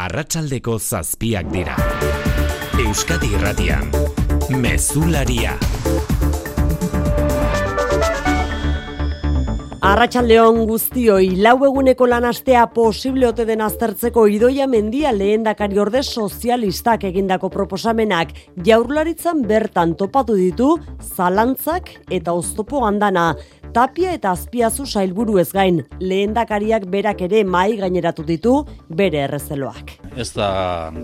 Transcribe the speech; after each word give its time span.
arratsaldeko 0.00 0.78
zazpiak 0.78 1.48
dira. 1.52 1.74
Euskadi 2.80 3.34
irratian, 3.36 3.90
mezularia. 4.62 5.56
Arratxaldeon 9.90 10.62
guztioi, 10.68 11.34
lau 11.44 11.54
eguneko 11.66 12.08
lanastea 12.08 12.66
posible 12.72 13.28
ote 13.28 13.44
den 13.48 13.60
aztertzeko 13.64 14.26
idoia 14.28 14.66
mendia 14.68 15.12
lehen 15.12 15.44
dakari 15.44 15.80
orde 15.80 16.02
sozialistak 16.04 17.04
egindako 17.08 17.48
proposamenak 17.52 18.34
jaurlaritzan 18.66 19.40
bertan 19.48 19.96
topatu 20.00 20.36
ditu 20.36 20.74
zalantzak 21.00 21.96
eta 22.12 22.36
oztopo 22.36 22.84
handana. 22.86 23.32
Tapia 23.70 24.10
eta 24.16 24.32
azpiazu 24.34 24.82
sailburu 24.82 25.36
ez 25.38 25.52
gain, 25.54 25.76
lehendakariak 26.02 26.88
berak 26.90 27.20
ere 27.22 27.44
mai 27.46 27.76
gaineratu 27.78 28.24
ditu 28.26 28.54
bere 28.98 29.20
errezeloak. 29.28 29.92
Ez 30.18 30.32
da 30.34 30.48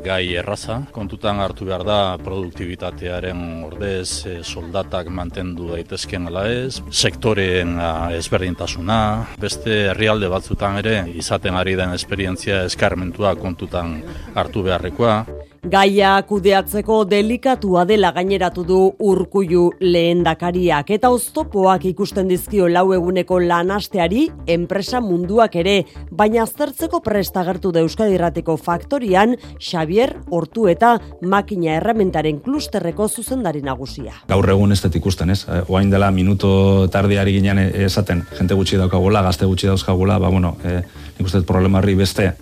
gai 0.02 0.34
erraza, 0.34 0.80
kontutan 0.90 1.38
hartu 1.38 1.68
behar 1.68 1.84
da 1.86 1.98
produktibitatearen 2.18 3.44
ordez 3.68 4.26
e, 4.26 4.34
soldatak 4.42 5.12
mantendu 5.14 5.70
daitezken 5.70 6.26
ala 6.26 6.48
ez, 6.50 6.80
sektoreen 6.90 7.78
ezberdintasuna, 8.18 8.98
beste 9.38 9.84
herrialde 9.92 10.26
batzutan 10.32 10.80
ere 10.82 10.98
izaten 11.14 11.54
ari 11.54 11.78
den 11.78 11.94
esperientzia 11.94 12.64
eskarmentua 12.66 13.36
kontutan 13.38 14.00
hartu 14.34 14.66
beharrekoa. 14.66 15.20
Gaia 15.66 16.20
kudeatzeko 16.22 17.00
delikatua 17.10 17.80
dela 17.88 18.12
gaineratu 18.14 18.62
du 18.62 18.76
urkuiu 19.02 19.64
lehendakariak 19.82 20.92
eta 20.94 21.10
oztopoak 21.10 21.88
ikusten 21.90 22.30
dizkio 22.30 22.68
lau 22.70 22.84
eguneko 22.94 23.40
lanasteari 23.42 24.28
enpresa 24.54 25.00
munduak 25.02 25.56
ere, 25.58 25.74
baina 26.12 26.44
aztertzeko 26.44 27.00
prestagertu 27.02 27.74
da 27.74 27.82
Euskadi 27.82 28.14
Irrateko 28.14 28.54
faktorian 28.62 29.34
Xavier 29.58 30.14
Hortu 30.30 30.68
eta 30.70 31.00
makina 31.26 31.74
errementaren 31.80 32.38
klusterreko 32.46 33.08
zuzendari 33.08 33.64
nagusia. 33.66 34.14
Gaur 34.30 34.46
egun 34.54 34.70
ez 34.70 34.84
ikusten, 34.86 35.34
ez? 35.34 35.48
Eh, 35.50 35.64
oain 35.66 35.90
dela 35.90 36.12
minuto 36.14 36.86
tardiari 36.94 37.40
ginen 37.40 37.58
esaten, 37.58 38.22
jente 38.38 38.54
gutxi 38.54 38.78
daukagula, 38.78 39.26
gazte 39.26 39.50
gutxi 39.50 39.66
dauzkagula, 39.66 40.20
ba, 40.22 40.30
bueno, 40.30 40.56
e, 40.62 40.82
ikustet 41.18 41.42
problemarri 41.46 41.98
beste 41.98 42.36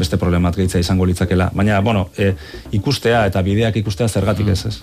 beste 0.00 0.18
problemat 0.20 0.56
gehitza 0.56 0.80
izango 0.82 1.06
litzakela. 1.08 1.50
Baina, 1.54 1.80
bueno, 1.84 2.08
e, 2.16 2.32
ikustea 2.76 3.26
eta 3.30 3.42
bideak 3.46 3.76
ikustea 3.82 4.08
zergatik 4.08 4.48
ez, 4.54 4.64
ez? 4.66 4.78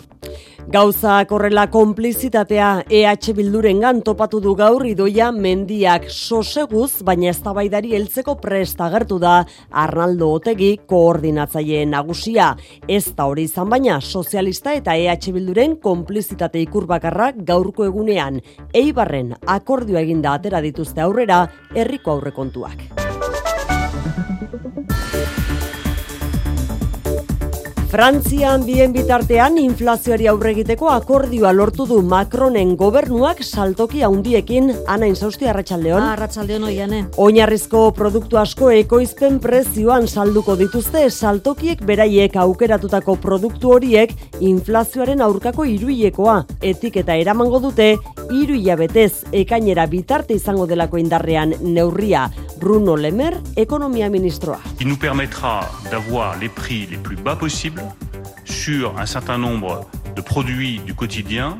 Gauza 0.67 1.21
korrela 1.23 1.69
konplizitatea 1.71 2.83
EH 2.91 3.31
Bilduren 3.37 4.01
topatu 4.03 4.41
du 4.43 4.51
gaur 4.53 4.83
idoia 4.85 5.29
mendiak 5.31 6.09
soseguz, 6.11 7.03
baina 7.07 7.29
ez 7.29 7.39
tabaidari 7.39 7.95
heltzeko 7.95 8.35
prest 8.35 8.81
agertu 8.81 9.15
da 9.17 9.45
Arnaldo 9.71 10.27
Otegi 10.33 10.81
koordinatzaile 10.85 11.85
nagusia. 11.85 12.57
Ez 12.85 13.15
da 13.15 13.29
hori 13.31 13.47
izan 13.47 13.69
baina 13.69 14.01
sozialista 14.01 14.73
eta 14.73 14.97
EH 14.97 15.31
Bilduren 15.31 15.77
konplizitate 15.79 16.59
ikurbakarra 16.59 17.31
gaurko 17.37 17.87
egunean. 17.87 18.41
Eibarren 18.73 19.37
akordioa 19.47 20.03
eginda 20.03 20.33
atera 20.33 20.59
dituzte 20.59 20.99
aurrera 20.99 21.45
herriko 21.75 22.11
aurrekontuak. 22.11 23.07
Frantzian 27.87 28.65
bien 28.67 28.91
bitartean 28.91 29.55
inflazioari 29.61 30.25
aurre 30.27 30.49
egiteko 30.51 30.89
akordioa 30.91 31.53
lortu 31.55 31.85
du 31.87 32.01
Macronen 32.03 32.73
gobernuak 32.75 33.39
saltoki 33.45 34.01
handiekin 34.03 34.73
ana 34.91 35.07
insausti 35.07 35.47
arratsaldeon. 35.47 36.01
Ah, 36.03 36.17
arratsaldeon 36.17 36.65
oiane. 36.67 36.99
Oinarrizko 37.23 37.85
produktu 37.95 38.41
asko 38.41 38.73
ekoizpen 38.75 39.37
prezioan 39.39 40.09
salduko 40.11 40.57
dituzte 40.59 41.05
saltokiek 41.09 41.85
beraiek 41.87 42.35
aukeratutako 42.43 43.15
produktu 43.23 43.71
horiek 43.77 44.11
inflazioaren 44.41 45.23
aurkako 45.23 45.63
iruilekoa. 45.71 46.41
Etiketa 46.59 47.15
eramango 47.15 47.63
dute 47.69 47.93
hiru 48.27 48.59
hilabetez 48.59 49.23
ekainera 49.31 49.87
bitarte 49.87 50.35
izango 50.35 50.67
delako 50.67 50.99
indarrean 50.99 51.55
neurria. 51.61 52.27
Bruno 52.59 52.95
Lemer, 52.95 53.37
ekonomia 53.55 54.09
ministroa. 54.09 54.59
Il 54.79 54.87
nous 54.87 54.97
permettra 54.99 55.69
d'avoir 55.91 56.37
les 56.39 56.49
prix 56.49 56.87
les 56.89 56.97
plus 56.97 57.15
bas 57.15 57.35
possibles 57.35 57.83
sur 58.45 58.97
un 58.97 59.05
certain 59.05 59.37
nombre 59.37 59.85
de 60.15 60.21
produits 60.21 60.79
du 60.85 60.93
quotidien 60.93 61.57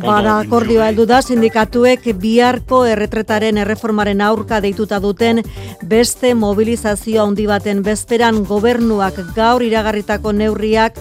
Bada 0.00 0.38
akordioa 0.40 0.86
heldu 0.88 1.04
da 1.04 1.18
sindikatuek 1.20 2.06
biharko 2.20 2.78
erretretaren 2.88 3.58
erreformaren 3.60 4.22
aurka 4.24 4.60
deituta 4.64 4.96
duten 5.04 5.42
beste 5.90 6.30
mobilizazio 6.34 7.26
handi 7.26 7.44
baten 7.50 7.82
bezperan 7.84 8.40
gobernuak 8.48 9.20
gaur 9.36 9.64
iragarritako 9.66 10.32
neurriak 10.32 10.96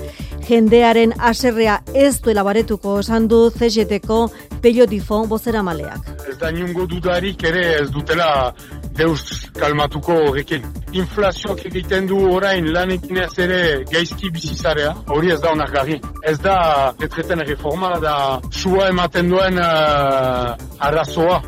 jendearen 0.50 1.14
aserrea 1.32 1.80
ez 1.94 2.20
duela 2.26 2.44
baretuko 2.44 2.98
esan 3.00 3.28
du 3.32 3.40
CGT-ko 3.56 4.20
Pello 4.60 4.86
Difon 4.90 5.30
bozera 5.30 5.62
maleak. 5.64 6.10
Ez 6.28 6.36
da 6.42 6.52
niongo 6.52 6.88
dudarik 6.90 7.44
ere 7.48 7.64
ez 7.80 7.88
dutela 7.94 8.54
deus 9.00 9.24
kalmatuko 9.60 10.16
horrekin. 10.28 10.66
Inflazioak 11.00 11.66
egiten 11.70 12.08
du 12.10 12.20
orain 12.34 12.68
lanekin 12.74 13.22
ez 13.24 13.32
ere 13.46 13.60
gaizki 13.92 14.32
bizizarea, 14.36 14.94
hori 15.08 15.34
ez 15.36 15.40
da 15.44 15.54
onak 15.56 15.74
gari. 15.76 16.00
Ez 16.24 16.38
da 16.44 16.58
etreten 17.00 17.46
reforma, 17.48 17.96
da 18.04 18.16
sua 18.52 18.90
ematen 18.94 19.32
duen 19.32 19.60
uh, 19.64 20.56
arrazoa. 20.90 21.42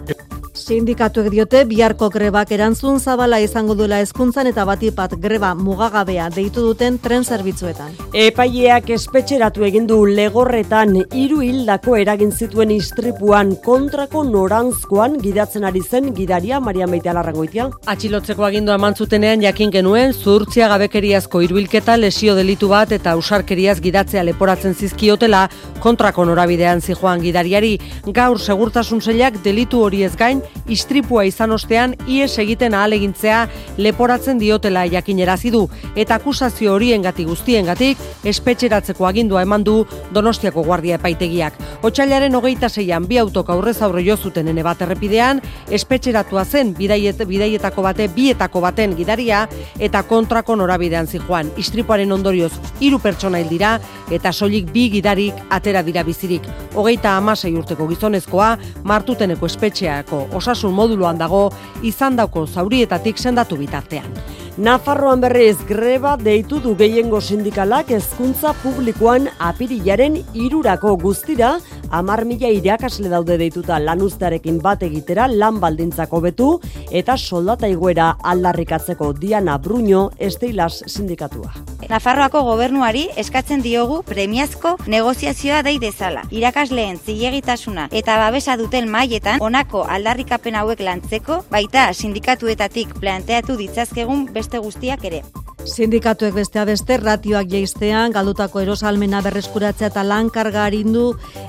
Sindikatuek 0.71 1.25
diote 1.33 1.65
biharko 1.67 2.07
grebak 2.07 2.53
erantzun 2.55 3.01
zabala 3.03 3.41
izango 3.43 3.73
duela 3.75 3.97
hezkuntzan 3.99 4.47
eta 4.47 4.63
batipat 4.63 5.17
greba 5.19 5.49
mugagabea 5.59 6.29
deitu 6.31 6.61
duten 6.63 6.95
tren 7.03 7.25
zerbitzuetan. 7.27 7.97
Epaileak 8.15 8.87
espetxeratu 8.95 9.65
egin 9.67 9.89
du 9.89 9.97
legorretan 10.07 10.93
hiru 11.01 11.41
hildako 11.43 11.97
eragin 11.99 12.31
zituen 12.31 12.71
istripuan 12.71 13.51
kontrako 13.65 14.21
norantzkoan 14.29 15.17
gidatzen 15.25 15.67
ari 15.67 15.81
zen 15.83 16.13
gidaria 16.15 16.61
Maria 16.63 16.87
Meitea 16.87 17.17
Larrangoitia. 17.19 17.67
Atxilotzeko 17.91 18.47
agindua 18.47 18.79
eman 18.79 18.95
zutenean 18.95 19.43
jakin 19.43 19.75
genuen 19.75 20.15
zurtzia 20.15 20.71
gabekeriazko 20.71 21.43
hiruilketa 21.43 21.97
lesio 21.99 22.37
delitu 22.39 22.71
bat 22.71 22.95
eta 22.95 23.17
usarkeriaz 23.19 23.81
gidatzea 23.83 24.23
leporatzen 24.23 24.79
zizkiotela 24.79 25.43
kontrako 25.83 26.29
norabidean 26.31 26.79
zijoan 26.79 27.19
gidariari 27.27 27.75
gaur 28.07 28.39
segurtasun 28.39 29.03
zeilak 29.03 29.43
delitu 29.43 29.83
hori 29.83 30.05
ez 30.07 30.15
gain 30.15 30.39
istripua 30.67 31.25
izan 31.25 31.51
ostean 31.51 31.95
ies 32.07 32.37
egiten 32.39 32.73
ahalegintzea 32.73 33.47
leporatzen 33.77 34.39
diotela 34.39 34.85
jakinerazi 34.85 35.51
du 35.51 35.67
eta 35.95 36.15
akusazio 36.15 36.73
horiengatik 36.73 37.27
guztiengatik 37.27 37.97
espetxeratzeko 38.23 39.07
agindua 39.07 39.41
eman 39.41 39.63
du 39.63 39.85
Donostiako 40.13 40.63
Guardia 40.63 40.95
Epaitegiak. 40.99 41.57
Otsailaren 41.81 42.35
hogeita 42.35 42.69
zeian 42.69 43.07
bi 43.07 43.17
autok 43.17 43.49
aurrez 43.49 43.81
aurre 43.81 44.03
jo 44.05 44.17
zuten 44.17 44.47
ene 44.47 44.63
bat 44.63 44.81
errepidean, 44.81 45.41
espetxeratua 45.69 46.45
zen 46.45 46.73
bidaiet, 46.77 47.23
bidaietako 47.27 47.85
bate 47.85 48.07
bietako 48.11 48.61
baten 48.61 48.95
gidaria 48.97 49.47
eta 49.79 50.03
kontrako 50.03 50.55
norabidean 50.55 51.07
zijoan. 51.07 51.51
Istripuaren 51.57 52.11
ondorioz 52.11 52.51
hiru 52.79 52.99
pertsona 52.99 53.41
hil 53.41 53.49
dira 53.49 53.77
eta 54.11 54.31
soilik 54.31 54.71
bi 54.71 54.89
gidarik 54.91 55.37
atera 55.49 55.83
dira 55.83 56.03
bizirik. 56.03 56.45
Hogeita 56.75 57.15
amasei 57.17 57.53
urteko 57.57 57.87
gizonezkoa 57.89 58.51
martuteneko 58.83 59.45
espetxeako 59.45 60.27
osasun 60.41 60.73
moduloan 60.73 61.21
dago 61.21 61.47
izan 61.85 62.17
dauko 62.17 62.47
zaurietatik 62.47 63.17
sendatu 63.21 63.59
bitartean. 63.61 64.09
Nafarroan 64.57 65.21
berriz 65.23 65.55
greba 65.63 66.17
deitu 66.19 66.57
du 66.59 66.73
gehiengo 66.75 67.21
sindikalak 67.21 67.93
hezkuntza 67.95 68.51
publikoan 68.59 69.29
apirilaren 69.39 70.17
irurako 70.35 70.97
guztira 70.99 71.53
amar 71.89 72.25
mila 72.25 72.49
irakasle 72.51 73.07
daude 73.11 73.37
deituta 73.39 73.79
lanuztearekin 73.79 74.59
bat 74.63 74.83
egitera 74.83 75.29
lan 75.31 75.59
baldintzako 75.63 76.21
betu 76.27 76.49
eta 76.91 77.15
soldata 77.17 77.67
iguera 77.71 78.17
aldarrikatzeko 78.23 79.13
Diana 79.13 79.57
Bruño 79.57 80.09
esteilas 80.19 80.83
sindikatua. 80.87 81.51
Nafarroako 81.89 82.43
gobernuari 82.43 83.07
eskatzen 83.19 83.63
diogu 83.63 84.01
premiazko 84.07 84.77
negoziazioa 84.87 85.61
dei 85.67 85.77
dezala. 85.79 86.23
Irakasleen 86.31 86.99
zilegitasuna 86.99 87.87
eta 87.91 88.17
babesa 88.19 88.55
duten 88.59 88.87
mailetan 88.91 89.41
honako 89.43 89.83
aldarrikapen 89.87 90.55
hauek 90.55 90.83
lantzeko 90.83 91.41
baita 91.51 91.89
sindikatuetatik 91.93 92.93
planteatu 92.99 93.57
ditzazkegun 93.59 94.27
beste 94.41 94.57
guztiak 94.57 95.03
ere. 95.05 95.21
Sindikatuek 95.61 96.33
bestea 96.33 96.63
beste 96.65 96.95
ratioak 96.97 97.45
jeistean, 97.51 98.09
galdutako 98.15 98.63
erosalmena 98.63 99.19
berreskuratzea 99.21 99.91
eta 99.91 100.01
lan 100.01 100.31
karga 100.33 100.63
harindu 100.65 101.03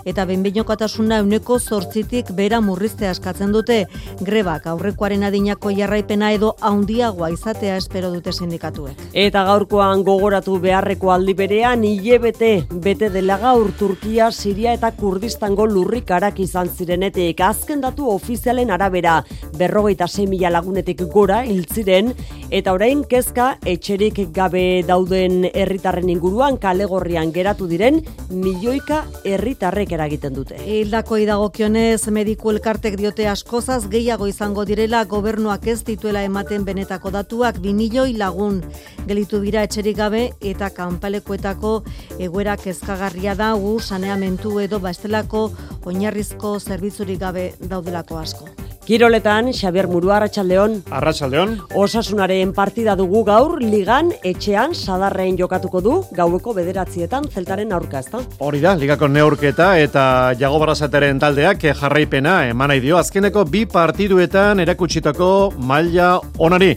eta 0.05 0.27
benbeinokatasuna 0.29 1.23
euneko 1.23 1.57
zortzitik 1.59 2.33
bera 2.37 2.61
murriztea 2.61 3.11
eskatzen 3.17 3.55
dute. 3.57 3.79
Grebak 4.21 4.67
aurrekoaren 4.69 5.25
adinako 5.25 5.73
jarraipena 5.79 6.33
edo 6.37 6.53
haundiagoa 6.61 7.31
izatea 7.33 7.79
espero 7.81 8.11
dute 8.13 8.35
sindikatuek. 8.37 9.01
Eta 9.15 9.47
gaurkoan 9.49 10.05
gogoratu 10.05 10.59
beharreko 10.61 11.13
aldi 11.15 11.35
berean, 11.39 11.85
hilebete 11.85 12.53
bete 12.73 13.09
dela 13.11 13.39
gaur 13.41 13.73
Turkia, 13.79 14.31
Siria 14.31 14.77
eta 14.77 14.93
Kurdistango 14.93 15.67
lurrikarak 15.67 16.41
izan 16.45 16.69
zirenetik. 16.69 17.41
Azken 17.41 17.81
datu 17.81 18.11
ofizialen 18.13 18.71
arabera, 18.71 19.23
berrogeita 19.57 20.07
mila 20.29 20.51
lagunetik 20.51 21.03
gora 21.09 21.45
hiltziren 21.45 22.13
eta 22.51 22.73
orain 22.73 23.05
kezka 23.09 23.57
etxeri 23.65 24.02
etxerik 24.03 24.33
gabe 24.35 24.83
dauden 24.83 25.45
herritarren 25.55 26.09
inguruan 26.11 26.57
kalegorrian 26.59 27.31
geratu 27.33 27.69
diren 27.71 28.01
milioika 28.31 29.05
herritarrek 29.25 29.93
eragiten 29.95 30.35
dute. 30.35 30.59
Hildako 30.59 31.21
idagokionez 31.23 32.09
mediku 32.11 32.51
elkartek 32.51 32.97
diote 32.99 33.29
askozaz 33.31 33.87
gehiago 33.93 34.27
izango 34.27 34.65
direla 34.67 35.05
gobernuak 35.05 35.69
ez 35.71 35.85
dituela 35.87 36.25
ematen 36.27 36.65
benetako 36.65 37.13
datuak 37.15 37.61
2 37.63 37.77
milioi 37.79 38.17
lagun 38.19 38.59
gelitu 39.07 39.39
dira 39.45 39.63
etxerik 39.63 39.97
gabe 39.97 40.25
eta 40.41 40.73
kanpalekuetako 40.75 41.77
egoera 42.19 42.57
kezkagarria 42.57 43.37
da 43.39 43.53
gu 43.55 43.79
saneamentu 43.79 44.59
edo 44.59 44.83
bastelako 44.83 45.51
oinarrizko 45.87 46.59
zerbitzurik 46.59 47.23
gabe 47.23 47.53
daudelako 47.61 48.19
asko. 48.19 48.72
Kiroletan, 48.83 49.53
Xabier 49.55 49.87
Murua, 49.87 50.17
Arratxaldeon. 50.17 50.73
Arratxaldeon. 50.91 51.53
Osasunaren 51.79 52.51
partida 52.53 52.97
dugu 52.99 53.23
gaur, 53.25 53.61
ligan, 53.63 54.11
etxean, 54.27 54.75
sadarrein 54.75 55.39
jokatuko 55.39 55.81
du, 55.81 55.93
gaueko 56.17 56.55
bederatzietan, 56.57 57.29
zeltaren 57.31 57.71
aurka 57.73 58.01
ezta. 58.03 58.25
Hori 58.43 58.63
da, 58.65 58.75
ligako 58.75 59.07
neurketa 59.07 59.77
eta 59.79 60.05
jago 60.41 60.59
barazateren 60.65 61.23
taldeak 61.23 61.63
jarraipena 61.79 62.41
eman 62.51 62.75
nahi 62.75 62.83
dio, 62.83 62.99
azkeneko 62.99 63.47
bi 63.47 63.67
partiduetan 63.71 64.65
erakutsitako 64.67 65.31
maila 65.63 66.17
onari. 66.43 66.75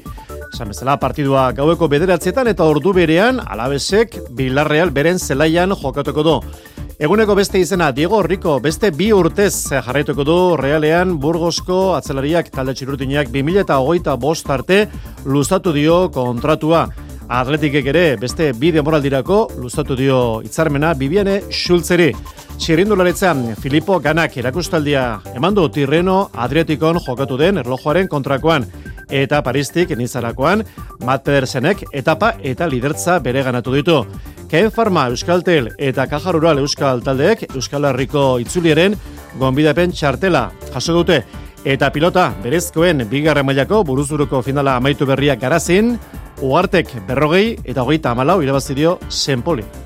Esan 0.56 0.70
bezala 0.72 0.94
partidua 0.96 1.50
gaueko 1.52 1.90
bederatzietan 1.92 2.48
eta 2.48 2.64
ordu 2.64 2.94
berean, 2.96 3.42
alabesek, 3.44 4.14
Bilarreal 4.38 4.94
beren 4.96 5.18
zelaian 5.20 5.74
jokatuko 5.76 6.24
du. 6.24 6.36
Eguneko 6.96 7.36
beste 7.36 7.60
izena 7.60 7.90
Diego 7.92 8.22
Rico 8.24 8.54
beste 8.64 8.94
bi 8.96 9.10
urtez 9.12 9.52
jarraituko 9.68 10.24
du 10.24 10.38
Realean 10.56 11.18
Burgosko 11.20 11.80
atzelariak 11.98 12.54
talde 12.56 12.72
txirurtinak 12.72 13.34
2008 13.36 14.16
bost 14.16 14.48
arte 14.56 14.86
luzatu 15.26 15.76
dio 15.76 16.06
kontratua. 16.16 16.86
Atletikek 17.26 17.88
ere 17.90 18.04
beste 18.22 18.52
bi 18.54 18.70
demoraldirako 18.72 19.38
luzatu 19.58 19.96
dio 19.98 20.18
hitzarmena 20.46 20.92
Bibiane 20.94 21.40
Schultzeri. 21.50 22.12
Txirrindularetzan 22.62 23.56
Filippo 23.58 23.98
Ganak 24.00 24.38
erakustaldia 24.38 25.06
emandu 25.34 25.66
Tirreno 25.74 26.30
Adriatikon 26.32 27.00
jokatu 27.02 27.38
den 27.42 27.58
erlojuaren 27.64 28.08
kontrakoan 28.08 28.68
eta 29.10 29.42
Paristik 29.42 29.96
nizarakoan 29.98 30.62
Matt 31.06 31.26
Pedersenek 31.26 31.82
etapa 31.94 32.36
eta 32.44 32.68
lidertza 32.70 33.18
bere 33.20 33.42
ganatu 33.44 33.74
ditu. 33.74 34.04
Ken 34.48 34.70
Farma 34.72 35.08
Euskaltel 35.10 35.72
eta 35.80 36.06
Kaja 36.08 36.32
Rural 36.32 36.62
Euskal 36.62 37.02
taldeek 37.02 37.48
Euskal 37.56 37.90
Herriko 37.90 38.36
itzulieren 38.44 38.94
gonbidapen 39.40 39.92
txartela 39.92 40.52
jaso 40.76 40.94
dute 40.94 41.24
eta 41.66 41.90
pilota 41.90 42.28
berezkoen 42.44 43.08
bigarren 43.10 43.46
mailako 43.46 43.82
buruzuruko 43.84 44.44
finala 44.46 44.76
amaitu 44.78 45.08
berriak 45.10 45.42
garazin, 45.42 45.96
uartek 46.42 46.92
berrogei 47.08 47.58
eta 47.64 47.84
hogeita 47.84 48.12
amalau 48.12 48.42
irabazidio 48.44 49.00
senpoli. 49.10 49.85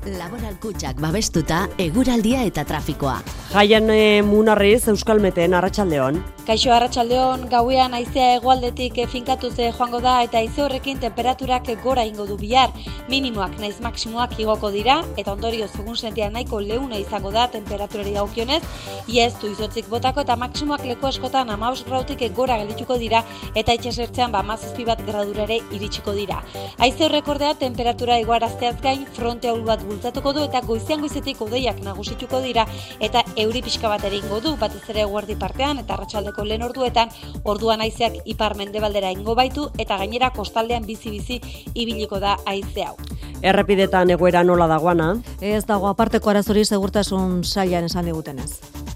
Laboral 0.00 0.54
kutsak 0.56 0.96
babestuta, 0.96 1.66
eguraldia 1.76 2.40
eta 2.48 2.64
trafikoa. 2.64 3.18
Jaian 3.50 3.90
e, 3.92 4.22
munarriz 4.24 4.86
Euskalmeten 4.88 5.52
Arratsaldeon. 5.58 6.22
Kaixo 6.46 6.72
Arratsaldeon 6.72 7.42
gauean 7.50 7.92
haizea 7.92 8.30
hegoaldetik 8.38 8.96
finkatu 9.12 9.50
ze 9.50 9.66
joango 9.76 10.00
da 10.00 10.22
eta 10.24 10.38
haize 10.38 10.62
horrekin 10.62 10.98
temperaturak 11.02 11.68
gora 11.82 12.06
ingo 12.06 12.24
du 12.26 12.38
bihar. 12.38 12.72
Minimoak 13.10 13.58
naiz 13.60 13.80
maksimoak 13.80 14.38
igoko 14.40 14.70
dira 14.70 15.02
eta 15.18 15.34
ondorio 15.34 15.68
segun 15.68 15.96
sentia 15.96 16.30
nahiko 16.30 16.60
leuna 16.60 16.96
izango 16.96 17.30
da 17.30 17.48
temperaturari 17.50 18.14
dagokionez. 18.14 18.62
Iez 19.06 19.34
du 19.42 19.52
izotzik 19.52 19.90
botako 19.90 20.24
eta 20.24 20.36
maksimoak 20.36 20.86
leku 20.86 21.06
askotan 21.06 21.48
15 21.48 21.84
gradutik 21.90 22.34
gora 22.34 22.56
geldituko 22.62 22.96
dira 22.96 23.22
eta 23.54 23.76
itsasertzean 23.76 24.32
ba 24.32 24.42
17 24.42 24.86
bat 24.86 25.04
gradurare 25.04 25.60
iritsiko 25.72 26.16
dira. 26.16 26.40
Haize 26.78 27.04
horrek 27.04 27.28
ordea 27.28 27.54
temperatura 27.54 28.18
igoarazteaz 28.18 28.80
gain 28.80 29.04
fronte 29.12 29.48
ahul 29.48 29.66
bat 29.66 29.84
bultzatuko 29.90 30.32
du 30.36 30.44
eta 30.46 30.62
goizean 30.66 31.02
goizetik 31.04 31.40
odeiak 31.46 31.82
nagusituko 31.84 32.40
dira 32.44 32.66
eta 33.00 33.24
euri 33.44 33.62
pixka 33.66 33.90
bat 33.92 34.04
ere 34.08 34.20
ingo 34.22 34.40
du 34.40 34.54
batez 34.60 34.82
ere 34.94 35.04
guardi 35.10 35.36
partean 35.40 35.82
eta 35.82 35.96
arratsaldeko 35.96 36.46
lehen 36.46 36.66
orduetan 36.66 37.12
orduan 37.44 37.82
haizeak 37.84 38.20
ipar 38.34 38.56
mendebaldera 38.60 39.12
ingo 39.16 39.34
baitu 39.38 39.68
eta 39.78 39.98
gainera 40.00 40.30
kostaldean 40.36 40.86
bizi-bizi 40.86 41.40
ibiliko 41.74 42.20
da 42.20 42.36
haize 42.46 42.86
hau. 42.86 42.96
Errepidetan 43.40 44.10
egoera 44.12 44.44
nola 44.44 44.68
dagoana? 44.68 45.14
Ez 45.40 45.64
dago 45.66 45.88
aparteko 45.88 46.30
arazori 46.30 46.64
segurtasun 46.64 47.42
sailan 47.44 47.88
esan 47.88 48.10
digutenez. 48.10 48.89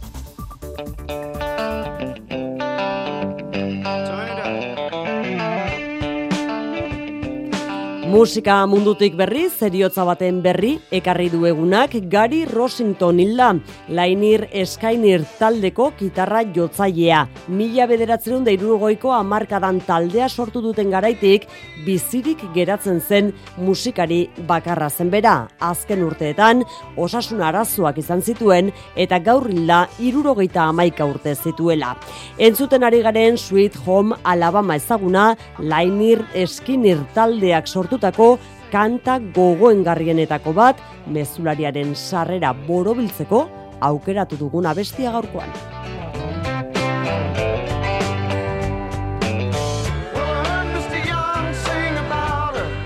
Musika 8.15 8.61
mundutik 8.71 9.17
berri, 9.19 9.49
zeriotza 9.51 10.05
baten 10.07 10.37
berri, 10.39 10.77
ekarri 10.95 11.25
du 11.33 11.41
egunak 11.49 11.97
Gary 12.13 12.45
Rosington 12.47 13.19
hilda, 13.19 13.49
lainir 13.91 14.45
eskainir 14.55 15.25
taldeko 15.41 15.89
gitarra 15.99 16.45
jotzailea. 16.55 17.25
Mila 17.51 17.89
bederatzerun 17.91 18.45
deirugoiko 18.47 19.11
amarkadan 19.17 19.81
taldea 19.83 20.29
sortu 20.29 20.63
duten 20.63 20.93
garaitik, 20.95 21.49
bizirik 21.83 22.45
geratzen 22.55 23.01
zen 23.01 23.33
musikari 23.57 24.21
bakarra 24.47 24.93
zen 24.95 25.11
bera. 25.11 25.49
Azken 25.59 26.07
urteetan, 26.07 26.63
osasun 26.95 27.43
arazoak 27.43 27.99
izan 27.99 28.23
zituen, 28.23 28.71
eta 28.95 29.19
gaur 29.19 29.51
hilda 29.51 29.89
irurogeita 29.99 30.69
amaika 30.69 31.11
urte 31.11 31.35
zituela. 31.35 31.97
Entzuten 32.39 32.87
ari 32.87 33.03
garen 33.03 33.43
Sweet 33.43 33.83
Home 33.89 34.15
Alabama 34.23 34.79
ezaguna, 34.79 35.27
lainir 35.59 36.23
eskinir 36.47 37.03
taldeak 37.19 37.67
sortuta 38.05 38.39
kanta 38.73 39.21
gogoengarrienetako 39.35 40.53
bat 40.53 40.81
mezulariaren 41.07 41.95
sarrera 41.95 42.53
borobiltzeko 42.53 43.49
aukeratu 43.81 44.37
duguna 44.37 44.75
bestia 44.75 45.13
gaurkoan. 45.13 45.49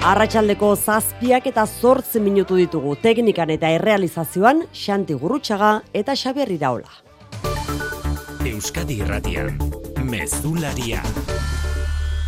Arratxaldeko 0.09 0.75
zazpiak 0.77 1.47
eta 1.47 1.67
zortzen 1.67 2.23
minutu 2.25 2.57
ditugu 2.57 2.95
teknikan 3.03 3.51
eta 3.51 3.69
errealizazioan 3.69 4.63
Xanti 4.73 5.15
Gurrutxaga 5.15 5.83
eta 5.93 6.15
Xabier 6.17 6.53
Iraola. 6.53 6.89
Euskadi 8.47 9.03
Irratian, 9.03 9.59
Mezularia, 10.05 11.03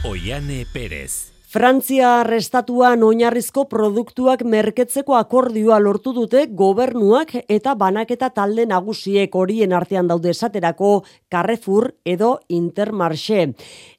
Oiane 0.04 0.66
Perez. 0.72 1.39
Frantzia 1.50 2.22
restatuan 2.22 3.00
oinarrizko 3.02 3.64
produktuak 3.66 4.44
merketzeko 4.46 5.16
akordioa 5.18 5.80
lortu 5.82 6.12
dute 6.14 6.44
gobernuak 6.60 7.32
eta 7.40 7.72
banaketa 7.80 8.28
talde 8.36 8.68
nagusiek 8.70 9.34
horien 9.34 9.74
artean 9.74 10.06
daude 10.06 10.30
esaterako 10.30 10.92
Carrefour 11.26 11.88
edo 12.06 12.36
Intermarché. 12.46 13.48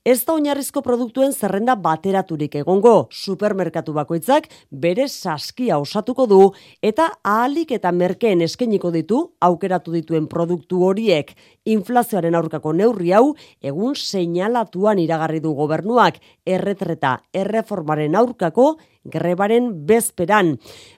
Ez 0.01 0.24
da 0.25 0.34
oinarrizko 0.34 0.81
produktuen 0.81 1.29
zerrenda 1.29 1.75
bateraturik 1.77 2.55
egongo, 2.58 3.05
supermerkatu 3.13 3.93
bakoitzak 3.93 4.48
bere 4.84 5.03
saskia 5.05 5.75
osatuko 5.77 6.25
du 6.25 6.39
eta 6.81 7.03
ahalik 7.22 7.70
eta 7.77 7.91
merkeen 7.93 8.39
eskeniko 8.41 8.89
ditu 8.96 9.20
aukeratu 9.46 9.93
dituen 9.93 10.25
produktu 10.31 10.79
horiek. 10.88 11.29
Inflazioaren 11.70 12.34
aurkako 12.34 12.74
neurri 12.74 13.13
hau 13.13 13.36
egun 13.62 13.93
seinalatuan 13.93 14.98
iragarri 15.03 15.38
du 15.43 15.51
gobernuak 15.53 16.17
erretreta 16.50 17.20
erreformaren 17.31 18.17
aurkako 18.17 18.72
grebaren 19.05 19.70
bezperan. 19.86 20.55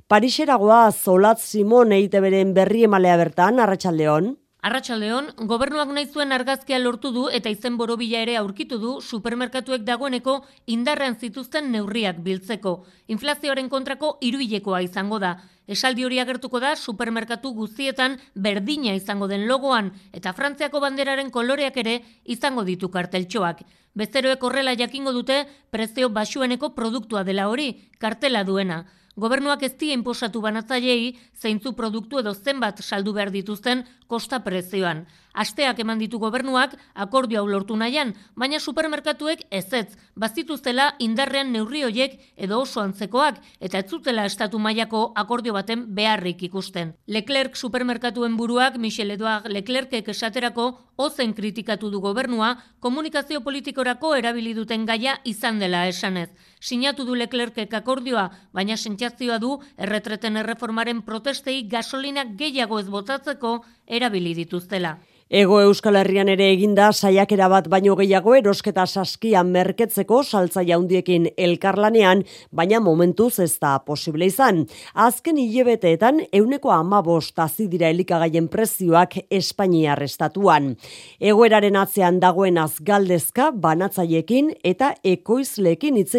Parixeragoa 0.07 0.85
Zolat 0.93 1.43
Simon 1.43 1.91
eite 1.91 2.23
beren 2.23 2.55
berri 2.55 2.87
emalea 2.87 3.19
bertan, 3.19 3.59
Arratxaldeon. 3.59 4.31
Arratxaldeon, 4.63 5.25
gobernuak 5.43 5.89
nahi 5.91 6.05
zuen 6.07 6.31
argazkia 6.31 6.77
lortu 6.79 7.09
du 7.11 7.23
eta 7.37 7.51
izen 7.51 7.75
borobila 7.75 8.21
ere 8.23 8.37
aurkitu 8.39 8.77
du 8.79 8.91
supermerkatuek 9.03 9.83
dagoeneko 9.83 10.37
indarrean 10.75 11.17
zituzten 11.19 11.67
neurriak 11.73 12.21
biltzeko. 12.23 12.71
Inflazioaren 13.11 13.67
kontrako 13.73 14.13
iruilekoa 14.29 14.79
izango 14.85 15.19
da. 15.19 15.33
Esaldi 15.67 16.07
hori 16.07 16.21
agertuko 16.23 16.63
da 16.63 16.77
supermerkatu 16.79 17.51
guztietan 17.59 18.15
berdina 18.47 18.95
izango 18.95 19.27
den 19.27 19.49
logoan 19.51 19.91
eta 20.13 20.31
Frantziako 20.31 20.79
banderaren 20.79 21.29
koloreak 21.29 21.83
ere 21.83 21.99
izango 22.23 22.63
ditu 22.63 22.87
karteltxoak. 22.87 23.65
Besteroek 23.99 24.47
horrela 24.47 24.79
jakingo 24.79 25.11
dute 25.11 25.43
prezio 25.75 26.07
basueneko 26.07 26.71
produktua 26.73 27.27
dela 27.27 27.49
hori, 27.51 27.73
kartela 27.99 28.47
duena. 28.47 28.85
Gobernuak 29.15 29.61
ez 29.61 29.75
die 29.77 29.91
inposatu 29.93 30.41
banatzailei 30.41 31.13
zeintzu 31.37 31.75
produktu 31.77 32.17
edo 32.21 32.33
zenbat 32.33 32.81
saldu 32.81 33.13
behar 33.13 33.29
dituzten 33.33 33.83
kosta 34.07 34.39
prezioan. 34.41 35.05
Asteak 35.33 35.79
eman 35.81 35.97
ditu 35.97 36.19
gobernuak 36.21 36.75
akordio 36.93 37.41
hau 37.41 37.47
lortu 37.49 37.75
nahian, 37.75 38.13
baina 38.37 38.59
supermerkatuek 38.59 39.47
ezetz, 39.49 39.97
bazituztela 40.15 40.93
indarrean 40.99 41.51
neurri 41.51 41.81
hoiek 41.83 42.19
edo 42.37 42.61
oso 42.61 42.81
antzekoak 42.81 43.41
eta 43.59 43.81
ez 43.81 43.89
zutela 43.89 44.25
estatu 44.29 44.59
mailako 44.59 45.11
akordio 45.15 45.53
baten 45.57 45.87
beharrik 45.95 46.43
ikusten. 46.49 46.93
Leclerc 47.07 47.57
supermerkatuen 47.57 48.37
buruak 48.37 48.77
Michel 48.77 49.11
Edouard 49.17 49.49
Leclercek 49.49 50.13
esaterako 50.13 50.69
ozen 50.95 51.33
kritikatu 51.33 51.89
du 51.89 51.99
gobernua 51.99 52.55
komunikazio 52.79 53.41
politikorako 53.41 54.13
erabili 54.15 54.53
duten 54.53 54.85
gaia 54.85 55.17
izan 55.25 55.59
dela 55.59 55.87
esanez. 55.87 56.29
Sinatu 56.59 57.03
du 57.03 57.15
Leclercek 57.15 57.73
akordioa, 57.73 58.29
baina 58.53 58.77
sentsazioa 58.77 59.39
du 59.39 59.57
erretreten 59.77 60.37
erreformaren 60.37 61.01
protestei 61.01 61.63
gasolinak 61.67 62.37
gehiago 62.37 62.79
ez 62.79 62.87
botatzeko 62.87 63.63
erabili 63.87 64.33
dituztela. 64.35 64.97
Ego 65.33 65.55
Euskal 65.63 65.95
Herrian 65.97 66.29
ere 66.29 66.45
eginda 66.53 66.91
saiakera 66.93 67.47
bat 67.49 67.65
baino 67.71 67.95
gehiago 67.97 68.35
erosketa 68.37 68.83
saskian 68.85 69.49
merketzeko 69.49 70.19
saltza 70.21 70.61
jaundiekin 70.67 71.25
elkarlanean, 71.37 72.21
baina 72.51 72.79
momentuz 72.79 73.39
ez 73.39 73.57
da 73.57 73.79
posible 73.87 74.27
izan. 74.29 74.67
Azken 74.93 75.41
hilebeteetan 75.41 76.21
euneko 76.31 76.69
amabost 76.75 77.39
dira 77.57 77.89
elikagaien 77.89 78.47
prezioak 78.47 79.17
Espainiar 79.31 80.03
estatuan. 80.03 80.75
Egoeraren 81.19 81.75
atzean 81.75 82.19
dagoen 82.19 82.57
azgaldezka 82.57 83.51
banatzaiekin 83.51 84.53
eta 84.63 84.93
ekoizlekin 85.03 85.97
hitz 85.97 86.13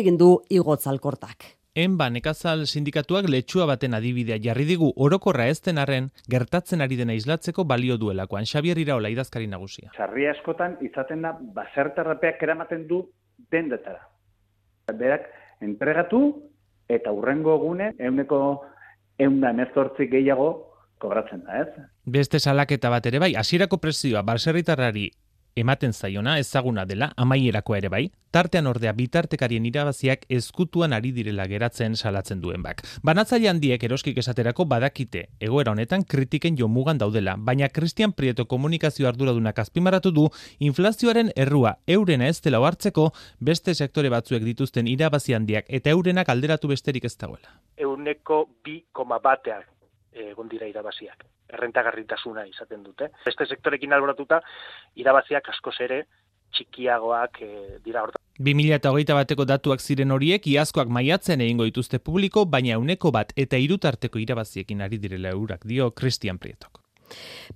igotzalkortak. 0.51 1.64
Enba 1.75 2.07
nekazal 2.07 2.61
sindikatuak 2.71 3.27
letxua 3.27 3.65
baten 3.67 3.97
adibidea 3.99 4.37
jarri 4.39 4.63
digu 4.69 4.93
orokorra 5.07 5.49
ez 5.51 5.59
denarren 5.67 6.05
gertatzen 6.31 6.85
ari 6.85 6.95
dena 7.01 7.17
islatzeko 7.19 7.65
balio 7.67 7.97
duelakoan. 7.99 8.47
Xabier 8.47 8.79
Iraola 8.79 9.11
idazkari 9.11 9.49
nagusia. 9.51 9.91
Sarria 9.97 10.31
askotan 10.37 10.77
izaten 10.87 11.27
da 11.27 11.33
basertarrapeak 11.57 12.45
eramaten 12.47 12.87
du 12.87 13.01
dendetara. 13.51 14.07
Berak 15.01 15.27
entregatu 15.67 16.23
eta 16.87 17.11
urrengo 17.11 17.57
egune 17.59 17.91
euneko 17.99 18.39
eundan 19.19 19.59
ezortzik 19.67 20.13
gehiago 20.15 20.49
kobratzen 21.03 21.43
da, 21.43 21.59
ez? 21.65 21.87
Beste 22.07 22.39
salaketa 22.39 22.87
bat 22.93 23.07
ere 23.11 23.19
bai, 23.19 23.33
hasierako 23.35 23.83
presioa 23.83 24.23
baserritarrari 24.23 25.09
ematen 25.57 25.93
zaiona 25.93 26.39
ezaguna 26.39 26.85
dela 26.85 27.13
amaierako 27.17 27.77
ere 27.77 27.89
bai, 27.89 28.05
tartean 28.35 28.67
ordea 28.67 28.93
bitartekarien 28.93 29.67
irabaziak 29.69 30.25
ezkutuan 30.29 30.93
ari 30.93 31.13
direla 31.15 31.47
geratzen 31.51 31.95
salatzen 31.97 32.41
duen 32.43 32.63
bak. 32.63 32.83
Banatzaile 33.07 33.49
handiek 33.51 33.83
eroskik 33.87 34.19
esaterako 34.19 34.67
badakite, 34.71 35.29
egoera 35.41 35.73
honetan 35.73 36.03
kritiken 36.05 36.59
jo 36.59 36.69
mugan 36.69 36.99
daudela, 36.99 37.37
baina 37.39 37.69
Christian 37.69 38.13
Prieto 38.13 38.47
komunikazio 38.51 39.09
arduradunak 39.09 39.59
azpimarratu 39.59 40.11
du 40.11 40.29
inflazioaren 40.59 41.31
errua 41.37 41.77
eurena 41.87 42.29
ez 42.29 42.41
dela 42.43 42.63
hartzeko 42.67 43.11
beste 43.41 43.75
sektore 43.75 44.11
batzuek 44.11 44.43
dituzten 44.43 44.89
irabazi 44.91 45.35
handiak 45.35 45.67
eta 45.69 45.95
eurenak 45.95 46.29
alderatu 46.29 46.69
besterik 46.75 47.05
ez 47.05 47.17
dagoela. 47.17 47.61
Euneko 47.79 48.49
bi 48.65 48.83
koma 48.93 49.19
bateak 49.23 49.74
egon 50.15 50.49
dira 50.49 50.67
irabaziak. 50.71 51.25
Errentagarritasuna 51.53 52.47
izaten 52.47 52.83
dute. 52.85 53.11
Beste 53.25 53.47
sektorekin 53.47 53.93
alboratuta, 53.93 54.41
irabaziak 55.01 55.51
askoz 55.55 55.77
ere 55.87 56.05
txikiagoak 56.55 57.43
e, 57.43 57.51
dira 57.85 58.05
horta. 58.05 58.21
2008 58.39 59.15
bateko 59.15 59.47
datuak 59.47 59.83
ziren 59.83 60.15
horiek, 60.15 60.47
iazkoak 60.55 60.91
maiatzen 60.91 61.43
egingo 61.45 61.67
dituzte 61.69 62.01
publiko, 62.03 62.47
baina 62.47 62.79
uneko 62.83 63.13
bat 63.15 63.35
eta 63.37 63.61
irutarteko 63.63 64.23
irabaziekin 64.23 64.83
ari 64.83 64.99
direla 65.03 65.35
eurak, 65.35 65.67
dio 65.67 65.93
Christian 65.95 66.39
Prietok. 66.39 66.84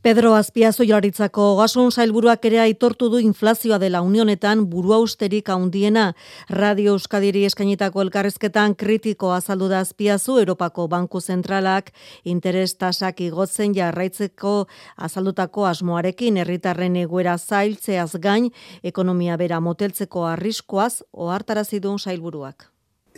Pedro 0.02 0.34
Azpiazu 0.38 0.84
jolaritzako 0.86 1.44
gasun 1.58 1.90
zailburuak 1.90 2.44
ere 2.46 2.60
aitortu 2.62 3.08
du 3.10 3.18
inflazioa 3.18 3.80
dela 3.82 4.02
unionetan 4.06 4.66
buru 4.70 4.92
austerik 4.94 5.48
handiena. 5.50 6.12
Radio 6.50 6.92
Euskadiri 6.94 7.44
eskainitako 7.48 8.04
elkarrezketan 8.04 8.76
kritiko 8.78 9.32
azaldu 9.34 9.68
da 9.68 9.80
Azpiazu 9.80 10.38
Europako 10.38 10.86
Banku 10.88 11.20
Zentralak 11.20 11.90
interes 12.24 12.76
tasak 12.76 13.20
igotzen 13.26 13.74
jarraitzeko 13.74 14.54
azaldutako 14.96 15.66
asmoarekin 15.66 16.36
herritarren 16.36 16.96
egoera 16.96 17.36
zailtzeaz 17.38 18.12
gain 18.22 18.52
ekonomia 18.82 19.36
bera 19.36 19.58
moteltzeko 19.60 20.26
arriskoaz 20.30 21.02
ohartarazi 21.12 21.80
duen 21.80 21.98
zailburuak. 21.98 22.68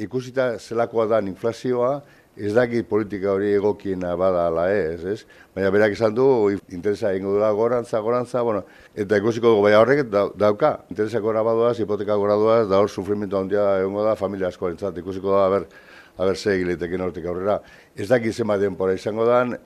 Ikusita 0.01 0.55
zelakoa 0.57 1.05
da 1.07 1.19
inflazioa, 1.21 2.01
ez 2.41 2.55
daki 2.57 2.81
politika 2.89 3.35
hori 3.35 3.51
egokiena 3.53 4.15
bada 4.17 4.47
ala 4.49 4.67
ez, 4.73 5.05
ez? 5.05 5.19
Baina 5.55 5.71
berak 5.75 5.93
izan 5.93 6.15
du, 6.17 6.25
interesa 6.73 7.13
ingo 7.17 7.35
dula 7.37 7.51
gorantza, 7.57 8.01
gorantza, 8.01 8.43
bueno, 8.47 8.65
eta 8.97 9.19
ikusiko 9.21 9.53
dugu, 9.53 9.67
baina 9.67 9.83
horrek 9.83 10.07
dauka, 10.41 10.73
interesa 10.89 11.21
gora 11.21 11.45
badoaz, 11.45 11.77
hipoteka 11.85 12.17
gora 12.17 12.39
duaz, 12.41 12.65
da 12.71 12.81
hor 12.81 12.89
sufrimentu 12.89 13.37
handia 13.37 13.67
egongo 13.83 14.07
da, 14.09 14.17
familia 14.17 14.49
asko 14.49 14.73
entzat, 14.73 14.99
ikusiko 15.05 15.37
da, 15.37 15.45
haber, 15.51 15.69
haber 16.17 16.41
ze 16.41 16.57
egiletekin 16.57 17.05
hortik 17.05 17.29
aurrera. 17.29 17.61
Ez 17.95 18.09
daki 18.09 18.33
zema 18.33 18.57
denpora 18.61 18.97
izango 18.97 19.29
dan, 19.29 19.59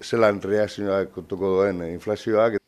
zelan 0.00 0.40
reakzioak 0.40 1.20
duen 1.28 1.84
inflazioak, 1.92 2.63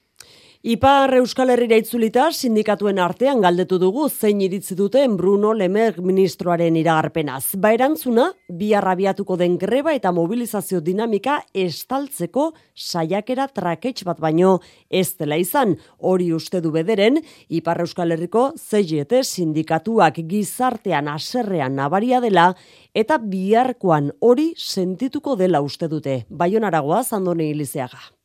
Ipar 0.66 1.12
Euskal 1.14 1.52
Herriera 1.52 1.76
itzulita 1.78 2.24
sindikatuen 2.34 2.98
artean 2.98 3.38
galdetu 3.44 3.76
dugu 3.78 4.08
zein 4.10 4.40
iritzi 4.42 4.74
duten 4.74 5.12
Bruno 5.14 5.52
Lemer 5.54 6.00
ministroaren 6.02 6.74
iragarpenaz. 6.80 7.54
Ba 7.62 7.70
erantzuna, 7.76 8.24
bi 8.50 8.72
arrabiatuko 8.74 9.36
den 9.38 9.54
greba 9.60 9.94
eta 9.94 10.10
mobilizazio 10.10 10.80
dinamika 10.82 11.36
estaltzeko 11.54 12.48
saiakera 12.74 13.46
traketx 13.46 14.02
bat 14.10 14.18
baino 14.18 14.56
ez 14.90 15.14
dela 15.14 15.38
izan. 15.38 15.76
Hori 16.02 16.32
uste 16.34 16.58
du 16.58 16.74
bederen, 16.74 17.22
Ipar 17.46 17.84
Euskal 17.86 18.16
Herriko 18.16 18.48
zeiete 18.58 19.22
sindikatuak 19.22 20.18
gizartean 20.26 21.14
aserrean 21.14 21.78
nabaria 21.78 22.18
dela 22.18 22.50
eta 22.90 23.22
biharkoan 23.22 24.16
hori 24.18 24.50
sentituko 24.58 25.38
dela 25.38 25.62
uste 25.62 25.86
dute. 25.86 26.24
Baionaragoa 26.26 27.04
zandone 27.06 27.52
ilizeaga. 27.54 28.15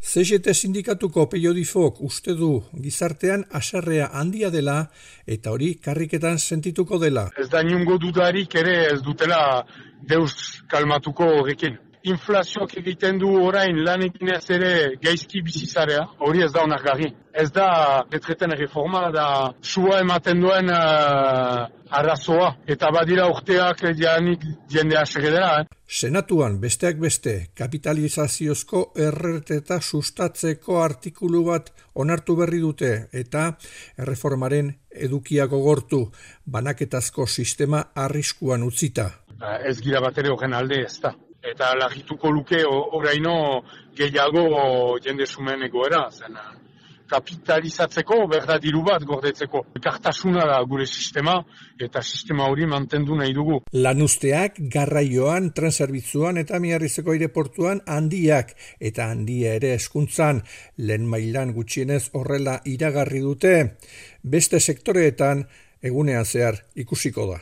CGT 0.00 0.54
sindikatuko 0.54 1.26
periodifok 1.28 2.00
uste 2.06 2.32
du 2.34 2.62
gizartean 2.82 3.44
asarrea 3.52 4.08
handia 4.20 4.48
dela 4.50 4.78
eta 5.26 5.52
hori 5.52 5.74
karriketan 5.84 6.38
sentituko 6.38 6.98
dela. 6.98 7.28
Ez 7.36 7.48
da 7.52 7.62
niongo 7.62 7.98
dudarik 8.00 8.54
ere 8.56 8.76
ez 8.94 9.02
dutela 9.04 9.66
deus 10.00 10.64
kalmatuko 10.72 11.28
horrekin. 11.40 11.76
Inflazioak 12.08 12.78
egiten 12.80 13.18
du 13.20 13.28
orain 13.44 13.76
lanekin 13.84 14.30
ez 14.32 14.44
ere 14.50 14.70
gaizki 15.02 15.42
bizizarea, 15.44 16.06
hori 16.24 16.42
ez 16.44 16.52
da 16.52 16.64
gari. 16.84 17.10
Ez 17.32 17.50
da 17.52 18.04
detreten 18.10 18.56
reforma 18.56 19.10
da 19.12 19.52
sua 19.60 20.00
ematen 20.00 20.40
duen 20.40 20.70
uh, 20.70 21.68
arrazoa 21.90 22.48
eta 22.66 22.90
badira 22.94 23.26
urteak 23.28 23.82
janik 23.98 24.44
jende 24.70 24.96
asegedera. 24.96 25.60
Eh? 25.60 25.66
Senatuan 25.86 26.58
besteak 26.60 26.96
beste 26.96 27.50
kapitalizaziozko 27.54 28.92
erreteta 28.96 29.80
sustatzeko 29.80 30.82
artikulu 30.82 31.44
bat 31.44 31.72
onartu 31.94 32.36
berri 32.36 32.60
dute 32.60 32.92
eta 33.12 33.50
erreformaren 33.98 34.72
edukiago 34.90 35.60
gortu 35.62 36.06
banaketazko 36.46 37.26
sistema 37.26 37.84
arriskuan 37.94 38.62
utzita. 38.62 39.10
Ba, 39.40 39.58
ez 39.64 39.80
gira 39.80 40.00
bat 40.00 40.16
ere 40.18 40.32
horren 40.32 40.54
alde 40.54 40.84
ez 40.86 40.96
da. 41.02 41.14
Eta 41.40 41.74
lagituko 41.74 42.30
luke 42.30 42.64
oraino 42.68 43.62
gehiago 43.96 44.98
jende 45.04 45.26
sumen 45.26 45.62
egoera. 45.62 46.08
Zena 46.10 46.50
kapitalizatzeko, 47.10 48.18
berda 48.30 48.56
diru 48.62 48.82
bat 48.86 49.04
gordetzeko. 49.06 49.64
Kartasuna 49.82 50.46
da 50.48 50.60
gure 50.70 50.86
sistema, 50.86 51.36
eta 51.80 52.02
sistema 52.02 52.46
hori 52.50 52.68
mantendu 52.70 53.18
nahi 53.18 53.34
dugu. 53.36 53.60
Lanuzteak, 53.86 54.60
garraioan, 54.74 55.50
transerbitzuan 55.56 56.40
eta 56.44 56.60
miarrizeko 56.62 57.14
aireportuan 57.16 57.82
handiak, 57.96 58.54
eta 58.78 59.10
handia 59.10 59.56
ere 59.58 59.74
eskuntzan, 59.78 60.44
lehen 60.78 61.08
mailan 61.10 61.54
gutxienez 61.56 62.04
horrela 62.14 62.60
iragarri 62.76 63.24
dute. 63.26 63.54
Beste 64.22 64.60
sektoreetan, 64.60 65.46
egunean 65.82 66.28
zehar 66.28 66.62
ikusiko 66.78 67.30
da. 67.32 67.40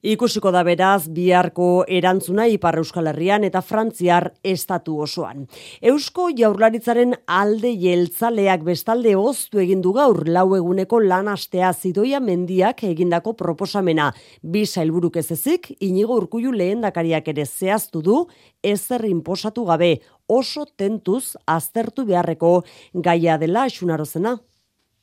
Ikusiko 0.00 0.48
da 0.48 0.62
beraz 0.64 1.10
biharko 1.12 1.84
erantzuna 1.84 2.46
Ipar 2.48 2.78
Euskal 2.80 3.10
Herrian 3.10 3.44
eta 3.44 3.60
Frantziar 3.60 4.30
estatu 4.40 4.94
osoan. 5.04 5.42
Eusko 5.84 6.30
Jaurlaritzaren 6.38 7.12
alde 7.28 7.74
jeltzaleak 7.82 8.64
bestalde 8.64 9.12
oztu 9.20 9.60
egin 9.60 9.84
du 9.84 9.92
gaur 9.92 10.22
lau 10.24 10.54
eguneko 10.56 11.02
lan 11.04 11.28
astea 11.28 11.74
zidoia 11.74 12.16
mendiak 12.24 12.80
egindako 12.88 13.36
proposamena. 13.36 14.08
Bi 14.40 14.64
sailburuk 14.64 15.20
ez 15.20 15.28
ezik, 15.36 15.74
inigo 15.84 16.16
urkullu 16.16 16.56
lehendakariak 16.56 17.28
ere 17.28 17.44
zehaztu 17.44 18.00
du, 18.00 18.22
ezer 18.64 19.04
inposatu 19.04 19.66
gabe 19.68 19.98
oso 20.26 20.64
tentuz 20.64 21.36
aztertu 21.44 22.08
beharreko 22.08 22.62
gaia 22.94 23.36
dela 23.36 23.68
xunarozena. 23.68 24.38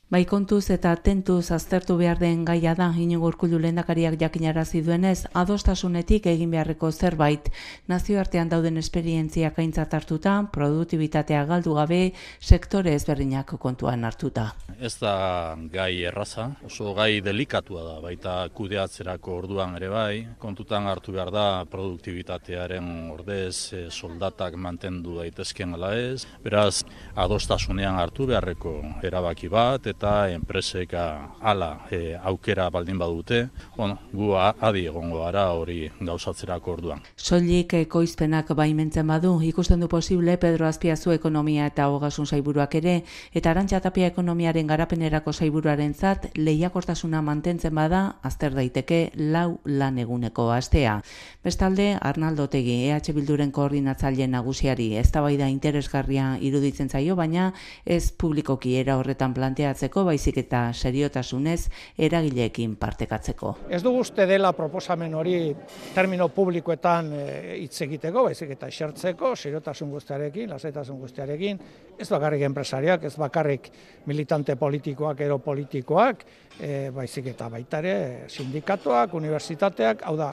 Bai 0.08 0.22
kontuz 0.24 0.70
eta 0.72 0.94
tentuz 1.04 1.50
aztertu 1.52 1.98
behar 2.00 2.16
den 2.22 2.46
gaia 2.48 2.72
da, 2.80 2.86
inigo 2.96 3.28
urkullu 3.28 3.58
lehendakariak 3.60 4.14
jakinarazi 4.22 4.80
duenez, 4.80 5.26
adostasunetik 5.36 6.30
egin 6.32 6.54
beharreko 6.54 6.94
zerbait, 6.96 7.50
nazioartean 7.92 8.48
dauden 8.48 8.80
esperientziak 8.80 9.60
aintzat 9.60 9.98
hartuta, 9.98 10.38
produktibitatea 10.54 11.42
galdu 11.50 11.74
gabe, 11.76 12.00
sektore 12.40 12.94
ezberdinak 12.96 13.52
kontuan 13.60 14.08
hartuta. 14.08 14.54
Ez 14.80 14.94
da 15.02 15.58
gai 15.74 16.06
erraza, 16.08 16.54
oso 16.64 16.94
gai 16.96 17.20
delikatua 17.20 17.84
da, 17.90 17.98
baita 18.00 18.38
kudeatzerako 18.56 19.36
orduan 19.42 19.76
ere 19.76 19.92
bai, 19.92 20.24
kontutan 20.40 20.88
hartu 20.88 21.18
behar 21.18 21.34
da 21.36 21.46
produktibitatearen 21.68 23.12
ordez 23.12 23.74
e, 23.76 23.84
soldatak 23.92 24.56
mantendu 24.56 25.20
daitezken 25.20 25.76
ala 25.76 25.92
ez, 26.00 26.24
beraz 26.48 26.86
adostasunean 27.20 28.00
hartu 28.00 28.32
beharreko 28.32 28.78
erabaki 29.04 29.52
bat, 29.52 29.92
eta 29.98 30.30
enpresek 30.30 30.94
ala 30.94 31.88
e, 31.90 32.14
aukera 32.22 32.70
baldin 32.70 33.00
badute, 33.02 33.50
bueno, 33.76 33.98
gu 34.14 34.36
adi 34.38 34.86
egongo 34.86 35.24
gara 35.24 35.48
hori 35.58 35.90
gauzatzerako 35.98 36.76
orduan. 36.76 37.02
Soilik 37.18 37.74
ekoizpenak 37.80 38.52
baimentzen 38.54 39.08
badu, 39.10 39.32
ikusten 39.42 39.82
du 39.82 39.90
posible 39.90 40.38
Pedro 40.38 40.68
Azpiazu 40.68 41.16
ekonomia 41.16 41.66
eta 41.72 41.88
hogasun 41.90 42.28
zaiburuak 42.28 42.76
ere, 42.78 43.02
eta 43.34 43.50
arantxatapia 43.50 44.12
ekonomiaren 44.14 44.70
garapenerako 44.70 45.34
zaiburuaren 45.34 45.96
zat, 45.96 46.30
lehiakortasuna 46.38 47.24
mantentzen 47.26 47.74
bada, 47.74 48.20
azter 48.22 48.54
daiteke 48.54 49.02
lau 49.16 49.60
lan 49.66 49.98
eguneko 49.98 50.52
astea. 50.54 51.00
Bestalde, 51.44 51.96
Arnaldo 52.02 52.48
Tegi, 52.54 52.84
EH 52.92 53.16
Bilduren 53.18 53.52
koordinatzaile 53.52 54.28
nagusiari, 54.30 54.94
ez 54.98 55.10
da 55.12 55.26
interesgarria 55.26 56.38
iruditzen 56.40 56.90
zaio, 56.90 57.16
baina 57.16 57.54
ez 57.86 58.12
publikoki 58.12 58.76
era 58.76 58.98
horretan 58.98 59.34
planteatzen 59.34 59.87
hartzeko, 59.88 60.04
baizik 60.06 60.38
eta 60.44 60.72
seriotasunez 60.74 61.70
eragileekin 61.98 62.76
partekatzeko. 62.76 63.56
Ez 63.70 63.82
du 63.84 63.94
uste 63.98 64.26
dela 64.28 64.52
proposamen 64.54 65.14
hori 65.16 65.56
termino 65.96 66.28
publikoetan 66.30 67.12
eh, 67.14 67.58
hitz 67.62 67.82
egiteko, 67.82 68.24
baizik 68.28 68.52
eta 68.52 68.70
xertzeko, 68.70 69.36
seriotasun 69.36 69.92
guztiarekin, 69.92 70.50
lasaitasun 70.50 71.00
guztiarekin, 71.00 71.60
ez 71.98 72.10
bakarrik 72.10 72.44
enpresariak, 72.44 73.04
ez 73.04 73.16
bakarrik 73.18 73.72
militante 74.06 74.56
politikoak, 74.56 75.22
ero 75.22 75.40
politikoak, 75.40 76.26
e, 76.60 76.90
baizik 76.92 77.28
eta 77.34 77.50
baitare 77.50 78.28
sindikatuak, 78.30 79.14
unibertsitateak, 79.14 80.04
hau 80.06 80.16
da, 80.18 80.32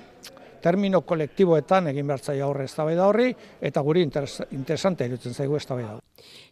termino 0.64 1.02
kolektiboetan 1.04 1.90
egin 1.92 2.08
behar 2.08 2.22
zaila 2.24 2.48
horre 2.48 2.64
eztabaida 2.68 3.04
horri, 3.08 3.28
eta 3.60 3.82
guri 3.84 4.04
interesante 4.06 5.08
irutzen 5.08 5.36
zaigu 5.36 5.58
eztabaida. 5.60 5.98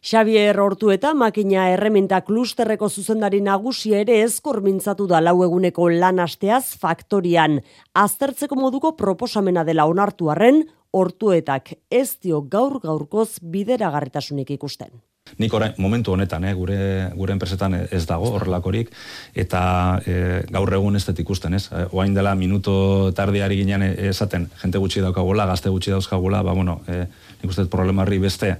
Xavier 0.03 0.59
Hortu 0.61 0.91
eta 0.93 1.13
makina 1.17 1.69
errementa 1.73 2.21
klusterreko 2.27 2.89
zuzendari 2.89 3.41
nagusi 3.41 3.95
ere 3.97 4.19
ezkor 4.25 4.61
mintzatu 4.61 5.07
da 5.09 5.21
lau 5.23 5.39
eguneko 5.45 5.89
lan 5.89 6.21
asteaz 6.21 6.75
faktorian. 6.81 7.61
Aztertzeko 7.93 8.59
moduko 8.59 8.93
proposamena 8.99 9.63
dela 9.65 9.87
onartu 9.89 10.29
arren, 10.33 10.61
hortuetak 10.93 11.73
ez 11.89 12.19
dio 12.21 12.43
gaur 12.45 12.77
gaurkoz 12.83 13.39
bideragarritasunik 13.41 14.53
ikusten. 14.59 14.93
Nik 15.37 15.53
orain, 15.53 15.73
momentu 15.77 16.13
honetan, 16.13 16.43
eh, 16.45 16.53
gure, 16.53 16.77
gure 17.15 17.33
enpresetan 17.33 17.73
ez 17.91 18.03
dago 18.05 18.29
horrelakorik, 18.35 18.91
eta 19.33 19.61
eh, 20.05 20.43
gaur 20.51 20.73
egun 20.73 20.95
ez 20.95 21.07
ikusten, 21.09 21.53
ez? 21.53 21.69
Eh, 21.71 21.87
oain 21.91 22.13
dela 22.13 22.35
minuto 22.35 23.11
tardiari 23.15 23.57
ginean 23.57 23.83
esaten, 23.83 24.49
jente 24.61 24.77
gutxi 24.77 25.01
daukagula, 25.01 25.45
gazte 25.45 25.69
gutxi 25.69 25.91
dauzkagula, 25.91 26.43
ba, 26.43 26.53
bueno, 26.53 26.81
eh, 26.87 27.07
nik 27.41 27.49
uste 27.49 27.65
problemarri 27.65 28.19
beste, 28.19 28.57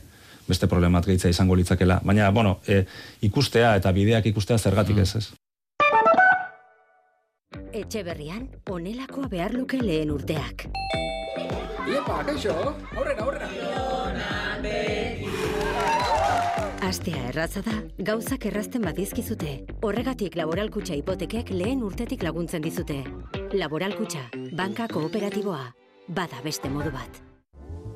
beste 0.48 0.68
problemat 0.68 1.06
gehitza 1.06 1.30
izango 1.30 1.56
litzakela. 1.56 2.00
Baina, 2.04 2.32
bueno, 2.32 2.60
eh, 2.68 2.86
ikustea 3.22 3.76
eta 3.76 3.92
bideak 3.92 4.26
ikustea 4.26 4.58
zergatik 4.58 4.98
ez, 4.98 5.16
ez? 5.16 5.32
Etxe 7.74 8.04
berrian, 8.04 8.50
onelakoa 8.70 9.28
behar 9.28 9.54
luke 9.54 9.78
lehen 9.78 10.12
urteak. 10.12 10.68
Iepa, 11.84 12.24
kaixo, 12.26 12.76
aurrera, 12.96 13.24
aurrera. 13.24 13.50
Astea 16.94 17.24
erraza 17.32 17.64
da, 17.66 17.72
gauzak 18.06 18.44
errazten 18.46 18.84
badizkizute. 18.86 19.54
Horregatik 19.82 20.36
laboralkutxa 20.38 20.94
hipotekek 20.94 21.48
lehen 21.50 21.80
urtetik 21.82 22.22
laguntzen 22.22 22.62
dizute. 22.62 23.00
Laboralkutxa, 23.58 24.20
banka 24.54 24.86
kooperatiboa, 24.92 25.64
bada 26.14 26.42
beste 26.46 26.70
modu 26.70 26.92
bat. 26.94 27.16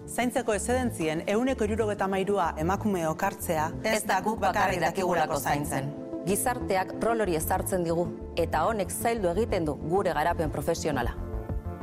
Zaintzeko 0.09 0.55
ezedentzien 0.57 1.21
euneko 1.29 1.67
irurogeta 1.67 2.07
mairua 2.09 2.47
emakume 2.63 3.03
okartzea 3.11 3.67
ez 3.85 3.99
da 4.09 4.17
guk 4.25 4.39
bakarrik 4.41 4.81
dakigulako 4.81 5.37
zaintzen. 5.37 5.91
Gizarteak 6.25 6.95
rol 7.03 7.21
hori 7.27 7.37
ezartzen 7.37 7.85
digu 7.85 8.07
eta 8.45 8.63
honek 8.65 8.89
zaildu 8.89 9.29
egiten 9.35 9.67
du 9.67 9.75
gure 9.91 10.15
garapen 10.17 10.49
profesionala. 10.55 11.13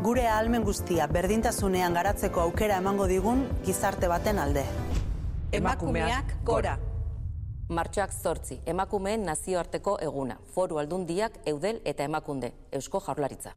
Gure 0.03 0.27
ahalmen 0.33 0.67
guztia 0.67 1.07
berdintasunean 1.07 1.95
garatzeko 1.95 2.43
aukera 2.49 2.81
emango 2.83 3.07
digun 3.07 3.47
gizarte 3.63 4.11
baten 4.11 4.43
alde. 4.43 4.67
Emakumeak 5.61 6.35
gora. 6.51 6.75
Martxoak 7.73 8.11
zortzi, 8.13 8.59
emakumeen 8.69 9.23
nazioarteko 9.25 9.97
eguna, 10.05 10.37
foru 10.53 10.77
aldundiak, 10.83 11.39
eudel 11.49 11.81
eta 11.89 12.05
emakunde, 12.05 12.53
eusko 12.77 13.01
jaurlaritza. 13.01 13.55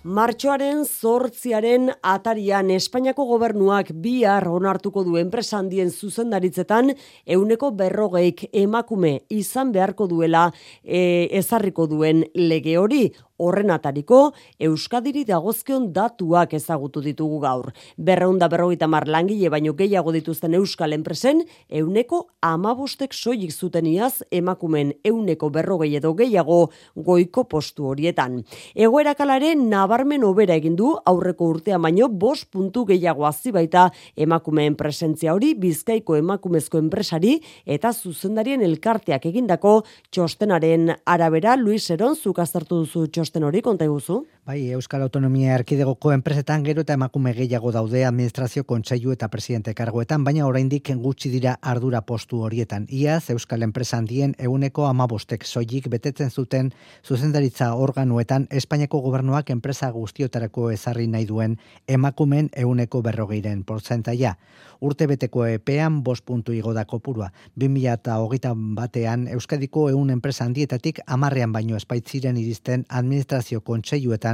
Martxoaren 0.00 0.84
zortziaren 0.84 1.90
atarian 2.02 2.70
Espainiako 2.72 3.26
gobernuak 3.28 3.90
bihar 3.92 4.46
onartuko 4.48 5.02
du 5.04 5.18
enpresandien 5.20 5.90
zuzendaritzetan 5.90 6.94
euneko 7.26 7.70
berrogeik 7.76 8.46
emakume 8.52 9.18
izan 9.28 9.72
beharko 9.72 10.06
duela 10.08 10.46
e, 10.84 11.28
ezarriko 11.36 11.86
duen 11.86 12.24
lege 12.34 12.78
hori 12.80 13.10
horren 13.40 13.72
atariko 13.72 14.20
Euskadiri 14.60 15.24
dagozkion 15.24 15.88
datuak 15.96 16.52
ezagutu 16.58 17.00
ditugu 17.04 17.40
gaur. 17.42 17.70
Berreunda 17.96 18.48
berrogeita 18.52 18.88
mar 18.90 19.06
langile 19.08 19.48
baino 19.50 19.72
gehiago 19.78 20.12
dituzten 20.12 20.54
Euskal 20.58 20.92
enpresen, 20.92 21.42
euneko 21.68 22.26
amabostek 22.44 23.14
soilik 23.16 23.52
zuten 23.52 23.88
iaz 23.88 24.22
emakumen 24.30 24.92
euneko 25.04 25.50
berrogei 25.50 25.94
edo 25.96 26.12
gehiago 26.18 26.60
goiko 26.94 27.46
postu 27.48 27.88
horietan. 27.90 28.42
Egoera 28.74 29.14
kalare 29.16 29.54
nabarmen 29.56 30.24
obera 30.28 30.58
egin 30.60 30.76
du 30.76 30.92
aurreko 31.06 31.48
urtea 31.54 31.78
baino 31.80 32.08
bost 32.08 32.50
puntu 32.52 32.84
gehiago 32.92 33.26
hazi 33.26 33.54
baita 33.56 33.88
emakumeen 34.16 34.76
presentzia 34.76 35.34
hori 35.34 35.54
bizkaiko 35.54 36.18
emakumezko 36.20 36.78
enpresari 36.78 37.38
eta 37.64 37.92
zuzendarien 37.92 38.62
elkarteak 38.66 39.26
egindako 39.30 39.80
txostenaren 40.10 40.90
arabera 41.06 41.56
Luis 41.56 41.88
Eron 41.90 42.16
zuk 42.16 42.38
aztertu 42.42 42.82
duzu 42.84 43.06
txosten 43.08 43.29
txosten 43.30 43.46
hori 43.46 43.60
konta 43.62 43.86
eguzu? 43.86 44.24
Bai, 44.46 44.70
Euskal 44.72 45.02
Autonomia 45.04 45.52
Erkidegoko 45.52 46.14
enpresetan 46.14 46.62
gero 46.64 46.80
eta 46.80 46.94
emakume 46.96 47.34
gehiago 47.36 47.70
daude 47.76 48.06
administrazio 48.08 48.64
kontseilu 48.64 49.12
eta 49.12 49.28
presidente 49.28 49.74
kargoetan, 49.76 50.24
baina 50.24 50.46
oraindik 50.48 50.88
gutxi 50.96 51.28
dira 51.28 51.58
ardura 51.60 52.00
postu 52.00 52.40
horietan. 52.46 52.86
Iaz, 52.88 53.28
Euskal 53.34 53.62
enpresan 53.62 54.06
dien 54.08 54.32
euneko 54.38 54.86
amabostek 54.88 55.44
soilik 55.44 55.90
betetzen 55.92 56.30
zuten 56.30 56.72
zuzendaritza 57.04 57.74
organuetan 57.74 58.46
Espainiako 58.50 59.02
gobernuak 59.04 59.50
enpresa 59.50 59.90
guztiotarako 59.90 60.70
ezarri 60.70 61.06
nahi 61.06 61.26
duen 61.26 61.58
emakumen 61.86 62.48
euneko 62.56 63.02
berrogeiren 63.02 63.62
portzentaia. 63.62 64.38
Urte 64.80 65.06
beteko 65.06 65.44
epean 65.44 66.00
bost 66.02 66.24
puntu 66.24 66.56
igo 66.56 66.72
da 66.72 66.86
kopurua. 66.86 67.28
2000 67.60 67.92
eta 67.92 68.16
hogeita 68.24 68.54
batean 68.56 69.28
Euskadiko 69.28 69.90
eun 69.90 70.08
enpresa 70.10 70.46
handietatik 70.46 71.02
amarrean 71.06 71.52
baino 71.52 71.76
espaitziren 71.76 72.40
iristen 72.40 72.86
administrazio 72.88 73.60
kontseiluetan 73.60 74.29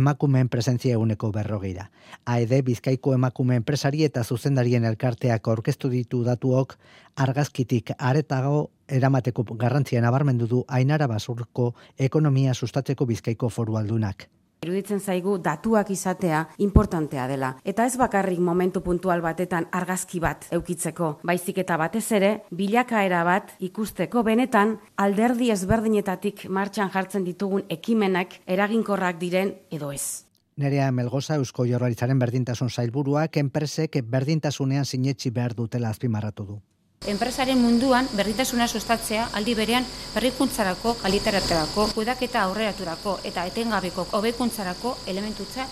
emakumeen 0.00 0.48
presentzia 0.48 0.96
eguneko 0.98 1.30
berrogeira. 1.34 1.90
AED 2.24 2.56
Bizkaiko 2.66 3.14
emakume 3.14 3.56
enpresari 3.60 4.04
eta 4.08 4.24
zuzendarien 4.24 4.84
elkarteak 4.84 5.48
aurkeztu 5.48 5.92
ditu 5.92 6.24
datuok 6.24 6.76
argazkitik 7.16 7.94
aretago 7.98 8.70
eramateko 8.88 9.44
garrantzia 9.54 10.02
nabarmendu 10.02 10.50
du 10.50 10.64
Ainara 10.68 11.06
Basurko 11.06 11.72
ekonomia 11.98 12.54
sustatzeko 12.54 13.06
Bizkaiko 13.06 13.48
foru 13.48 13.76
aldunak. 13.76 14.28
Iruditzen 14.60 15.00
zaigu 15.00 15.38
datuak 15.40 15.88
izatea 15.90 16.42
importantea 16.60 17.24
dela. 17.30 17.54
Eta 17.64 17.86
ez 17.88 17.94
bakarrik 17.96 18.42
momentu 18.44 18.82
puntual 18.84 19.22
batetan 19.24 19.64
argazki 19.72 20.20
bat 20.20 20.44
eukitzeko. 20.52 21.14
Baizik 21.24 21.62
eta 21.62 21.78
batez 21.80 22.04
ere, 22.12 22.30
bilakaera 22.52 23.22
bat 23.24 23.54
ikusteko 23.58 24.22
benetan 24.22 24.76
alderdi 25.00 25.48
ezberdinetatik 25.54 26.44
martxan 26.50 26.92
jartzen 26.92 27.24
ditugun 27.24 27.64
ekimenak 27.72 28.36
eraginkorrak 28.44 29.16
diren 29.22 29.54
edo 29.70 29.94
ez. 29.96 30.26
Nerea 30.60 30.90
Melgoza 30.92 31.38
Eusko 31.40 31.64
Jorraritzaren 31.64 32.18
berdintasun 32.20 32.68
zailburuak 32.68 33.38
enpresek 33.40 34.02
berdintasunean 34.04 34.84
sinetxi 34.84 35.30
behar 35.30 35.56
dutela 35.56 35.88
azpimarratu 35.88 36.44
du. 36.44 36.60
Enpresaren 37.08 37.56
munduan 37.56 38.08
berritasuna 38.12 38.66
sustatzea 38.68 39.30
aldi 39.38 39.54
berean 39.56 39.86
berrikuntzarako, 40.12 40.92
kalitaraterako, 41.00 41.86
kudaketa 41.94 42.42
aurreraturako 42.42 43.14
eta 43.24 43.46
etengabeko 43.48 44.04
hobekuntzarako 44.18 44.92
elementutza 45.08 45.64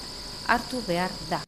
hartu 0.48 0.80
behar 0.86 1.12
da. 1.28 1.42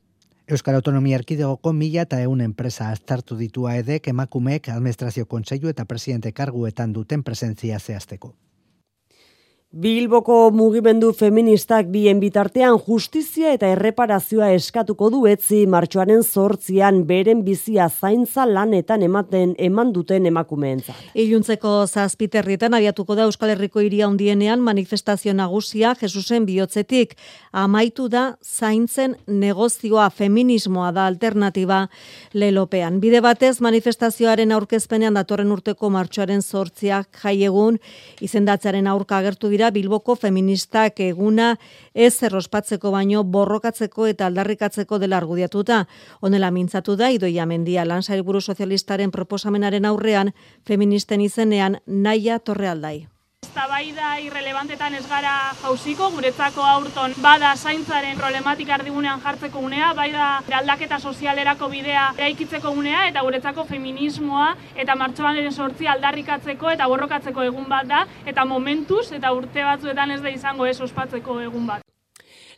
Euskal 0.53 0.77
Autonomia 0.77 1.17
Erkidegoko 1.17 1.73
mila 1.73 2.05
eta 2.05 2.21
eun 2.21 2.45
enpresa 2.45 2.91
aztartu 2.93 3.41
ditua 3.41 3.79
edek 3.81 4.13
emakumeek 4.13 4.69
administrazio 4.69 5.25
kontseilu 5.25 5.73
eta 5.73 5.89
presidente 5.89 6.33
karguetan 6.33 6.93
duten 6.93 7.25
presentzia 7.25 7.81
zehazteko. 7.81 8.35
Bilboko 9.71 10.51
mugimendu 10.51 11.13
feministak 11.15 11.87
bien 11.95 12.19
bitartean 12.19 12.75
justizia 12.83 13.53
eta 13.55 13.69
erreparazioa 13.71 14.49
eskatuko 14.57 15.13
du 15.15 15.21
etzi 15.31 15.61
martxoaren 15.71 16.25
zortzian 16.27 17.05
beren 17.07 17.45
bizia 17.47 17.85
zaintza 17.87 18.49
lanetan 18.51 19.05
ematen 19.07 19.53
eman 19.63 19.93
duten 19.95 20.27
emakumeentzat. 20.27 20.97
Iluntzeko 21.15 21.87
zazpiterrietan 21.87 22.75
abiatuko 22.75 23.15
da 23.15 23.29
Euskal 23.29 23.53
Herriko 23.55 23.85
iria 23.87 24.09
hundienean 24.09 24.59
manifestazio 24.59 25.37
nagusia 25.39 25.95
Jesusen 26.01 26.51
bihotzetik. 26.51 27.15
Amaitu 27.53 28.09
da 28.11 28.25
zaintzen 28.43 29.15
negozioa 29.29 30.09
feminismoa 30.11 30.91
da 30.91 31.07
alternatiba 31.07 31.85
lelopean. 32.35 32.99
Bide 32.99 33.23
batez 33.23 33.61
manifestazioaren 33.61 34.51
aurkezpenean 34.51 35.15
datorren 35.15 35.55
urteko 35.55 35.95
martxoaren 35.95 36.43
zortziak 36.43 37.23
jaiegun 37.23 37.79
izendatzaren 38.19 38.91
aurka 38.91 39.23
agertu 39.23 39.47
dira 39.47 39.60
dira 39.61 39.71
Bilboko 39.77 40.15
feministak 40.17 41.03
eguna 41.05 41.51
ez 41.93 42.23
errospatzeko 42.25 42.95
baino 42.95 43.25
borrokatzeko 43.35 44.07
eta 44.09 44.31
aldarrikatzeko 44.31 44.99
dela 45.03 45.19
argudiatuta. 45.21 45.83
Honela 46.25 46.51
mintzatu 46.51 46.97
da 46.97 47.11
Idoia 47.13 47.45
Mendia 47.45 47.85
Lansailburu 47.85 48.41
Sozialistaren 48.41 49.13
proposamenaren 49.13 49.85
aurrean 49.85 50.33
feministen 50.65 51.21
izenean 51.21 51.83
Naia 51.87 52.39
Torrealdai 52.39 53.09
eztabaida 53.51 54.13
irrelevantetan 54.23 54.95
ez 54.95 55.07
gara 55.11 55.33
jausiko, 55.59 56.07
guretzako 56.15 56.63
aurton 56.63 57.17
bada 57.25 57.51
zaintzaren 57.57 58.19
problematika 58.21 58.77
ardigunean 58.77 59.19
jartzeko 59.25 59.59
unea, 59.67 59.91
bai 59.99 60.13
da 60.15 60.29
aldaketa 60.61 61.01
sozialerako 61.01 61.69
bidea 61.75 62.07
eraikitzeko 62.17 62.71
unea, 62.71 63.09
eta 63.11 63.27
guretzako 63.27 63.67
feminismoa 63.67 64.55
eta 64.77 64.95
martxoan 64.95 65.43
ere 65.43 65.51
sortzi 65.51 65.91
aldarrikatzeko 65.91 66.71
eta 66.77 66.87
borrokatzeko 66.95 67.51
egun 67.51 67.67
bat 67.69 67.91
da, 67.91 68.07
eta 68.25 68.47
momentuz 68.47 69.09
eta 69.19 69.35
urte 69.35 69.67
batzuetan 69.67 70.15
ez 70.15 70.23
da 70.23 70.31
izango 70.31 70.71
ez 70.71 70.79
ospatzeko 70.81 71.41
egun 71.51 71.67
bat. 71.75 71.83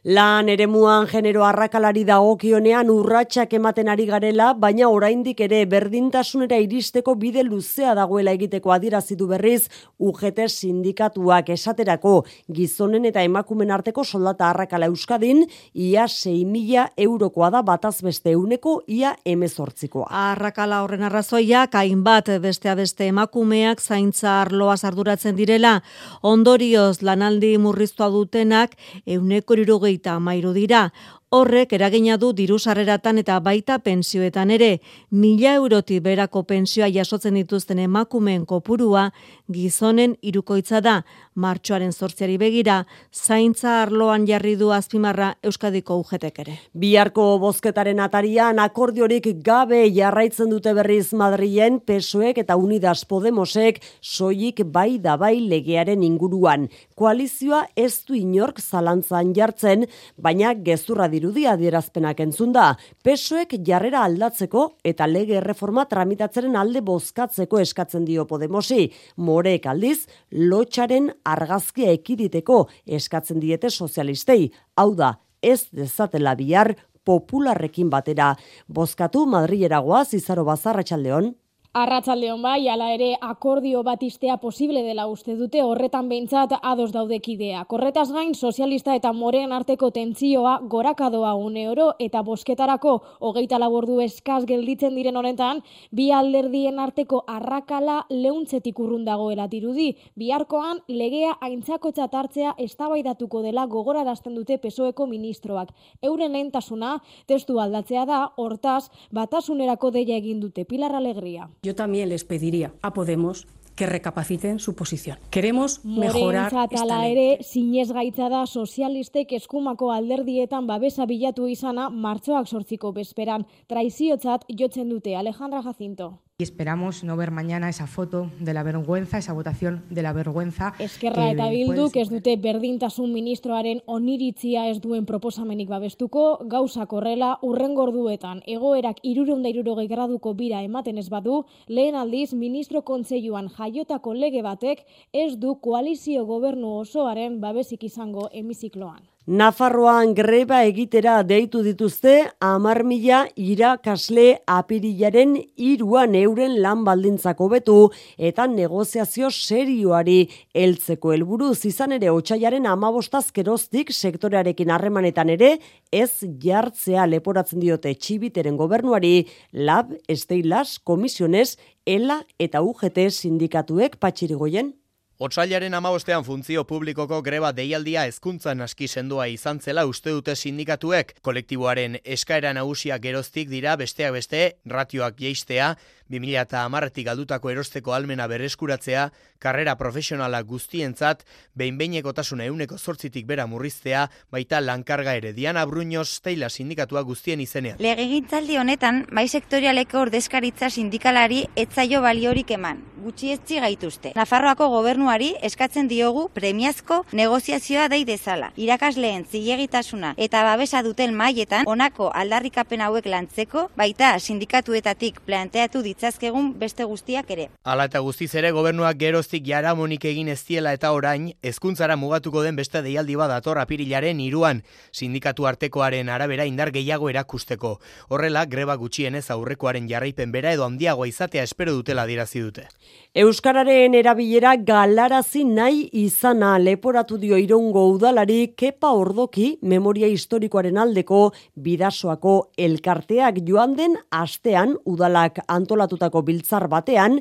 Lan 0.05 0.49
eremuan 0.51 1.05
genero 1.07 1.45
arrakalari 1.47 2.01
dagokionean 2.03 2.88
urratsak 2.91 3.53
ematen 3.55 3.87
ari 3.87 4.09
garela, 4.09 4.49
baina 4.53 4.88
oraindik 4.91 5.38
ere 5.47 5.61
berdintasunera 5.71 6.57
iristeko 6.59 7.15
bide 7.15 7.45
luzea 7.47 7.93
dagoela 7.95 8.33
egiteko 8.35 8.73
adirazitu 8.75 9.29
berriz 9.31 9.69
UGT 10.03 10.49
sindikatuak 10.49 11.53
esaterako 11.55 12.25
gizonen 12.51 13.07
eta 13.07 13.23
emakumen 13.23 13.71
arteko 13.71 14.03
soldata 14.03 14.49
arrakala 14.49 14.88
euskadin 14.91 15.45
ia 15.73 16.09
6.000 16.11 16.88
eurokoa 16.97 17.53
da 17.55 17.62
bataz 17.62 18.03
beste 18.03 18.35
euneko 18.35 18.81
ia 18.88 19.15
emezortzikoa. 19.25 20.09
Arrakala 20.33 20.83
horren 20.83 21.07
arrazoia, 21.07 21.69
kain 21.71 22.03
bat 22.03 22.27
bestea 22.43 22.75
beste 22.75 23.07
emakumeak 23.07 23.79
zaintza 23.79 24.41
arloa 24.41 24.75
sarduratzen 24.77 25.38
direla, 25.38 25.77
ondorioz 26.25 27.05
lanaldi 27.07 27.55
murriztua 27.62 28.11
dutenak 28.11 28.75
euneko 29.07 29.55
hogeita 29.93 30.17
amairu 30.17 30.53
dira. 30.53 30.93
Horrek 31.31 31.73
eragina 31.73 32.19
du 32.19 32.33
diru 32.33 32.59
sarreratan 32.59 33.19
eta 33.19 33.39
baita 33.41 33.79
pensioetan 33.79 34.51
ere, 34.51 34.81
mila 35.11 35.55
euroti 35.55 35.99
berako 36.01 36.43
pensioa 36.43 36.89
jasotzen 36.93 37.35
dituzten 37.35 37.79
emakumeen 37.79 38.45
kopurua 38.45 39.13
gizonen 39.49 40.17
irukoitza 40.21 40.81
da, 40.81 41.05
martxoaren 41.35 41.92
sortziari 41.92 42.37
begira, 42.38 42.83
zaintza 43.12 43.83
arloan 43.83 44.27
jarri 44.29 44.55
du 44.57 44.71
azpimarra 44.73 45.33
Euskadiko 45.42 45.97
ugetek 46.03 46.38
ere. 46.45 46.57
Biharko 46.73 47.38
bozketaren 47.42 48.01
atarian 48.05 48.59
akordiorik 48.62 49.29
gabe 49.45 49.83
jarraitzen 49.95 50.51
dute 50.53 50.75
berriz 50.77 51.12
Madrilen 51.16 51.81
pesoek 51.81 52.38
eta 52.42 52.57
Unidas 52.57 53.05
Podemosek 53.09 53.81
soilik 54.01 54.62
bai 54.66 54.99
da 54.99 55.16
bai 55.16 55.38
legearen 55.40 56.03
inguruan. 56.03 56.68
Koalizioa 56.95 57.64
ez 57.77 58.05
du 58.07 58.14
inork 58.14 58.61
zalantzan 58.61 59.33
jartzen, 59.35 59.87
baina 60.16 60.53
gezurra 60.55 61.09
irudia 61.12 61.53
adierazpenak 61.57 62.21
entzunda, 62.21 62.77
pesoek 63.05 63.57
jarrera 63.66 64.05
aldatzeko 64.07 64.68
eta 64.85 65.07
lege 65.07 65.38
erreforma 65.40 65.87
tramitatzeren 65.90 66.57
alde 66.57 66.81
bozkatzeko 66.85 67.61
eskatzen 67.62 68.05
dio 68.05 68.27
Podemosi. 68.27 68.90
Morek 69.16 69.66
aldiz, 69.66 70.07
lotxaren 70.31 71.11
argazkia 71.25 71.93
ekiditeko 71.93 72.69
eskatzen 72.87 73.41
diete 73.41 73.71
sozialistei. 73.71 74.51
Hau 74.77 74.95
da, 74.95 75.15
ez 75.43 75.67
dezatela 75.73 76.35
bihar 76.39 76.75
popularrekin 77.05 77.91
batera. 77.91 78.35
Bozkatu 78.69 79.27
Madrilera 79.27 79.81
goaz, 79.83 80.13
izaro 80.15 80.45
bazarra 80.49 80.85
txaldeon. 80.87 81.33
Arratsaldeon 81.73 82.43
bai, 82.45 82.67
hala 82.69 82.91
ere 82.93 83.07
akordio 83.25 83.81
bat 83.83 84.03
istea 84.05 84.35
posible 84.37 84.83
dela 84.85 85.07
uste 85.09 85.33
dute 85.39 85.63
horretan 85.65 86.09
behintzat 86.11 86.51
ados 86.61 86.91
daudekidea. 86.93 87.63
Korretaz 87.71 88.11
gain, 88.13 88.35
sozialista 88.35 88.93
eta 88.99 89.15
moren 89.17 89.55
arteko 89.57 89.89
tentzioa 89.91 90.59
gorakadoa 90.75 91.31
une 91.33 91.63
oro 91.71 91.87
eta 91.99 92.21
bosketarako 92.27 92.93
hogeita 93.21 93.57
labordu 93.63 93.97
eskaz 94.05 94.43
gelditzen 94.51 94.99
diren 95.01 95.17
honetan, 95.17 95.63
bi 95.91 96.11
alderdien 96.13 96.79
arteko 96.79 97.23
arrakala 97.27 98.03
leuntzetik 98.11 98.85
urrun 98.85 99.09
dagoela 99.09 99.49
dirudi. 99.49 99.95
Biharkoan, 100.15 100.85
legea 100.89 101.39
aintzako 101.41 101.95
txatartzea 101.97 102.53
estabaidatuko 102.59 103.41
dela 103.41 103.65
gogorarazten 103.65 104.37
dute 104.37 104.59
pesoeko 104.59 105.09
ministroak. 105.09 105.73
Euren 106.03 106.37
lehentasuna, 106.37 106.99
testu 107.25 107.57
aldatzea 107.65 108.05
da, 108.05 108.23
hortaz, 108.37 108.91
batasunerako 109.11 109.95
deia 109.97 110.21
egin 110.21 110.45
dute 110.45 110.69
Pilar 110.69 111.01
Alegria. 111.01 111.49
Yo 111.64 111.77
también 111.77 112.09
les 112.09 112.25
pediría 112.25 112.72
a 112.83 112.92
Podemos 112.92 113.46
que 113.77 113.87
recapaciten 113.87 114.59
su 114.59 114.75
posición. 114.75 115.18
Queremos 115.31 115.85
mejorar 115.85 116.53
esta 116.70 116.98
ley. 116.98 117.12
ere, 117.12 117.42
sinez 117.44 117.92
gaitza 117.92 118.29
da 118.29 118.46
sozialistek 118.46 119.31
eskumako 119.33 119.92
alderdietan 119.92 120.66
babesa 120.66 121.07
bilatu 121.07 121.46
izana 121.46 121.88
martxoak 121.88 122.48
sortziko 122.48 122.92
bezperan. 122.92 123.46
Traiziotzat 123.68 124.44
jotzen 124.51 124.88
dute 124.88 125.14
Alejandra 125.14 125.62
Jacinto. 125.62 126.18
Y 126.43 126.45
esperamos 126.45 127.05
no 127.05 127.17
ver 127.17 127.31
mañana 127.31 127.69
esa 127.69 127.87
foto 127.87 128.29
de 128.41 128.53
la 128.53 128.65
vergüenza, 128.65 129.17
esa 129.17 129.33
votación 129.33 129.85
de 129.91 130.03
la 130.03 130.13
vergüenza. 130.13 130.75
Eskerra 130.81 131.29
eta 131.31 131.47
bilduk 131.53 131.95
ez 132.03 132.09
dute 132.11 132.35
berdintasun 132.37 133.13
ministroaren 133.15 133.83
oniritzia 133.87 134.65
ez 134.73 134.81
duen 134.83 135.07
proposamenik 135.07 135.71
babestuko, 135.71 136.25
gauza 136.51 136.89
korrela 136.91 137.37
urren 137.47 137.79
gorduetan 137.79 138.43
egoerak 138.57 138.99
irureunda 139.07 139.55
irurogei 139.55 139.87
graduko 139.87 140.35
bira 140.35 140.65
ematen 140.67 140.99
ez 140.99 141.09
badu, 141.15 141.45
lehen 141.69 141.95
aldiz 141.95 142.33
ministro 142.35 142.83
kontseiluan 142.83 143.47
jaiotako 143.47 144.19
lege 144.19 144.43
batek 144.43 144.83
ez 145.13 145.39
du 145.39 145.55
koalizio 145.63 146.27
gobernu 146.27 146.75
osoaren 146.83 147.39
babesik 147.41 147.87
izango 147.87 148.29
emizikloan. 148.33 149.12
Nafarroan 149.27 150.17
greba 150.19 150.65
egitera 150.67 151.21
deitu 151.23 151.61
dituzte 151.63 152.25
amar 152.43 152.81
mila 152.83 153.21
irakasle 153.39 154.41
apirilaren 154.51 155.37
iruan 155.55 156.17
euren 156.19 156.57
lan 156.59 156.83
baldintzako 156.83 157.47
betu 157.53 157.77
eta 158.19 158.49
negoziazio 158.51 159.31
serioari 159.31 160.27
heltzeko 160.53 161.13
helburu 161.15 161.53
izan 161.55 161.93
ere 161.93 162.11
otxaiaren 162.11 162.67
amabostazkeroztik 162.67 163.95
sektorearekin 163.95 164.75
harremanetan 164.75 165.31
ere 165.31 165.61
ez 165.93 166.27
jartzea 166.43 167.07
leporatzen 167.07 167.61
diote 167.61 167.95
txibiteren 167.95 168.57
gobernuari 168.57 169.29
lab, 169.53 169.95
esteilas, 170.09 170.81
komisiones, 170.83 171.59
ela 171.87 172.25
eta 172.41 172.61
UGT 172.61 173.07
sindikatuek 173.11 174.01
patxirigoien. 174.03 174.82
Otsailaren 175.23 175.75
amabostean 175.79 176.25
funtzio 176.27 176.65
publikoko 176.67 177.21
greba 177.23 177.53
deialdia 177.55 178.03
hezkuntzan 178.09 178.65
aski 178.65 178.89
sendua 178.89 179.29
izan 179.31 179.61
zela 179.63 179.85
uste 179.87 180.11
dute 180.11 180.35
sindikatuek. 180.35 181.13
Kolektiboaren 181.23 182.01
eskaera 182.03 182.51
nagusia 182.59 182.97
geroztik 182.99 183.47
dira 183.53 183.77
besteak 183.79 184.17
beste 184.17 184.41
ratioak 184.67 185.23
jeistea, 185.23 185.77
2000 186.12 186.46
eta 186.46 186.62
amarretik 186.64 187.11
aldutako 187.12 187.51
erosteko 187.51 187.92
almena 187.96 188.29
bereskuratzea, 188.31 189.11
karrera 189.42 189.77
profesionala 189.77 190.42
guztientzat, 190.46 191.27
behin-beineko 191.59 192.14
tasuna 192.16 192.46
euneko 192.46 192.79
zortzitik 192.79 193.27
bera 193.27 193.48
murriztea, 193.51 194.07
baita 194.31 194.61
lankarga 194.61 195.16
ere 195.18 195.33
Diana 195.33 195.66
Bruñoz 195.66 196.20
teila 196.22 196.48
sindikatua 196.48 197.03
guztien 197.03 197.40
izenean. 197.40 197.83
Legegintzaldi 197.83 198.57
honetan, 198.57 199.05
bai 199.12 199.27
sektorialeko 199.29 200.07
ordezkaritza 200.07 200.70
sindikalari 200.70 201.44
etzaio 201.57 202.01
baliorik 202.01 202.55
eman, 202.55 202.81
gutxi 203.03 203.35
etzi 203.37 203.61
gaituzte. 203.61 204.14
Nafarroako 204.16 204.70
gobernu 204.70 204.92
gobernuari 204.92 205.33
eskatzen 205.42 205.88
diogu 205.88 206.29
premiazko 206.35 207.05
negoziazioa 207.12 207.88
dei 207.88 208.05
dezala. 208.05 208.53
Irakasleen 208.57 209.25
zilegitasuna 209.25 210.12
eta 210.16 210.42
babesa 210.44 210.83
duten 210.87 211.14
mailetan 211.16 211.66
honako 211.66 212.11
aldarrikapen 212.14 212.81
hauek 212.85 213.07
lantzeko 213.07 213.70
baita 213.77 214.18
sindikatuetatik 214.18 215.20
planteatu 215.27 215.83
ditzazkegun 216.03 216.59
beste 216.59 216.83
guztiak 216.85 217.29
ere. 217.31 217.45
Hala 217.62 217.87
eta 217.87 218.01
guztiz 218.03 218.33
ere 218.35 218.51
gobernuak 218.51 218.97
geroztik 218.99 219.45
jaramonik 219.47 220.05
egin 220.11 220.29
ez 220.33 220.41
diela 220.49 220.73
eta 220.75 220.91
orain 220.93 221.29
hezkuntzara 221.47 221.95
mugatuko 221.97 222.43
den 222.43 222.57
beste 222.59 222.83
deialdi 222.83 223.15
bat 223.21 223.31
dator 223.31 223.61
apirilaren 223.62 224.19
iruan 224.21 224.65
sindikatu 224.91 225.47
artekoaren 225.47 226.11
arabera 226.11 226.45
indar 226.45 226.73
gehiago 226.75 227.09
erakusteko. 227.12 227.79
Horrela 228.09 228.45
greba 228.47 228.75
gutxienez 228.77 229.29
aurrekoaren 229.31 229.87
jarraipen 229.88 230.33
bera 230.33 230.53
edo 230.53 230.67
handiagoa 230.67 231.07
izatea 231.07 231.47
espero 231.47 231.73
dutela 231.79 232.07
dirazi 232.11 232.43
dute. 232.43 232.67
Euskararen 233.12 233.92
erabilera 233.92 234.55
galarazi 234.57 235.42
nahi 235.44 235.83
izana 236.03 236.55
leporatu 236.59 237.18
dio 237.20 237.37
irungo 237.37 237.83
udalari 237.92 238.55
kepa 238.57 238.88
ordoki 238.96 239.59
memoria 239.72 240.09
historikoaren 240.09 240.79
aldeko 240.81 241.18
bidasoako 241.66 242.33
elkarteak 242.66 243.42
joan 243.51 243.75
den 243.77 243.98
astean 244.20 244.72
udalak 244.94 245.42
antolatutako 245.57 246.22
biltzar 246.31 246.66
batean 246.72 247.18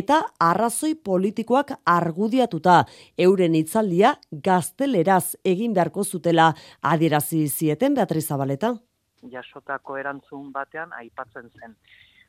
eta 0.00 0.20
arrazoi 0.48 0.92
politikoak 1.10 1.72
argudiatuta 1.94 2.76
euren 3.16 3.56
hitzaldia 3.56 4.12
gazteleraz 4.50 5.24
egin 5.54 5.72
beharko 5.72 6.04
zutela 6.04 6.52
adierazi 6.82 7.46
zieten 7.48 7.96
Beatriz 7.96 8.26
Zabaleta. 8.28 8.74
Jasotako 9.32 9.96
erantzun 10.04 10.52
batean 10.52 10.92
aipatzen 11.00 11.48
zen. 11.48 11.76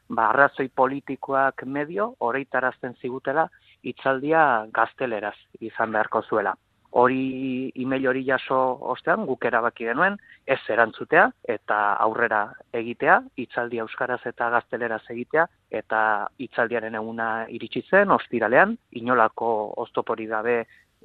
Ba, 0.09 0.29
arrazoi 0.29 0.67
politikoak 0.75 1.63
medio, 1.65 2.15
oreitarazten 2.19 2.97
zigutela, 3.01 3.47
hitzaldia 3.83 4.67
gazteleraz 4.73 5.37
izan 5.59 5.91
beharko 5.95 6.21
zuela. 6.27 6.55
Hori 6.91 7.71
email 7.79 8.07
hori 8.11 8.25
jaso 8.27 8.57
ostean 8.93 9.23
guk 9.25 9.45
erabaki 9.47 9.85
genuen 9.87 10.17
ez 10.45 10.59
erantzutea 10.73 11.29
eta 11.53 11.77
aurrera 12.03 12.41
egitea, 12.75 13.21
hitzaldi 13.39 13.79
euskaraz 13.79 14.19
eta 14.27 14.49
gazteleraz 14.57 15.01
egitea 15.13 15.45
eta 15.79 16.01
hitzaldiaren 16.43 16.99
eguna 16.99 17.29
iritsi 17.47 17.85
zen 17.89 18.11
ostiralean 18.11 18.75
inolako 18.91 19.53
oztopori 19.85 20.27
gabe 20.33 20.57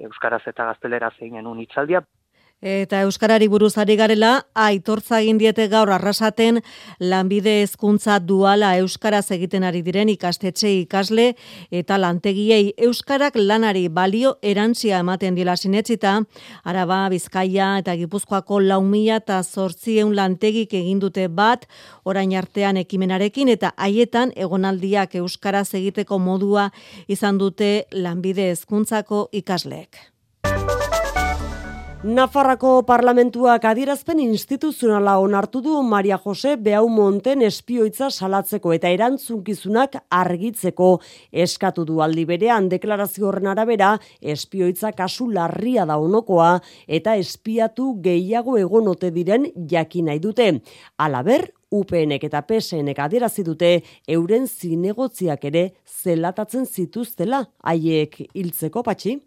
euskaraz 0.09 0.43
eta 0.51 0.67
gazteleraz 0.73 1.13
egin 1.21 1.39
genuen 1.39 1.63
hitzaldia 1.63 2.03
Eta 2.57 3.03
Euskarari 3.05 3.45
buruz 3.47 3.75
ari 3.77 3.95
garela, 3.95 4.47
aitortza 4.57 5.19
egin 5.21 5.37
diete 5.37 5.67
gaur 5.69 5.91
arrasaten 5.93 6.63
lanbide 6.97 7.61
hezkuntza 7.61 8.17
duala 8.17 8.71
Euskaraz 8.79 9.29
egiten 9.35 9.63
ari 9.63 9.83
diren 9.85 10.09
ikastetxe 10.09 10.71
ikasle 10.79 11.35
eta 11.69 11.99
lantegiei 12.01 12.73
Euskarak 12.89 13.37
lanari 13.37 13.87
balio 13.89 14.39
erantzia 14.41 15.03
ematen 15.05 15.37
dila 15.37 15.55
sinetzita, 15.55 16.23
araba, 16.63 17.07
bizkaia 17.13 17.77
eta 17.77 17.93
gipuzkoako 17.93 18.59
laumila 18.65 19.21
eta 19.21 19.43
zortzieun 19.43 20.15
lantegik 20.15 20.73
egin 20.73 20.97
dute 20.97 21.27
bat, 21.27 21.69
orain 22.05 22.33
artean 22.33 22.77
ekimenarekin 22.77 23.53
eta 23.53 23.75
haietan 23.77 24.33
egonaldiak 24.35 25.13
Euskaraz 25.21 25.75
egiteko 25.75 26.17
modua 26.17 26.71
izan 27.07 27.37
dute 27.37 27.85
lanbide 27.93 28.49
hezkuntzako 28.49 29.27
ikasleek. 29.31 30.16
Nafarrako 32.05 32.83
parlamentuak 32.85 33.63
adierazpen 33.65 34.19
instituzionala 34.21 35.15
onartu 35.17 35.63
du 35.65 35.79
Maria 35.81 36.19
Jose 36.21 36.51
Beaumonten 36.61 37.41
espioitza 37.41 38.11
salatzeko 38.11 38.75
eta 38.75 38.91
erantzunkizunak 38.93 39.95
argitzeko 40.13 40.91
eskatu 41.31 41.87
du 41.89 41.97
aldi 42.05 42.27
berean 42.29 42.67
deklarazio 42.69 43.31
horren 43.31 43.49
arabera 43.49 43.95
espioitza 44.21 44.91
kasu 44.93 45.31
larria 45.33 45.87
da 45.89 45.97
onokoa 45.97 46.59
eta 46.85 47.15
espiatu 47.17 47.95
gehiago 48.03 48.59
egonote 48.61 49.09
diren 49.09 49.47
jakin 49.57 50.11
nahi 50.11 50.21
dute. 50.21 50.51
Alaber, 50.97 51.49
UPNek 51.71 52.23
eta 52.29 52.43
PSNek 52.45 52.99
adierazi 52.99 53.43
dute 53.43 53.71
euren 54.07 54.45
zinegotziak 54.45 55.49
ere 55.49 55.71
zelatatzen 56.03 56.69
zituztela 56.69 57.41
haiek 57.63 58.21
hiltzeko 58.35 58.85
patxi. 58.85 59.17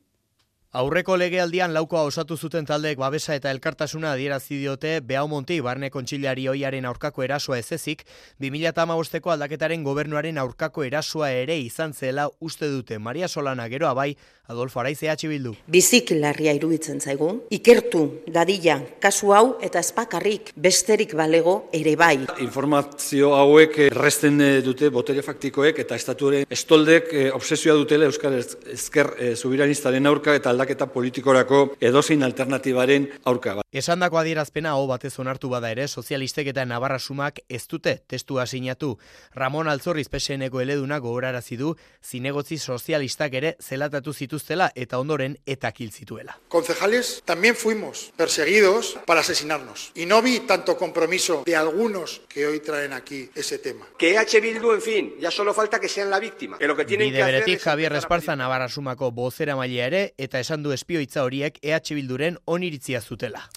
Aurreko 0.70 1.16
legealdian 1.18 1.72
laukoa 1.74 2.04
osatu 2.06 2.37
zuten 2.38 2.62
taldeek 2.62 3.00
babesa 3.02 3.35
eta 3.35 3.50
elkartasuna 3.50 4.12
adierazi 4.14 4.54
diote 4.61 4.92
Beaumonti 5.02 5.56
barne 5.66 5.88
kontxilari 5.90 6.44
hoiaren 6.46 6.85
aurkako 6.87 7.24
erasoa 7.26 7.59
ez 7.59 7.72
ezik, 7.74 8.04
2008ko 8.38 9.33
aldaketaren 9.35 9.83
gobernuaren 9.83 10.38
aurkako 10.38 10.85
erasoa 10.87 11.33
ere 11.35 11.56
izan 11.59 11.90
zela 11.92 12.28
uste 12.38 12.68
dute. 12.70 13.00
Maria 13.02 13.26
Solana 13.26 13.66
geroa 13.66 13.96
bai, 13.98 14.14
Adolfo 14.50 14.80
Araiz 14.80 14.98
EH 15.02 15.28
Bildu. 15.30 15.54
Bizik 15.70 16.10
larria 16.18 16.52
iruditzen 16.56 17.00
zaigu, 17.00 17.30
ikertu 17.54 18.02
dadila 18.26 18.80
kasu 19.00 19.30
hau 19.36 19.44
eta 19.62 19.78
espakarrik 19.78 20.50
besterik 20.56 21.14
balego 21.14 21.70
ere 21.76 21.94
bai. 21.96 22.26
Informazio 22.42 23.32
hauek 23.38 23.78
resten 23.94 24.40
dute 24.66 24.90
botere 24.90 25.22
faktikoek 25.22 25.78
eta 25.84 25.94
estatuaren 25.94 26.50
estoldek 26.50 27.12
eh, 27.12 27.28
obsesioa 27.34 27.76
dutela 27.78 28.08
Euskal 28.10 28.40
Ezker 28.40 29.14
eh, 29.18 29.32
Zubiranistaren 29.36 30.10
aurka 30.10 30.34
eta 30.34 30.50
aldaketa 30.50 30.90
politikorako 30.90 31.62
edozein 31.80 32.26
alternatibaren 32.26 33.08
aurka. 33.30 33.60
Esan 33.70 34.02
dako 34.02 34.18
adierazpena 34.18 34.74
hau 34.74 34.86
batez 34.90 35.12
onartu 35.22 35.48
bada 35.52 35.70
ere, 35.70 35.86
sozialistek 35.86 36.50
eta 36.50 36.64
Navarra 36.66 36.98
sumak 36.98 37.38
ez 37.48 37.62
dute 37.70 38.00
testua 38.10 38.46
sinatu. 38.46 38.96
Ramon 39.38 39.70
Altzorriz 39.70 40.08
PSNeko 40.10 40.60
eleduna 40.60 40.98
gogorarazi 40.98 41.56
du 41.56 41.76
zinegotzi 42.02 42.58
sozialistak 42.58 43.34
ere 43.38 43.54
zelatatu 43.62 44.12
zituztela 44.40 44.70
eta 44.74 44.98
ondoren 44.98 45.38
eta 45.46 45.72
zituela. 45.72 46.38
Concejales 46.48 47.22
también 47.24 47.55
fuimos 47.55 48.12
perseguidos 48.16 48.98
para 49.07 49.20
asesinarnos. 49.20 49.92
Y 49.94 50.07
no 50.07 50.22
vi 50.22 50.40
tanto 50.40 50.76
compromiso 50.76 51.42
de 51.44 51.57
algunos 51.57 52.22
que 52.29 52.46
hoy 52.46 52.61
traen 52.61 52.92
aquí 52.92 53.31
ese 53.35 53.59
tema. 53.59 53.87
Que 53.98 54.16
H. 54.16 54.40
Bildu, 54.40 54.72
en 54.72 54.83
fin, 54.83 55.14
ya 55.20 55.31
solo 55.31 55.55
falta 55.55 55.81
que 55.81 55.88
sean 55.88 56.11
la 56.11 56.18
víctima. 56.18 56.59
Que 56.59 56.66
lo 56.66 56.76
que 56.76 56.85
tienen 56.85 57.11
Bide 57.11 57.24
beretik 57.24 57.61
Javier 57.61 57.92
Esparza 57.92 58.37
Navarra 58.37 58.68
sumako 58.68 59.11
bozera 59.11 59.57
mailea 59.57 59.87
ere 59.87 60.14
eta 60.16 60.40
esan 60.40 60.62
du 60.62 60.72
espioitza 60.72 61.24
horiek 61.24 61.59
EH 61.62 61.94
Bilduren 61.94 62.38
oniritzia 62.44 63.00
zutela. 63.00 63.48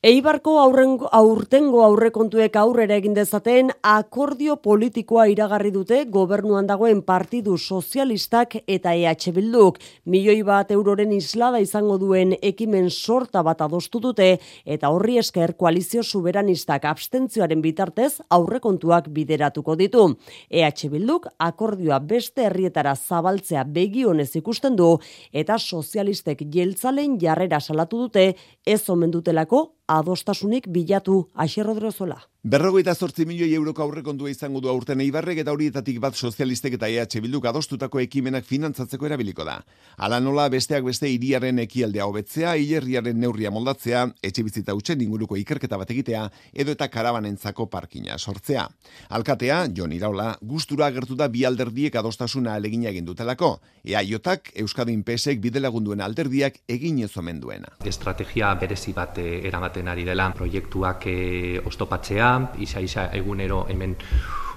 Eibarko 0.00 0.54
aurrengo, 0.56 1.10
aurtengo 1.12 1.82
aurrekontuek 1.84 2.54
aurrera 2.56 2.96
egin 2.96 3.12
dezaten 3.12 3.68
akordio 3.84 4.54
politikoa 4.64 5.26
iragarri 5.28 5.68
dute 5.74 5.98
gobernuan 6.08 6.64
dagoen 6.64 7.02
partidu 7.04 7.58
sozialistak 7.58 8.54
eta 8.64 8.94
EH 8.96 9.34
Bilduk. 9.36 9.76
Milioi 10.06 10.38
bat 10.48 10.70
euroren 10.72 11.12
islada 11.12 11.60
izango 11.60 11.98
duen 12.00 12.32
ekimen 12.40 12.88
sorta 12.88 13.42
bat 13.44 13.60
adostu 13.60 14.00
dute 14.00 14.30
eta 14.64 14.88
horri 14.88 15.18
esker 15.20 15.52
koalizio 15.60 16.00
soberanistak 16.02 16.86
abstentzioaren 16.88 17.60
bitartez 17.60 18.22
aurrekontuak 18.30 19.10
bideratuko 19.12 19.76
ditu. 19.76 20.06
EH 20.48 20.88
Bilduk 20.94 21.28
akordioa 21.36 21.98
beste 22.00 22.46
herrietara 22.48 22.96
zabaltzea 22.96 23.66
begionez 23.68 24.30
ikusten 24.40 24.80
du 24.80 24.94
eta 25.30 25.58
sozialistek 25.58 26.46
jeltzalen 26.48 27.20
jarrera 27.20 27.60
salatu 27.60 28.06
dute 28.06 28.26
ez 28.64 28.80
omen 28.88 29.12
dutelako 29.12 29.62
adostasunik 29.98 30.68
bilatu 30.70 31.24
aixerrodrozola. 31.34 32.20
Berrogeita 32.42 32.94
zortzi 32.94 33.26
milioi 33.28 33.50
euroko 33.52 33.82
aurrekondua 33.84 34.30
izango 34.32 34.62
du 34.64 34.68
aurten 34.72 35.00
eibarrek 35.04 35.42
eta 35.42 35.52
horietatik 35.52 35.98
bat 36.00 36.14
sozialistek 36.16 36.78
eta 36.78 36.88
EH 36.88 37.20
Bilduk 37.20 37.44
adostutako 37.44 38.00
ekimenak 38.00 38.46
finantzatzeko 38.48 39.04
erabiliko 39.04 39.44
da. 39.44 39.58
Ala 39.98 40.22
nola 40.24 40.46
besteak 40.48 40.86
beste 40.86 41.10
hiriaren 41.12 41.58
ekialdea 41.60 42.06
hobetzea, 42.08 42.54
hilerriaren 42.56 43.20
neurria 43.20 43.50
moldatzea, 43.52 44.06
etxe 44.24 44.44
bizita 44.46 44.72
utxen 44.72 45.02
inguruko 45.04 45.36
ikerketa 45.36 45.76
bat 45.76 45.92
egitea, 45.92 46.22
edo 46.54 46.72
eta 46.72 46.88
karabanentzako 46.88 47.66
parkina 47.68 48.16
sortzea. 48.16 48.64
Alkatea, 49.10 49.66
Jon 49.76 49.92
Iraola, 49.92 50.30
gustura 50.40 50.88
agertu 50.88 51.18
da 51.20 51.28
bi 51.28 51.44
alderdiek 51.44 52.00
adostasuna 52.00 52.54
alegina 52.54 52.88
egin 52.88 53.04
dutelako. 53.04 53.58
Ea 53.84 54.00
Euskadin 54.00 55.04
pesek 55.04 55.44
bidelagunduen 55.44 56.00
alderdiak 56.00 56.62
egin 56.68 57.04
ez 57.04 57.12
omen 57.18 57.38
duena. 57.40 57.68
Estrategia 57.84 58.54
berezi 58.54 58.96
bat 58.96 59.18
eh, 59.18 59.42
eramaten 59.44 59.88
ari 59.88 60.08
dela 60.08 60.32
proiektuak 60.32 61.06
eh, 61.06 61.60
ostopatzea, 61.66 62.29
isa 62.58 62.80
isa 62.80 63.08
egunero 63.16 63.66
hemen 63.68 63.96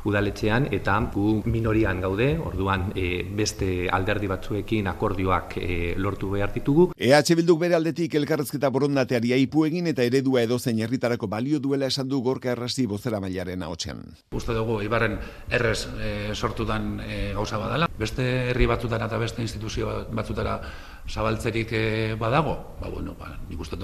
udaletxean 0.04 0.68
eta 0.76 0.98
gu 1.14 1.42
minorian 1.48 2.02
gaude, 2.04 2.34
orduan 2.38 2.90
e, 2.96 3.24
beste 3.36 3.88
alderdi 3.92 4.28
batzuekin 4.28 4.88
akordioak 4.92 5.58
e, 5.58 5.78
lortu 5.98 6.32
behar 6.36 6.54
ditugu. 6.56 6.90
EH 6.98 7.36
Bilduk 7.40 7.60
bere 7.64 7.78
aldetik 7.78 8.16
elkarrezketa 8.20 8.70
borondateari 8.74 9.34
aipu 9.38 9.66
egin 9.66 9.88
eta 9.92 10.04
eredua 10.06 10.44
edozein 10.44 10.80
herritarako 10.84 11.28
balio 11.32 11.60
duela 11.64 11.88
esan 11.88 12.10
du 12.10 12.22
gorka 12.22 12.52
errasti 12.52 12.86
bozera 12.86 13.22
mailaren 13.24 13.64
ahotsean. 13.64 14.04
Uste 14.36 14.56
dugu, 14.56 14.82
Ibarren 14.84 15.18
errez 15.50 15.88
e, 15.98 16.34
sortudan 16.36 17.00
e, 17.00 17.32
gauza 17.34 17.58
badala. 17.62 17.90
Beste 17.98 18.26
herri 18.52 18.68
batzutara 18.70 19.08
eta 19.08 19.22
beste 19.22 19.42
instituzio 19.42 19.94
batzutara 20.12 20.60
zabaltzerik 21.08 21.72
e, 21.72 22.16
badago, 22.20 22.76
ba, 22.82 22.90
bueno, 22.90 23.16
ba, 23.20 23.38
nik 23.50 23.60
uste 23.60 23.78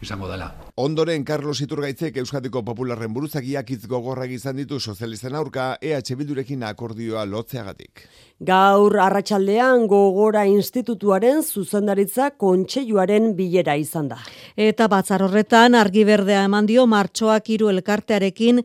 izango 0.00 0.28
dela. 0.28 0.54
Ondoren, 0.76 1.24
Carlos 1.24 1.60
Iturgaitzek 1.60 2.16
Euskadiko 2.16 2.64
Popularren 2.64 3.12
buruzakiak 3.12 3.70
itz 3.70 3.86
gogorrak 3.86 4.30
izan 4.30 4.56
ditu 4.56 4.80
sozial 4.80 5.12
sozialisten 5.12 5.34
aurka 5.34 5.78
EH 5.82 6.14
Bildurekin 6.16 6.62
akordioa 6.62 7.24
lotzeagatik. 7.26 8.06
Gaur 8.42 8.96
arratsaldean 8.98 9.84
gogora 9.86 10.40
institutuaren 10.50 11.44
zuzendaritza 11.46 12.32
kontseiluaren 12.42 13.36
bilera 13.38 13.76
izan 13.78 14.08
da. 14.10 14.16
Eta 14.58 14.88
batzar 14.90 15.22
horretan 15.22 15.76
argi 15.78 16.02
berdea 16.08 16.40
eman 16.48 16.66
dio 16.66 16.88
martxoak 16.90 17.52
hiru 17.54 17.68
elkartearekin 17.70 18.58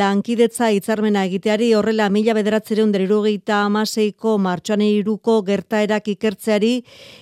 lankidetza 0.00 0.72
hitzarmena 0.74 1.22
egiteari 1.28 1.68
horrela 1.78 2.08
mila 2.10 2.34
bederatzereun 2.34 2.90
derirogeita 2.96 3.60
amaseiko 3.68 4.32
martxoan 4.42 4.82
iruko 4.88 5.38
gertaerak 5.46 6.10
ikertzeari, 6.16 6.72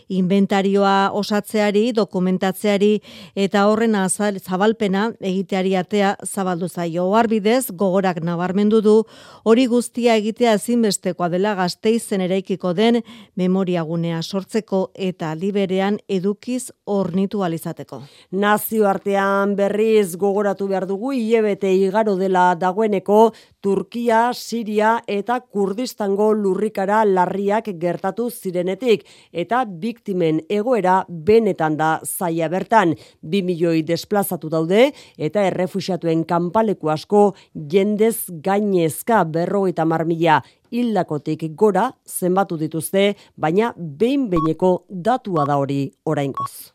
inventarioa 0.09 1.13
osatzeari, 1.21 1.91
dokumentatzeari 1.93 2.95
eta 3.37 3.67
horren 3.69 3.99
azal, 4.01 4.41
zabalpena 4.41 5.11
egiteari 5.21 5.77
atea 5.77 6.15
zabaldu 6.25 6.73
zaio. 6.73 7.11
Oarbidez, 7.13 7.67
gogorak 7.77 8.25
nabarmendu 8.25 8.81
du 8.81 8.97
hori 9.45 9.69
guztia 9.69 10.17
egitea 10.17 10.57
ezinbestekoa 10.57 11.29
dela 11.29 11.55
gazte 11.61 11.89
izen 11.90 12.22
eraikiko 12.24 12.72
den 12.74 13.00
memoriagunea 13.37 14.22
sortzeko 14.22 14.90
eta 14.94 15.35
liberean 15.35 15.98
edukiz 16.09 16.70
ornitu 16.87 17.42
alizateko. 17.46 18.03
Nazioartean 18.33 19.55
berriz 19.59 20.16
gogoratu 20.16 20.68
behar 20.70 20.87
dugu 20.87 21.12
hilebete 21.12 21.72
igaro 21.74 22.16
dela 22.16 22.55
dagoeneko 22.55 23.33
Turkia, 23.61 24.31
Siria 24.33 24.94
eta 25.07 25.40
Kurdistango 25.40 26.31
lurrikara 26.33 27.03
larriak 27.05 27.68
gertatu 27.81 28.31
zirenetik 28.31 29.05
eta 29.33 29.64
biktimen 29.64 30.40
egoera 30.48 31.05
benetan 31.09 31.76
da 31.76 31.90
zaia 32.05 32.48
bertan. 32.48 32.94
Bi 33.20 33.42
milioi 33.42 33.83
desplazatu 33.87 34.48
daude 34.48 34.90
eta 35.18 35.44
errefusiatuen 35.50 36.24
kanpaleku 36.24 36.90
asko 36.90 37.24
jendez 37.55 38.31
gainezka 38.42 39.24
berrogeita 39.24 39.85
marmila 39.85 40.40
hildakotik 40.71 41.45
gora 41.55 41.91
zenbatu 42.07 42.57
dituzte, 42.57 43.15
baina 43.37 43.73
behin 43.77 44.29
behineko 44.31 44.85
datua 44.91 45.47
da 45.47 45.59
hori 45.61 45.91
oraingoz. 46.05 46.73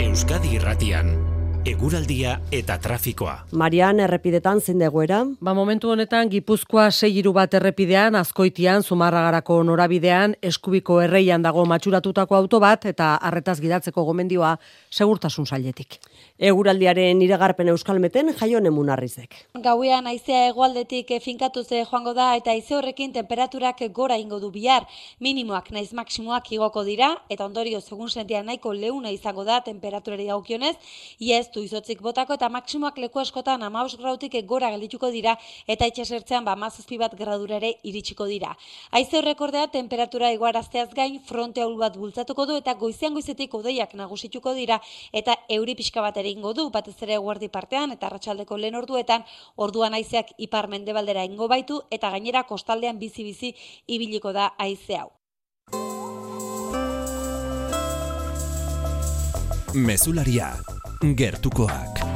Euskadi 0.00 0.56
Irratian 0.58 1.29
eguraldia 1.70 2.34
eta 2.54 2.76
trafikoa. 2.82 3.34
Marian, 3.56 4.00
errepidetan 4.02 4.60
zein 4.60 4.80
degoera? 4.82 5.20
Ba, 5.40 5.54
momentu 5.54 5.92
honetan, 5.92 6.30
Gipuzkoa 6.32 6.88
seiru 6.90 7.32
bat 7.36 7.54
errepidean, 7.54 8.18
azkoitian, 8.18 8.82
zumarragarako 8.82 9.60
norabidean, 9.68 10.34
eskubiko 10.42 11.00
erreian 11.04 11.42
dago 11.46 11.64
matxuratutako 11.70 12.38
auto 12.40 12.60
bat, 12.62 12.86
eta 12.90 13.14
arretaz 13.30 13.58
gidatzeko 13.62 14.04
gomendioa 14.08 14.56
segurtasun 14.90 15.46
sailetik. 15.46 16.00
Eguraldiaren 16.40 17.18
iragarpen 17.20 17.68
euskalmeten 17.68 18.30
jaio 18.32 18.62
nemunarrizek. 18.64 19.34
Gauean 19.60 20.06
aizea 20.08 20.46
egualdetik 20.48 21.10
finkatu 21.20 21.60
ze 21.64 21.82
joango 21.84 22.14
da 22.16 22.30
eta 22.38 22.54
aize 22.54 22.72
horrekin 22.74 23.12
temperaturak 23.12 23.82
gora 23.92 24.16
ingo 24.16 24.38
du 24.40 24.48
bihar. 24.50 24.86
Minimoak 25.20 25.68
naiz 25.70 25.92
maksimoak 25.92 26.48
igoko 26.52 26.82
dira 26.84 27.10
eta 27.28 27.44
ondorio 27.44 27.82
segun 27.82 28.08
sentia 28.08 28.40
nahiko 28.42 28.72
leuna 28.72 29.10
izango 29.10 29.44
da 29.44 29.58
temperaturari 29.60 30.26
daukionez. 30.30 30.76
Ia 31.18 31.42
du 31.52 31.60
izotzik 31.60 32.00
botako 32.00 32.38
eta 32.40 32.48
maksimoak 32.48 32.96
leku 32.96 33.20
askotan 33.20 33.62
amaus 33.62 33.98
grautik 33.98 34.32
gora 34.46 34.70
geldituko 34.70 35.10
dira 35.10 35.36
eta 35.68 35.86
itxasertzean 35.92 36.44
ba 36.44 36.56
mazazpi 36.56 36.96
bat 36.96 37.18
gradurere 37.18 37.74
iritsiko 37.82 38.24
dira. 38.24 38.56
Aize 38.92 39.18
horrek 39.18 39.40
ordea 39.42 39.66
temperatura 39.66 40.32
iguarazteaz 40.32 40.88
gain 40.94 41.20
fronte 41.20 41.60
bat 41.76 41.98
bultzatuko 41.98 42.46
du 42.46 42.56
eta 42.56 42.72
goizean 42.72 43.12
goizetik 43.12 43.54
odeiak 43.54 43.92
nagusituko 43.94 44.54
dira 44.54 44.80
eta 45.12 45.36
euri 45.50 45.74
pixka 45.74 46.00
bat 46.00 46.16
ingo 46.30 46.54
du, 46.54 46.68
batez 46.70 46.96
ere 47.02 47.18
guardi 47.18 47.48
partean 47.48 47.92
eta 47.92 48.08
arratsaldeko 48.08 48.56
lehen 48.56 48.78
orduetan, 48.78 49.24
orduan 49.56 49.94
haizeak 49.94 50.34
ipar 50.38 50.68
mendebaldera 50.68 51.24
ingo 51.24 51.48
baitu 51.48 51.82
eta 51.90 52.10
gainera 52.10 52.44
kostaldean 52.48 52.98
bizi-bizi 52.98 53.54
ibiliko 53.86 54.32
da 54.32 54.52
haize 54.58 54.96
hau. 54.96 55.10
Mesularia, 59.74 60.56
gertukoak. 61.14 62.09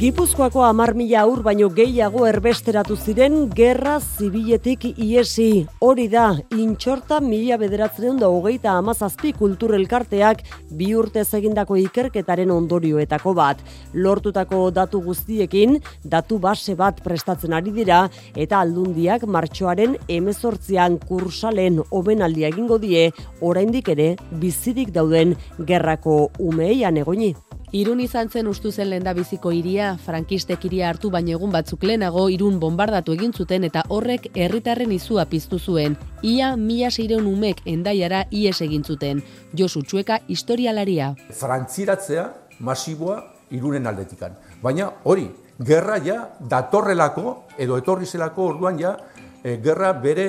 Gipuzkoako 0.00 0.62
amar 0.64 0.94
mila 0.96 1.26
aur 1.26 1.42
baino 1.44 1.66
gehiago 1.76 2.22
erbesteratu 2.24 2.94
ziren 2.96 3.34
gerra 3.52 3.98
zibiletik 4.00 4.86
iesi. 4.96 5.66
Hori 5.84 6.06
da, 6.08 6.22
intxorta 6.56 7.18
mila 7.20 7.58
bederatzen 7.60 8.16
da 8.22 8.30
hogeita 8.32 8.78
amazazpi 8.80 9.34
kulturelkarteak 9.36 10.40
bi 10.78 10.88
urte 10.96 11.26
egindako 11.40 11.76
ikerketaren 11.82 12.54
ondorioetako 12.54 13.34
bat. 13.36 13.60
Lortutako 13.92 14.62
datu 14.70 15.02
guztiekin, 15.04 15.76
datu 16.02 16.38
base 16.38 16.78
bat 16.80 17.04
prestatzen 17.04 17.52
ari 17.52 17.76
dira, 17.76 18.00
eta 18.36 18.64
aldundiak 18.64 19.28
martxoaren 19.28 19.98
emezortzian 20.08 20.96
kursalen 21.04 21.84
omenaldia 21.90 22.48
egingo 22.48 22.80
die, 22.80 23.10
oraindik 23.42 23.92
ere 23.92 24.14
bizirik 24.40 24.96
dauden 24.96 25.36
gerrako 25.60 26.30
umeian 26.38 26.96
egoni. 26.96 27.34
Irun 27.70 28.00
izan 28.02 28.26
zen 28.26 28.48
ustu 28.50 28.72
zen 28.74 28.88
lenda 28.90 29.12
biziko 29.14 29.52
iria, 29.54 29.92
frankistek 30.02 30.64
iria 30.66 30.88
hartu 30.90 31.06
baino 31.14 31.36
egun 31.36 31.52
batzuk 31.54 31.84
lehenago 31.86 32.24
irun 32.34 32.56
bombardatu 32.58 33.14
egin 33.14 33.30
zuten 33.30 33.62
eta 33.68 33.84
horrek 33.94 34.26
herritarren 34.34 34.90
izua 34.90 35.28
piztu 35.30 35.60
zuen. 35.60 35.94
Ia 36.26 36.56
mila 36.58 36.90
seireun 36.90 37.28
umek 37.30 37.62
endaiara 37.70 38.24
ies 38.34 38.56
egin 38.66 38.82
zuten. 38.82 39.22
Josu 39.54 39.84
Txueka 39.86 40.18
historialaria. 40.26 41.12
Frantziratzea 41.30 42.26
masiboa 42.58 43.20
irunen 43.54 43.86
aldetikan. 43.86 44.34
Baina 44.62 44.90
hori, 45.04 45.28
gerra 45.62 46.02
ja 46.02 46.24
datorrelako 46.40 47.36
edo 47.56 47.78
etorri 47.78 48.06
zelako 48.06 48.50
orduan 48.50 48.82
ja 48.82 48.96
e, 49.44 49.60
gerra 49.62 49.92
bere 49.92 50.26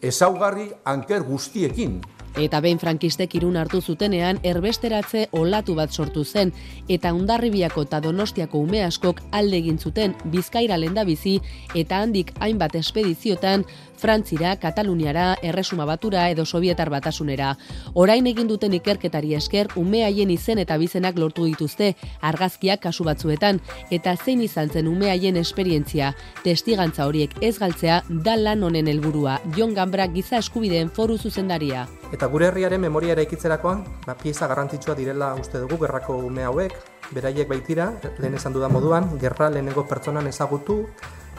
ezaugarri 0.00 0.70
anker 0.88 1.20
guztiekin. 1.28 2.00
Eta 2.38 2.60
behin 2.62 2.78
frankistek 2.78 3.32
irun 3.34 3.56
hartu 3.58 3.80
zutenean, 3.82 4.38
erbesteratze 4.46 5.24
olatu 5.34 5.74
bat 5.74 5.90
sortu 5.90 6.22
zen, 6.24 6.52
eta 6.88 7.10
undarribiako 7.14 7.82
eta 7.88 7.98
donostiako 8.04 8.60
ume 8.62 8.84
askok 8.86 9.24
alde 9.34 9.58
egin 9.58 9.78
zuten 9.78 10.14
bizkaira 10.30 10.78
lenda 10.78 11.02
bizi, 11.04 11.40
eta 11.74 11.98
handik 12.04 12.30
hainbat 12.38 12.78
espediziotan, 12.78 13.64
Frantzira, 13.98 14.56
Kataluniara, 14.56 15.36
Erresuma 15.42 15.84
Batura 15.84 16.28
edo 16.30 16.46
Sovietar 16.46 16.88
Batasunera. 16.90 17.56
Orain 17.94 18.26
egin 18.30 18.48
duten 18.48 18.72
ikerketari 18.78 19.34
esker, 19.34 19.68
ume 19.76 20.04
haien 20.06 20.30
izen 20.30 20.62
eta 20.62 20.78
bizenak 20.78 21.18
lortu 21.18 21.44
dituzte, 21.44 21.94
argazkiak 22.22 22.80
kasu 22.86 23.04
batzuetan, 23.04 23.60
eta 23.90 24.14
zein 24.16 24.42
izan 24.42 24.70
zen 24.70 24.88
ume 24.88 25.10
haien 25.10 25.36
esperientzia, 25.36 26.14
testigantza 26.44 27.06
horiek 27.06 27.34
ez 27.42 27.56
galtzea, 27.58 28.02
da 28.08 28.36
lan 28.36 28.62
honen 28.62 28.88
helburua. 28.88 29.40
Jon 29.56 29.74
Gambra 29.74 30.06
giza 30.12 30.38
eskubideen 30.38 30.90
foru 30.90 31.18
zuzendaria. 31.18 31.86
Eta 32.12 32.26
gure 32.32 32.48
herriaren 32.48 32.80
memoria 32.80 33.12
eraikitzerakoan, 33.12 33.82
ba, 34.06 34.14
pieza 34.16 34.46
garrantzitsua 34.48 34.94
direla 34.96 35.34
uste 35.36 35.60
dugu 35.60 35.82
gerrako 35.82 36.16
ume 36.24 36.46
hauek, 36.48 36.72
beraiek 37.12 37.48
baitira, 37.48 37.92
lehen 38.18 38.36
esan 38.38 38.54
dudan 38.56 38.72
moduan, 38.72 39.10
gerra 39.20 39.50
lehenengo 39.52 39.86
pertsonan 39.88 40.28
ezagutu, 40.28 40.84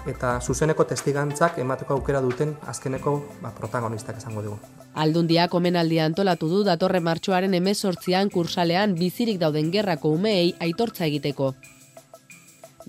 eta 0.09 0.35
zuzeneko 0.41 0.85
testigantzak 0.89 1.57
emateko 1.63 1.95
aukera 1.97 2.21
duten 2.25 2.55
azkeneko 2.67 3.15
ba, 3.41 3.53
protagonistak 3.57 4.17
esango 4.21 4.43
dugu. 4.45 4.59
Aldundiak 4.93 5.53
omenaldia 5.53 6.05
antolatu 6.09 6.49
du 6.49 6.63
datorre 6.67 6.99
martxoaren 6.99 7.53
emezortzian 7.53 8.29
kursalean 8.33 8.95
bizirik 8.99 9.39
dauden 9.39 9.71
gerrako 9.71 10.15
umeei 10.17 10.55
aitortza 10.59 11.05
egiteko. 11.05 11.53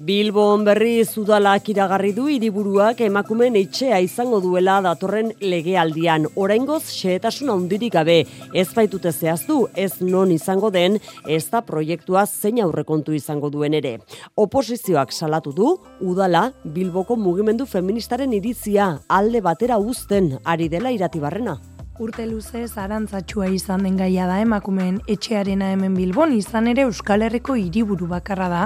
Bilbon 0.00 0.62
berri 0.64 1.02
zudalak 1.04 1.66
iragarri 1.68 2.14
du 2.16 2.22
hiriburuak 2.32 3.02
emakumen 3.04 3.58
etxea 3.60 3.98
izango 4.00 4.38
duela 4.40 4.78
datorren 4.80 5.28
legealdian. 5.44 6.24
Oraingoz 6.40 6.86
xehetasun 6.86 7.50
handirik 7.52 7.92
gabe 7.98 8.14
ez 8.56 8.64
baitute 8.72 9.12
zehaztu 9.12 9.58
ez 9.76 10.00
non 10.00 10.32
izango 10.32 10.70
den 10.72 10.96
ez 11.28 11.42
da 11.52 11.60
proiektua 11.60 12.24
zein 12.24 12.62
aurrekontu 12.64 13.12
izango 13.12 13.50
duen 13.52 13.76
ere. 13.76 13.98
Oposizioak 14.40 15.12
salatu 15.12 15.52
du 15.52 15.74
udala 16.00 16.46
Bilboko 16.64 17.18
mugimendu 17.20 17.66
feministaren 17.68 18.32
iritzia 18.32 18.94
alde 19.06 19.44
batera 19.44 19.76
uzten 19.76 20.38
ari 20.46 20.72
dela 20.72 20.96
iratibarrena 20.96 21.58
urte 22.00 22.24
luze 22.24 22.62
zarantzatxua 22.64 23.50
izan 23.52 23.82
den 23.84 23.98
gaia 24.00 24.24
da 24.24 24.38
emakumeen 24.40 25.02
etxearena 25.12 25.66
hemen 25.74 25.92
Bilbon 25.98 26.30
izan 26.32 26.70
ere 26.70 26.86
Euskal 26.86 27.20
Herriko 27.26 27.52
hiriburu 27.60 28.06
bakarra 28.08 28.46
da 28.48 28.60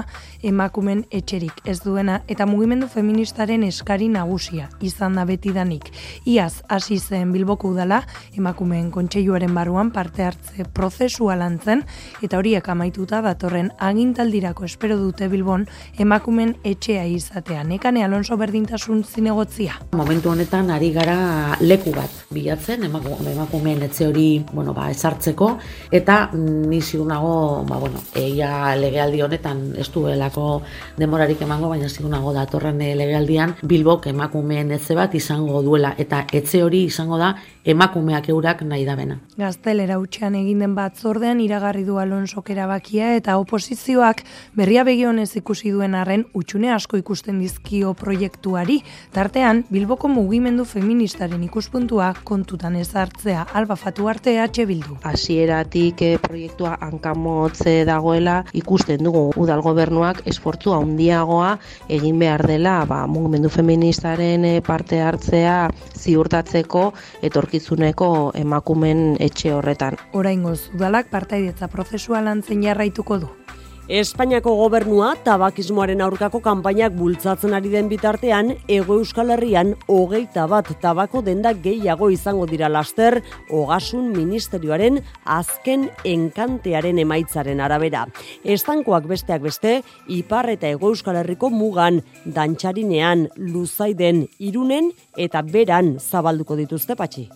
emakumen 0.51 1.01
etxerik 1.19 1.59
ez 1.67 1.81
duena 1.83 2.21
eta 2.31 2.47
mugimendu 2.47 2.87
feministaren 2.93 3.65
eskari 3.67 4.07
nagusia 4.13 4.69
izan 4.79 5.19
da 5.19 5.25
beti 5.27 5.51
danik. 5.51 5.89
Iaz 6.23 6.61
hasi 6.71 6.95
zen 6.99 7.33
Bilboko 7.35 7.73
udala 7.75 8.01
emakumeen 8.37 8.87
kontseiluaren 8.95 9.51
baruan 9.57 9.91
parte 9.91 10.23
hartze 10.23 10.63
prozesua 10.79 11.35
lantzen 11.35 11.83
eta 12.23 12.39
horiek 12.39 12.71
amaituta 12.71 13.19
datorren 13.25 13.73
agintaldirako 13.89 14.69
espero 14.69 14.95
dute 15.01 15.27
Bilbon 15.27 15.67
emakumen 15.99 16.55
etxea 16.63 17.03
izatea. 17.17 17.67
Nekane 17.67 18.07
Alonso 18.07 18.39
berdintasun 18.39 19.03
zinegotzia. 19.03 19.75
Momentu 19.91 20.31
honetan 20.31 20.71
ari 20.71 20.93
gara 20.95 21.19
leku 21.59 21.91
bat 21.99 22.23
bilatzen 22.31 22.87
emakumen 22.87 23.24
emakumeen 23.31 23.83
etxe 23.87 24.07
hori, 24.07 24.43
bueno, 24.51 24.73
ba, 24.73 24.89
esartzeko, 24.91 25.57
eta 25.91 26.29
ni 26.33 26.79
nago, 27.05 27.63
ba, 27.67 27.77
bueno, 27.77 28.01
eia 28.15 28.75
legealdi 28.75 29.21
honetan 29.21 29.73
ez 29.77 29.89
duelako 29.91 30.61
demorarik 30.97 31.41
emango, 31.41 31.69
baina 31.69 31.87
nago 32.09 32.33
datorren 32.33 32.77
legealdian 32.77 33.55
Bilbok 33.63 34.07
emakumeen 34.07 34.71
etxe 34.71 34.95
bat 34.95 35.13
izango 35.15 35.61
duela, 35.61 35.95
eta 35.97 36.25
etxe 36.31 36.63
hori 36.63 36.83
izango 36.85 37.17
da 37.17 37.35
emakumeak 37.65 38.29
eurak 38.29 38.61
nahi 38.61 38.85
da. 38.85 38.95
Gaztelera 39.37 39.97
utxean 39.99 40.35
egin 40.35 40.59
den 40.59 40.75
batzordean 40.75 41.39
iragarri 41.39 41.83
du 41.83 41.97
Alonso 41.97 42.43
erabakia 42.47 43.15
eta 43.15 43.37
oposizioak 43.37 44.23
berria 44.53 44.83
begionez 44.83 45.35
ikusi 45.35 45.71
duen 45.71 45.95
arren 45.95 46.25
utxune 46.33 46.71
asko 46.71 46.97
ikusten 46.97 47.39
dizkio 47.39 47.93
proiektuari, 47.93 48.81
tartean 49.11 49.63
Bilboko 49.69 50.07
mugimendu 50.07 50.65
feministaren 50.65 51.43
ikuspuntua 51.43 52.13
kontutan 52.23 52.75
ezartzea 53.15 53.45
alba 53.53 53.75
fatu 53.75 54.07
arte 54.07 54.35
EH 54.35 54.65
Bildu. 54.65 54.97
Hasieratik 55.03 56.01
eh, 56.01 56.17
proiektua 56.19 56.77
hankamotze 56.81 57.85
dagoela 57.85 58.43
ikusten 58.53 59.03
dugu 59.03 59.31
udal 59.37 59.61
gobernuak 59.61 60.21
esfortzu 60.25 60.73
handiagoa 60.73 61.57
egin 61.89 62.19
behar 62.19 62.45
dela 62.45 62.85
ba, 62.85 63.05
mugimendu 63.07 63.49
feministaren 63.49 64.45
eh, 64.45 64.61
parte 64.61 65.01
hartzea 65.01 65.69
ziurtatzeko 65.95 66.93
etorkizuneko 67.21 68.33
emakumen 68.35 69.15
etxe 69.19 69.53
horretan. 69.53 69.97
Oraingoz 70.13 70.69
udalak 70.73 71.09
partaidetza 71.09 71.67
prozesua 71.67 72.21
lantzen 72.21 72.63
jarraituko 72.63 73.19
du. 73.19 73.44
Espainiako 73.85 74.49
gobernua 74.57 75.11
tabakismoaren 75.21 75.99
aurkako 76.01 76.39
kanpainak 76.41 76.95
bultzatzen 76.97 77.53
ari 77.53 77.69
den 77.69 77.85
bitartean, 77.85 78.55
ego 78.65 78.97
euskal 78.97 79.29
herrian 79.29 79.75
hogeita 79.85 80.47
bat 80.49 80.71
tabako 80.81 81.21
denda 81.21 81.51
gehiago 81.53 82.09
izango 82.09 82.47
dira 82.49 82.65
laster, 82.65 83.19
ogasun 83.53 84.09
ministerioaren 84.17 84.97
azken 85.37 85.91
enkantearen 86.01 86.97
emaitzaren 87.05 87.61
arabera. 87.61 88.07
Estankoak 88.41 89.05
besteak 89.05 89.45
beste, 89.45 89.77
ipar 90.09 90.49
eta 90.49 90.73
ego 90.73 90.89
euskal 90.89 91.21
herriko 91.21 91.53
mugan, 91.53 92.01
dantxarinean, 92.25 93.29
luzaiden, 93.37 94.25
irunen 94.39 94.95
eta 95.15 95.45
beran 95.45 95.99
zabalduko 96.01 96.57
dituzte 96.57 96.97
patxi. 96.97 97.29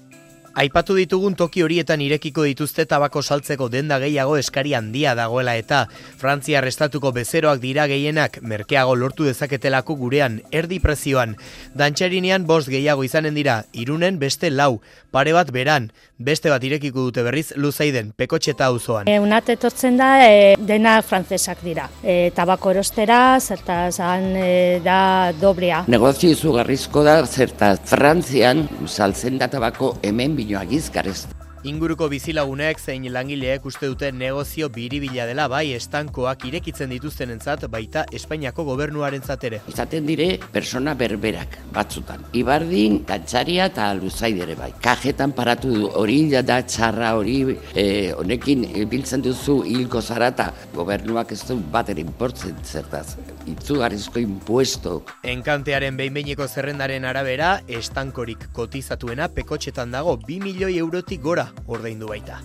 Aipatu 0.58 0.96
ditugun 0.98 1.36
toki 1.38 1.62
horietan 1.62 2.02
irekiko 2.02 2.44
dituzte 2.48 2.86
tabako 2.90 3.22
saltzeko 3.22 3.68
denda 3.70 4.00
gehiago 4.02 4.36
eskari 4.40 4.74
handia 4.74 5.14
dagoela 5.16 5.54
eta 5.60 5.84
Frantzia 6.18 6.62
restatuko 6.66 7.12
bezeroak 7.14 7.62
dira 7.62 7.86
gehienak 7.88 8.40
merkeago 8.42 8.96
lortu 8.96 9.28
dezaketelako 9.30 9.96
gurean 10.00 10.40
erdi 10.52 10.80
prezioan. 10.82 11.36
Dantxerinean 11.78 12.48
bost 12.50 12.70
gehiago 12.74 13.06
izanen 13.06 13.38
dira, 13.38 13.64
irunen 13.74 14.18
beste 14.20 14.50
lau, 14.50 14.82
pare 15.12 15.34
bat 15.38 15.52
beran, 15.54 15.92
beste 16.18 16.50
bat 16.50 16.64
irekiko 16.66 17.06
dute 17.08 17.24
berriz 17.24 17.54
luzaiden, 17.56 18.12
pekotxeta 18.18 18.72
auzoan. 18.74 19.08
E, 19.08 19.20
unat 19.22 19.50
etortzen 19.54 20.02
da 20.02 20.10
e, 20.26 20.56
dena 20.58 20.98
frantzesak 21.06 21.62
dira. 21.64 21.88
E, 22.02 22.32
tabako 22.36 22.74
erostera, 22.74 23.38
zertaz 23.40 24.00
e, 24.02 24.82
da 24.84 25.32
dobrea. 25.40 25.84
Negozio 25.88 26.34
izugarrizko 26.34 27.06
da, 27.06 27.20
zertaz 27.26 27.78
Frantzian 27.86 28.66
saltzen 28.88 29.38
da 29.38 29.48
tabako 29.48 29.94
hemen 30.04 30.39
binoa 30.40 30.64
gizkarez. 30.64 31.28
Inguruko 31.70 32.08
bizilagunek 32.10 32.80
zein 32.82 33.04
langileek 33.14 33.66
uste 33.70 33.86
dute 33.92 34.08
negozio 34.16 34.70
biribila 34.74 35.28
dela 35.30 35.44
bai 35.52 35.76
estankoak 35.76 36.46
irekitzen 36.50 36.90
dituzten 36.90 37.30
entzat 37.36 37.68
baita 37.70 38.06
Espainiako 38.16 38.64
gobernuaren 38.72 39.22
zatere. 39.22 39.60
Izaten 39.70 40.08
dire 40.08 40.28
persona 40.54 40.96
berberak 40.98 41.60
batzutan. 41.76 42.24
Ibardin, 42.34 43.04
tantxaria 43.06 43.68
eta 43.70 43.92
luzaidere 44.00 44.56
bai. 44.58 44.72
Kajetan 44.82 45.36
paratu 45.38 45.76
du 45.76 45.92
hori 46.00 46.18
da 46.32 46.58
txarra 46.64 47.12
hori 47.20 47.38
e, 47.76 47.86
honekin 48.18 48.66
biltzen 48.90 49.22
duzu 49.22 49.60
hilko 49.62 50.02
zara 50.02 50.32
gobernuak 50.74 51.36
ez 51.38 51.44
du 51.46 51.60
bat 51.72 51.90
ere 51.90 52.02
importzen 52.02 52.58
zertaz. 52.64 53.18
Itzugarrizko 53.46 54.20
impuesto. 54.20 55.04
Enkantearen 55.24 55.98
behinbeineko 55.98 56.48
zerrendaren 56.48 57.06
arabera, 57.06 57.60
estankorik 57.68 58.50
kotizatuena 58.54 59.30
pekotxetan 59.30 59.92
dago 59.92 60.18
2 60.26 60.42
milioi 60.44 60.78
eurotik 60.78 61.22
gora 61.22 61.50
ordaindu 61.68 62.08
baita. 62.08 62.42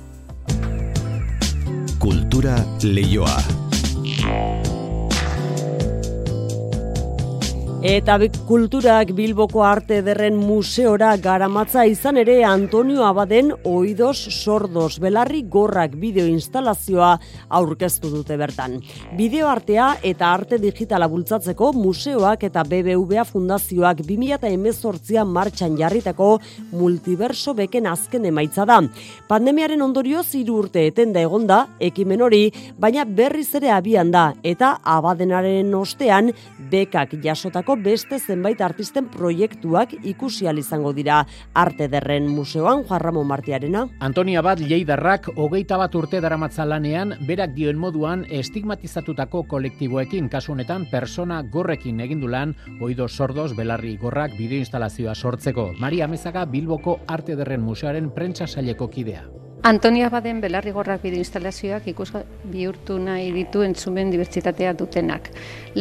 Kultura 1.99 2.57
leioa. 2.83 3.43
Eta 7.85 8.15
kulturak 8.49 9.11
Bilboko 9.13 9.61
Arte 9.61 9.99
Derren 10.01 10.39
Museora 10.41 11.11
garamatza 11.21 11.83
izan 11.85 12.17
ere 12.17 12.39
Antonio 12.49 13.03
Abaden 13.05 13.51
oidos 13.69 14.17
sordos 14.17 14.97
belarri 15.05 15.43
gorrak 15.53 15.93
bideo 16.01 16.25
instalazioa 16.25 17.11
aurkeztu 17.59 18.09
dute 18.09 18.39
bertan. 18.41 18.79
Bideo 19.19 19.51
artea 19.53 19.99
eta 20.03 20.31
arte 20.33 20.57
digitala 20.63 21.11
bultzatzeko 21.13 21.75
museoak 21.77 22.47
eta 22.49 22.63
BBVA 22.65 23.27
fundazioak 23.29 24.01
2018an 24.01 25.29
martxan 25.37 25.77
jarritako 25.77 26.39
multiverso 26.73 27.53
beken 27.53 27.91
azken 27.93 28.25
emaitza 28.33 28.65
da. 28.65 28.81
Pandemiaren 29.29 29.85
ondorio 29.85 30.25
ziru 30.25 30.63
urte 30.63 30.87
etenda 30.87 31.21
egonda 31.21 31.67
ekimen 31.79 32.25
hori, 32.25 32.49
baina 32.81 33.05
berriz 33.05 33.51
ere 33.61 33.77
abian 33.77 34.09
da 34.09 34.31
eta 34.43 34.79
Abadenaren 34.97 35.77
ostean 35.77 36.33
bekak 36.73 37.19
jasotako 37.21 37.74
beste 37.77 38.19
zenbait 38.19 38.61
artisten 38.61 39.07
proiektuak 39.09 39.93
ikusi 40.03 40.47
izango 40.59 40.93
dira 40.93 41.27
Arte 41.55 41.89
Derren 41.89 42.29
Museoan 42.29 42.85
Juan 42.85 43.27
Martiarena. 43.27 43.89
Antonia 44.01 44.43
Bat 44.43 44.61
Lleidarrak 44.61 45.31
hogeita 45.37 45.77
bat 45.77 45.95
urte 45.95 46.21
daramatza 46.21 46.65
lanean 46.65 47.15
berak 47.27 47.55
dioen 47.55 47.79
moduan 47.79 48.25
estigmatizatutako 48.29 49.45
kolektiboekin 49.45 50.29
kasu 50.29 50.53
honetan 50.53 50.87
persona 50.91 51.43
gorrekin 51.43 52.01
egindu 52.01 52.29
lan 52.29 52.55
oido 52.81 53.09
sordos 53.09 53.55
belarri 53.57 53.97
gorrak 53.97 54.37
bideoinstalazioa 54.39 55.15
sortzeko. 55.15 55.73
Maria 55.79 56.09
Mezaga 56.09 56.45
Bilboko 56.45 57.01
Arte 57.07 57.37
Derren 57.37 57.63
Museoaren 57.63 58.11
prentsa 58.11 58.47
saileko 58.47 58.89
kidea. 58.89 59.25
Antonia 59.65 60.11
Baden 60.13 60.43
belarrigorrak 60.45 61.01
bideo 61.01 61.23
instalazioak 61.23 61.87
ikus 61.89 62.11
bihurtu 62.53 62.99
nahi 63.01 63.31
ditu 63.33 63.63
entzumen 63.65 64.11
dibertsitatea 64.13 64.75
dutenak. 64.77 65.31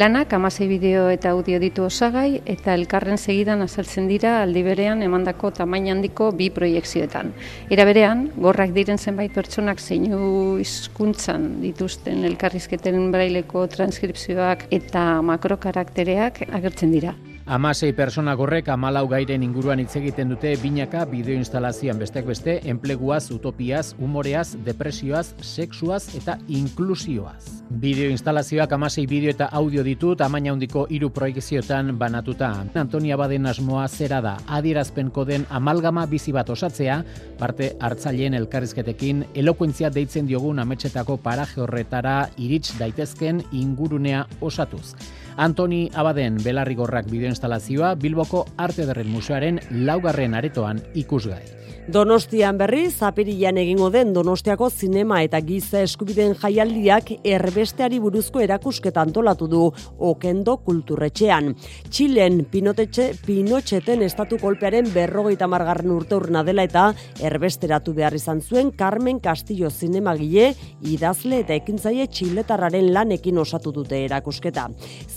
Lanak 0.00 0.32
amasei 0.32 0.70
bideo 0.70 1.10
eta 1.12 1.34
audio 1.36 1.58
ditu 1.60 1.83
osagai 1.86 2.40
eta 2.44 2.74
elkarren 2.74 3.18
segidan 3.18 3.62
azaltzen 3.64 4.08
dira 4.08 4.36
aldi 4.42 4.62
berean 4.66 5.02
emandako 5.02 5.50
tamaina 5.58 5.92
handiko 5.94 6.30
bi 6.32 6.50
proiektzioetan. 6.54 7.34
Era 7.70 7.84
berean, 7.88 8.28
gorrak 8.36 8.74
diren 8.76 8.98
zenbait 8.98 9.34
pertsonak 9.34 9.80
zeinu 9.80 10.56
hizkuntzan 10.62 11.60
dituzten 11.62 12.24
elkarrizketen 12.30 13.10
braileko 13.14 13.66
transkripzioak 13.76 14.66
eta 14.70 15.04
makrokaraktereak 15.22 16.44
agertzen 16.50 16.92
dira. 16.94 17.14
Amasei 17.46 17.92
persona 17.92 18.32
gorrek 18.40 18.70
amalau 18.72 19.02
gairen 19.04 19.42
inguruan 19.44 19.82
hitz 19.82 19.98
egiten 19.98 20.30
dute 20.32 20.54
binaka 20.62 21.02
bideoinstalazioan 21.04 21.98
besteak 22.00 22.24
beste 22.30 22.54
enpleguaz, 22.72 23.26
utopiaz, 23.34 23.90
humoreaz, 24.00 24.54
depresioaz, 24.64 25.34
sexuaz 25.44 26.06
eta 26.16 26.38
inklusioaz. 26.48 27.60
Bideoinstalazioak 27.68 28.72
amasei 28.72 29.04
bideo 29.10 29.34
eta 29.34 29.50
audio 29.52 29.84
ditu 29.84 30.14
tamaina 30.16 30.54
handiko 30.54 30.86
hiru 30.88 31.10
proiekzioetan 31.12 31.98
banatuta. 32.00 32.48
Antonia 32.80 33.18
Baden 33.20 33.50
asmoa 33.52 33.84
zera 33.88 34.22
da 34.24 34.38
adierazpen 34.48 35.10
koden 35.10 35.44
amalgama 35.50 36.06
bizi 36.06 36.32
bat 36.32 36.48
osatzea, 36.48 37.02
parte 37.38 37.74
hartzaileen 37.78 38.38
elkarrizketekin 38.40 39.20
elokuentzia 39.34 39.92
deitzen 39.92 40.24
diogun 40.26 40.64
ametxetako 40.64 41.18
paraje 41.20 41.60
horretara 41.60 42.30
irits 42.38 42.72
daitezken 42.80 43.44
ingurunea 43.52 44.24
osatuz. 44.40 44.94
Antoni 45.36 45.90
Abaden 45.94 46.38
belarrigorrak 46.44 47.10
bideoinstalazioa 47.10 47.94
Bilboko 47.98 48.44
Arte 48.56 48.86
Derren 48.86 49.10
Museoaren 49.10 49.60
laugarren 49.70 50.34
aretoan 50.34 50.80
ikusgai. 50.94 51.42
Donostian 51.84 52.56
berri, 52.56 52.86
zapirian 52.88 53.58
egingo 53.60 53.90
den 53.92 54.14
Donostiako 54.16 54.70
zinema 54.72 55.18
eta 55.20 55.36
giza 55.44 55.82
eskubideen 55.84 56.32
jaialdiak 56.40 57.10
erbesteari 57.28 57.98
buruzko 58.00 58.40
erakusketa 58.40 59.02
antolatu 59.04 59.44
du 59.52 59.60
okendo 60.08 60.54
kulturretxean. 60.64 61.50
Txilen 61.90 62.46
pinotetxe, 62.48 63.10
pinotxeten 63.26 64.00
estatu 64.06 64.38
kolpearen 64.40 64.88
berrogeita 64.94 65.44
margarren 65.44 65.92
urte 65.92 66.16
urna 66.16 66.40
dela 66.46 66.64
eta 66.64 66.86
erbesteratu 67.20 67.92
behar 67.92 68.16
izan 68.16 68.40
zuen 68.40 68.72
Carmen 68.72 69.20
Castillo 69.20 69.68
zinema 69.68 70.16
gile, 70.16 70.54
idazle 70.80 71.42
eta 71.44 71.52
ekintzaile 71.60 72.08
txiletarraren 72.08 72.94
lanekin 72.96 73.42
osatu 73.44 73.74
dute 73.76 74.00
erakusketa. 74.06 74.70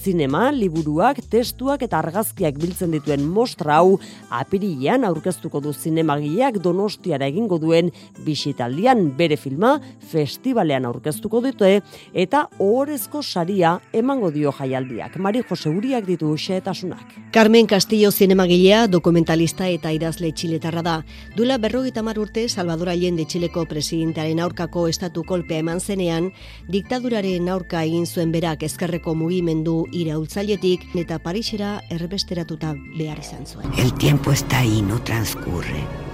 zinema, 0.03 0.51
liburuak, 0.51 1.23
testuak 1.31 1.81
eta 1.81 1.99
argazkiak 1.99 2.59
biltzen 2.59 2.91
dituen 2.91 3.23
mostra 3.23 3.77
hau 3.77 3.97
apirilean 4.29 5.05
aurkeztuko 5.05 5.61
du 5.61 5.71
zinemagileak 5.73 6.56
donostiara 6.59 7.27
egingo 7.27 7.59
duen 7.59 7.91
bisitaldian 8.25 9.17
bere 9.17 9.37
filma 9.37 9.77
festivalean 10.11 10.85
aurkeztuko 10.85 11.41
dute 11.41 11.81
eta 12.13 12.47
ohorezko 12.59 13.21
saria 13.23 13.77
emango 13.93 14.31
dio 14.31 14.51
jaialdiak. 14.51 15.17
Mari 15.17 15.43
Jose 15.49 15.69
Uriak 15.69 16.05
ditu 16.05 16.33
xehetasunak. 16.37 17.15
Carmen 17.31 17.67
Castillo 17.67 18.11
zinemagilea, 18.11 18.87
dokumentalista 18.87 19.67
eta 19.67 19.91
idazle 19.91 20.31
txiletarra 20.31 20.81
da. 20.81 20.95
Dula 21.35 21.57
berrogeita 21.57 22.03
mar 22.03 22.19
urte 22.19 22.47
Salvador 22.49 22.89
Allende 22.89 23.25
txileko 23.25 23.65
presidentearen 23.69 24.39
aurkako 24.39 24.87
estatu 24.87 25.23
kolpea 25.27 25.61
eman 25.63 25.79
zenean, 25.79 26.31
diktaduraren 26.71 27.49
aurka 27.49 27.83
egin 27.83 28.05
zuen 28.05 28.31
berak 28.31 28.63
ezkerreko 28.63 29.15
mugimendu 29.15 29.77
iraultzailetik 29.91 30.89
eta 30.95 31.19
Parisera 31.19 31.77
erbesteratuta 31.93 32.73
behar 32.97 33.19
izan 33.23 33.45
zuen. 33.45 33.71
El 33.77 33.93
tiempo 33.93 34.31
está 34.31 34.59
ahí, 34.59 34.81
no 34.81 35.01
transcurre. 35.03 36.06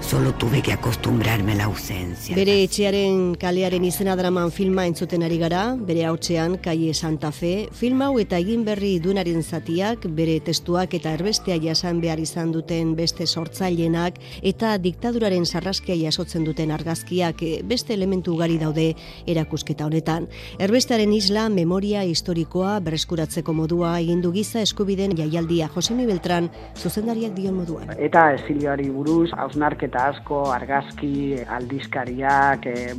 Solo 0.00 0.32
tuve 0.32 0.62
que 0.62 0.72
acostumbrarme 0.72 1.52
a 1.52 1.56
la 1.56 1.64
ausencia. 1.64 2.34
Bere 2.34 2.56
etxearen 2.64 3.34
kalearen 3.38 3.84
izena 3.84 4.16
draman 4.16 4.50
filma 4.50 4.86
entzuten 4.88 5.22
ari 5.22 5.36
gara, 5.38 5.76
bere 5.76 6.06
hautzean 6.08 6.56
Kaie 6.58 6.94
Santa 6.94 7.30
Fe, 7.30 7.68
film 7.70 8.00
hau 8.02 8.18
eta 8.18 8.40
egin 8.40 8.64
berri 8.64 8.94
dunaren 8.98 9.44
zatiak, 9.44 10.06
bere 10.16 10.38
testuak 10.40 10.96
eta 10.98 11.12
erbestea 11.14 11.60
jasan 11.62 12.00
behar 12.00 12.18
izan 12.18 12.50
duten 12.50 12.96
beste 12.98 13.26
sortzailenak, 13.26 14.18
eta 14.42 14.72
diktaduraren 14.78 15.44
sarraskia 15.46 15.94
jasotzen 16.00 16.48
duten 16.48 16.72
argazkiak 16.74 17.44
eh, 17.44 17.60
beste 17.62 17.94
elementu 17.94 18.34
ugari 18.34 18.58
daude 18.58 18.88
erakusketa 19.26 19.86
honetan. 19.86 20.26
Erbestearen 20.58 21.12
isla, 21.12 21.48
memoria 21.50 22.02
historikoa, 22.08 22.80
bereskuratzeko 22.80 23.52
modua, 23.52 23.98
egindu 24.00 24.32
giza 24.32 24.64
eskubiden 24.64 25.14
jaialdia 25.14 25.70
Josemi 25.76 26.08
Beltran, 26.08 26.50
zuzendariak 26.74 27.36
dion 27.36 27.60
moduan. 27.60 27.94
Eta 28.00 28.32
esilioari 28.40 28.88
buruz, 28.90 29.28
hausnarketa 29.36 29.89
asko, 29.96 30.42
argazki, 30.52 31.36
aldizkariak, 31.56 32.66
e, 32.66 32.94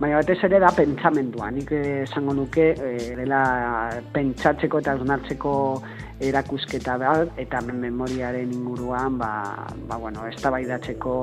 baina 0.00 0.20
batez 0.20 0.38
ere 0.48 0.60
da 0.60 0.72
pentsamendua. 0.76 1.50
Nik 1.50 1.72
esango 1.72 2.34
nuke, 2.34 2.70
e, 2.74 3.14
dela 3.18 3.42
pentsatzeko 4.14 4.82
eta 4.84 4.96
hausnartzeko 4.96 5.54
erakusketa 6.20 6.98
da, 6.98 7.14
eta 7.36 7.60
memoriaren 7.70 8.52
inguruan, 8.52 9.18
ba, 9.18 9.30
ba 9.88 9.96
bueno, 10.00 10.26
eztabaidatzeko 10.30 11.14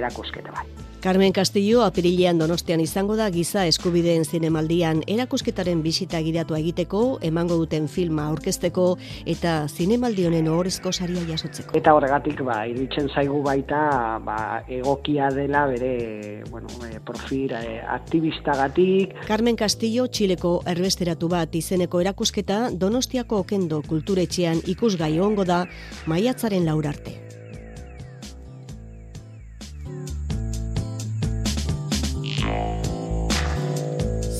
erakusketa 0.00 0.54
bat. 0.54 0.87
Carmen 1.00 1.32
Castillo 1.32 1.84
apirilean 1.86 2.40
donostian 2.40 2.80
izango 2.82 3.14
da 3.14 3.28
giza 3.30 3.62
eskubideen 3.70 4.24
zinemaldian 4.26 5.04
erakusketaren 5.06 5.78
bisita 5.84 6.18
giratu 6.26 6.56
egiteko, 6.58 7.02
emango 7.22 7.54
duten 7.60 7.86
filma 7.86 8.24
aurkezteko 8.32 8.86
eta 9.34 9.52
zinemaldi 9.68 10.24
honen 10.26 10.48
ohorezko 10.50 10.90
saria 10.90 11.22
jasotzeko. 11.28 11.76
Eta 11.78 11.94
horregatik 11.94 12.42
ba, 12.42 12.64
iruditzen 12.66 13.12
zaigu 13.14 13.44
baita 13.46 13.78
ba, 14.26 14.40
egokia 14.66 15.30
dela 15.30 15.68
bere 15.70 16.42
bueno, 16.50 16.66
e, 16.90 16.98
profil 16.98 17.54
e, 17.54 17.78
aktivistagatik. 17.94 19.14
Carmen 19.30 19.54
Castillo 19.54 20.08
Txileko 20.10 20.56
erbesteratu 20.66 21.30
bat 21.30 21.54
izeneko 21.54 22.02
erakusketa 22.02 22.72
donostiako 22.74 23.44
okendo 23.46 23.84
kulturetxean 23.86 24.66
ikusgai 24.66 25.14
ongo 25.22 25.46
da 25.46 25.62
maiatzaren 26.10 26.66
laurarte. 26.66 27.27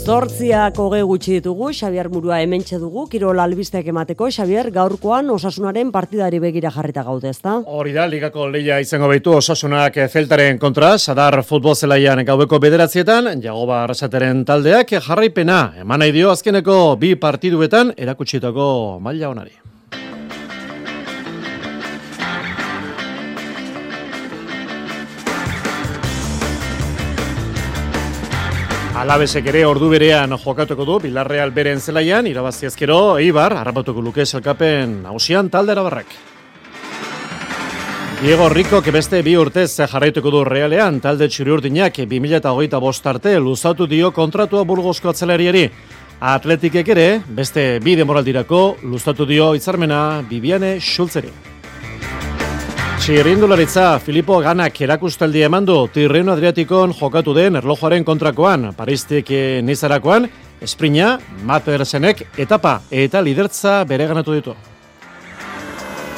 Zortziak 0.09 0.79
hoge 0.81 1.03
gutxi 1.05 1.35
ditugu, 1.35 1.67
Xabier 1.77 2.07
Murua 2.09 2.39
hementxe 2.41 2.79
dugu, 2.81 3.03
Kirol 3.13 3.43
albisteak 3.43 3.91
emateko, 3.93 4.31
Xabier, 4.33 4.71
gaurkoan 4.73 5.29
osasunaren 5.35 5.91
partidari 5.93 6.41
begira 6.41 6.73
jarrita 6.73 7.05
gaude, 7.05 7.29
ezta? 7.29 7.59
Hori 7.69 7.93
da, 7.93 8.07
ligako 8.09 8.49
leia 8.49 8.81
izango 8.81 9.13
behitu 9.13 9.37
osasunak 9.37 10.01
zeltaren 10.09 10.57
kontra, 10.65 10.95
sadar 10.97 11.43
futbol 11.45 11.77
zelaian 11.77 12.25
gaubeko 12.25 12.57
bederatzietan, 12.57 13.35
jagoba 13.45 13.83
arrasateren 13.85 14.47
taldeak 14.49 14.97
jarraipena, 14.97 15.63
eman 15.85 16.01
nahi 16.01 16.17
dio 16.17 16.33
azkeneko 16.33 16.97
bi 16.97 17.13
partiduetan 17.21 17.93
erakutsitako 17.99 18.71
maila 19.05 19.35
honari. 19.35 19.59
Alabesek 28.99 29.47
ere 29.47 29.61
ordu 29.63 29.93
berean 29.93 30.33
jokatuko 30.43 30.83
du 30.83 30.97
Bilarreal 31.05 31.53
beren 31.55 31.79
zelaian 31.79 32.27
irabazi 32.27 32.67
ezkero 32.67 32.97
Eibar 33.23 33.53
harrapatuko 33.55 34.03
luke 34.03 34.25
selkapen 34.27 34.97
nausian 35.05 35.47
talde 35.49 35.71
arabarrak. 35.71 36.07
Diego 38.21 38.49
Rico 38.49 38.81
beste 38.83 39.23
bi 39.23 39.37
urtez 39.37 39.77
jarraituko 39.77 40.31
du 40.31 40.43
Realean 40.45 40.99
talde 40.99 41.29
txuriurdinak 41.29 41.95
2025 41.95 43.07
arte 43.07 43.39
luzatu 43.39 43.87
dio 43.87 44.11
kontratua 44.11 44.65
Burgosko 44.65 45.11
atzelariari. 45.11 45.71
Atletikek 46.19 46.89
ere 46.89 47.21
beste 47.29 47.79
bi 47.79 47.95
demoraldirako 47.95 48.79
luzatu 48.83 49.25
dio 49.25 49.55
hitzarmena 49.55 50.25
Bibiane 50.29 50.81
Schultzeri. 50.81 51.58
Txirrindularitza 52.99 54.01
Filipo 54.03 54.41
Ganak 54.43 54.81
erakustaldi 54.83 55.45
emandu 55.47 55.77
Tirreno 55.95 56.33
Adriatikon 56.35 56.91
jokatu 56.99 57.31
den 57.37 57.57
erlojoaren 57.61 58.03
kontrakoan, 58.05 58.73
Paristik 58.77 59.31
nizarakoan, 59.63 60.27
Esprina, 60.61 61.13
Matersenek, 61.47 62.25
etapa 62.37 62.81
eta 62.91 63.23
lidertza 63.23 63.85
bere 63.89 64.09
ganatu 64.11 64.35
ditu. 64.35 64.55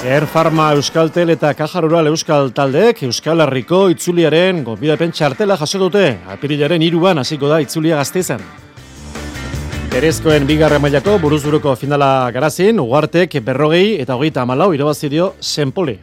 Air 0.09 0.25
Pharma 0.33 0.71
Euskaltel 0.73 1.35
eta 1.35 1.53
Kajar 1.55 1.85
Rural 1.85 2.09
Euskal 2.09 2.49
Taldeek 2.57 3.03
Euskal 3.05 3.45
Herriko 3.45 3.83
itzuliaren 3.93 4.63
gonbidapen 4.65 5.13
txartela 5.13 5.59
jaso 5.61 5.83
dute, 5.83 6.07
apirilaren 6.33 6.83
iruan 6.83 7.21
hasiko 7.21 7.51
da 7.53 7.61
itzulia 7.61 7.99
gazteizan. 8.01 8.41
Berezkoen 9.93 10.49
bigarre 10.49 10.79
mailako 10.81 11.19
buruzburuko 11.21 11.77
finala 11.77 12.31
garazin, 12.33 12.81
ugartek 12.81 13.37
berrogei 13.45 14.01
eta 14.01 14.17
hogeita 14.17 14.47
amalau 14.47 14.73
irabazidio 14.73 15.35
Senpoli. 15.41 15.99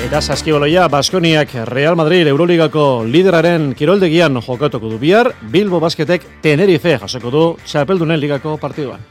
Eta 0.00 0.22
saskiboloia 0.24 0.86
Baskoniak 0.88 1.50
Real 1.68 1.94
Madrid 1.94 2.26
Euroligako 2.30 3.04
lideraren 3.04 3.74
kiroldegian 3.76 4.40
jokatuko 4.40 4.88
du 4.88 4.96
bihar, 4.98 5.34
Bilbo 5.52 5.76
Basketek 5.80 6.24
Tenerife 6.40 6.94
jasoko 7.02 7.30
du 7.30 7.42
Txapeldunen 7.66 8.16
ligako 8.16 8.56
partiduan. 8.56 9.04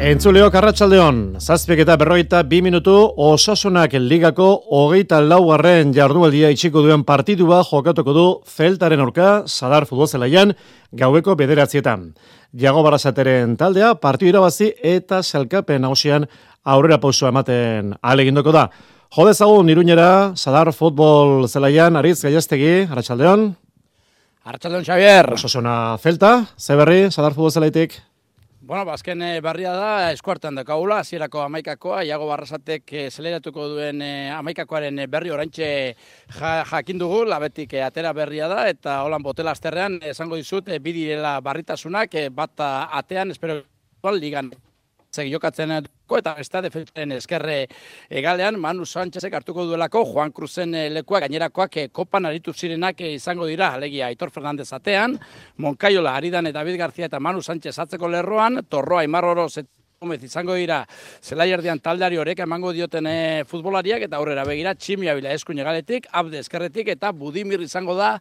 Entzuleo 0.00 0.46
Karratxaldeon, 0.50 1.36
zazpiek 1.44 1.82
eta 1.84 1.94
berroita 2.00 2.38
bi 2.48 2.62
minutu 2.64 2.94
osasunak 3.20 3.92
ligako 4.00 4.48
hogeita 4.72 5.20
laugarren 5.20 5.92
jardualdia 5.92 6.50
itxiko 6.50 6.82
duen 6.82 7.04
partidua 7.04 7.60
jokatuko 7.68 8.14
du 8.16 8.26
Zeltaren 8.48 9.04
orka, 9.04 9.42
Sadar 9.46 9.84
Futbolzelaian, 9.86 10.54
gaueko 10.90 11.36
bederatzietan. 11.36 12.14
Jago 12.56 12.82
Barasateren 12.82 13.58
taldea, 13.60 13.92
partidu 14.00 14.32
irabazi 14.32 14.72
eta 14.82 15.20
zelkapen 15.22 15.84
hausian 15.84 16.24
aurrera 16.64 17.00
pauso 17.00 17.28
ematen 17.28 17.94
alegindoko 18.02 18.52
da. 18.52 18.68
Jode 19.10 19.34
zagun, 19.34 19.68
iruñera, 19.68 20.36
Sadar 20.36 20.72
Futbol 20.72 21.48
Zelaian, 21.48 21.96
Aritz 21.96 22.22
Gaiastegi, 22.22 22.86
Arratxaldeon. 22.86 23.48
Arratxaldeon, 24.44 24.84
Xavier. 24.86 25.32
Osasuna 25.34 25.98
Zelta, 25.98 26.46
Zeberri, 26.56 27.10
Sadar 27.10 27.34
Futbol 27.34 27.50
Zelaitik. 27.50 27.98
Bueno, 28.70 28.84
bazken 28.86 29.18
ba, 29.18 29.40
berria 29.48 29.72
da, 29.74 30.12
eskuartan 30.12 30.54
dakaula, 30.54 31.00
hasierako 31.02 31.40
amaikakoa, 31.42 32.04
iago 32.06 32.28
barrasatek 32.28 32.92
zeleratuko 33.10 33.66
duen 33.72 33.98
e, 33.98 34.30
amaikakoaren 34.30 35.00
berri 35.10 35.32
orantxe 35.34 35.96
ja, 36.36 36.52
jakin 36.70 37.00
dugu, 37.02 37.24
labetik 37.26 37.74
atera 37.82 38.12
berria 38.14 38.46
da, 38.46 38.68
eta 38.70 39.00
holan 39.02 39.26
botela 39.26 39.56
azterrean, 39.56 39.98
esango 40.06 40.38
dizut, 40.38 40.70
bidirela 40.84 41.40
barritasunak, 41.42 42.14
bat 42.30 42.62
atean, 42.62 43.34
espero, 43.34 43.58
ligan 44.14 44.52
jokatzen 45.18 45.72
eta 46.18 46.34
beste 46.34 46.62
defentsaren 46.64 47.12
eskerre 47.12 47.56
egalean 48.10 48.58
Manu 48.60 48.86
Sanchezek 48.86 49.34
hartuko 49.34 49.64
duelako 49.68 50.04
Juan 50.12 50.32
Cruzen 50.32 50.74
eh, 50.74 50.88
lekua 50.90 51.20
gainerakoak 51.26 51.76
eh, 51.76 51.88
kopan 51.92 52.26
aritu 52.26 52.52
zirenak 52.52 53.00
eh, 53.00 53.14
izango 53.14 53.46
dira 53.46 53.72
alegia 53.74 54.06
Aitor 54.06 54.30
Fernandez 54.30 54.72
atean 54.72 55.18
Moncayola 55.56 56.16
Aridan 56.16 56.46
eta 56.46 56.60
David 56.60 56.78
García 56.78 57.06
eta 57.06 57.20
Manu 57.20 57.42
Sánchez 57.42 57.78
atzeko 57.78 58.08
lerroan 58.08 58.64
Torroa 58.68 59.04
Imarroro 59.04 59.48
Gomez 60.00 60.22
izango 60.24 60.54
dira 60.56 60.78
zelaiardian 61.20 61.82
taldeari 61.84 62.16
horrek 62.16 62.38
emango 62.40 62.70
dioten 62.72 63.04
e, 63.04 63.16
futbolariak 63.44 64.06
eta 64.06 64.16
aurrera 64.16 64.46
begira 64.48 64.70
tximia 64.72 65.12
bila 65.12 65.34
eskuin 65.36 65.58
egaletik, 65.60 66.06
abde 66.16 66.38
eskerretik 66.40 66.88
eta 66.94 67.10
budimir 67.12 67.60
izango 67.60 67.92
da 67.98 68.14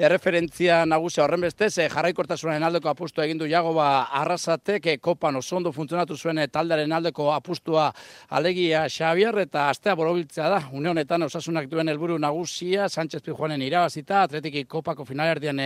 erreferentzia 0.00 0.78
nagusia 0.88 1.26
horren 1.26 1.44
bestez 1.44 1.74
e, 1.76 1.90
jarraikortasunaren 1.92 2.64
aldeko 2.64 2.88
apustua 2.88 3.26
egin 3.26 3.42
du 3.42 3.48
Jagoba 3.50 4.06
Arrasatek 4.22 4.88
e, 4.88 4.94
kopan 4.96 5.36
oso 5.42 5.58
ondo 5.58 5.74
funtzionatu 5.76 6.16
zuen 6.16 6.40
taldearen 6.48 6.96
aldeko 6.96 7.28
apustua 7.34 7.90
alegia 8.30 8.86
Xavier 8.88 9.36
eta 9.44 9.66
astea 9.74 9.92
borobiltzea 9.92 10.48
da. 10.48 10.62
Une 10.72 10.88
honetan 10.94 11.28
osasunak 11.28 11.68
duen 11.68 11.92
helburu 11.92 12.16
nagusia 12.16 12.88
Sánchez 12.88 13.20
Pijuanen 13.20 13.60
irabazita, 13.60 14.22
atletiki 14.22 14.64
kopako 14.64 15.04
finalerdian 15.04 15.60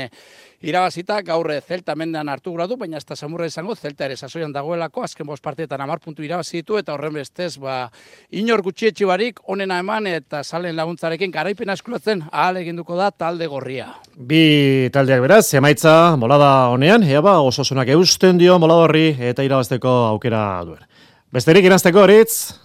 irabazita, 0.67 1.23
gaurre 1.23 1.61
Zelta 1.61 1.95
mendean 1.95 2.29
hartu 2.29 2.59
gradu, 2.59 2.75
baina 2.77 2.99
ez 2.99 3.07
da 3.07 3.15
samurra 3.15 3.47
izango, 3.47 3.79
Zelta 3.79 4.11
ere 4.11 4.19
sasoian 4.19 4.51
dagoelako, 4.51 5.07
azken 5.07 5.31
bost 5.31 5.47
partietan 5.61 5.81
amar 5.85 6.01
puntu 6.01 6.23
irabazitu 6.25 6.79
eta 6.79 6.95
horren 6.95 7.13
bestez, 7.13 7.59
ba, 7.61 7.91
inor 8.33 8.63
gutxietxi 8.65 9.05
barik, 9.05 9.41
onena 9.45 9.79
eman 9.81 10.07
eta 10.07 10.43
salen 10.43 10.77
laguntzarekin 10.77 11.31
garaipen 11.31 11.69
askulatzen 11.71 12.23
ahal 12.33 12.57
eginduko 12.57 12.97
da 12.97 13.11
talde 13.11 13.47
gorria. 13.47 13.91
Bi 14.17 14.89
taldeak 14.93 15.21
beraz, 15.21 15.53
emaitza 15.55 16.17
molada 16.17 16.71
honean, 16.73 17.05
ea 17.05 17.21
ba, 17.21 17.41
ososunak 17.45 17.89
eusten 17.93 18.39
dio 18.39 18.59
molada 18.59 18.87
horri 18.87 19.17
eta 19.21 19.45
irabazteko 19.45 19.93
aukera 20.15 20.63
duen. 20.65 20.87
Besterik 21.31 21.69
irazteko 21.69 22.07
horitz, 22.07 22.57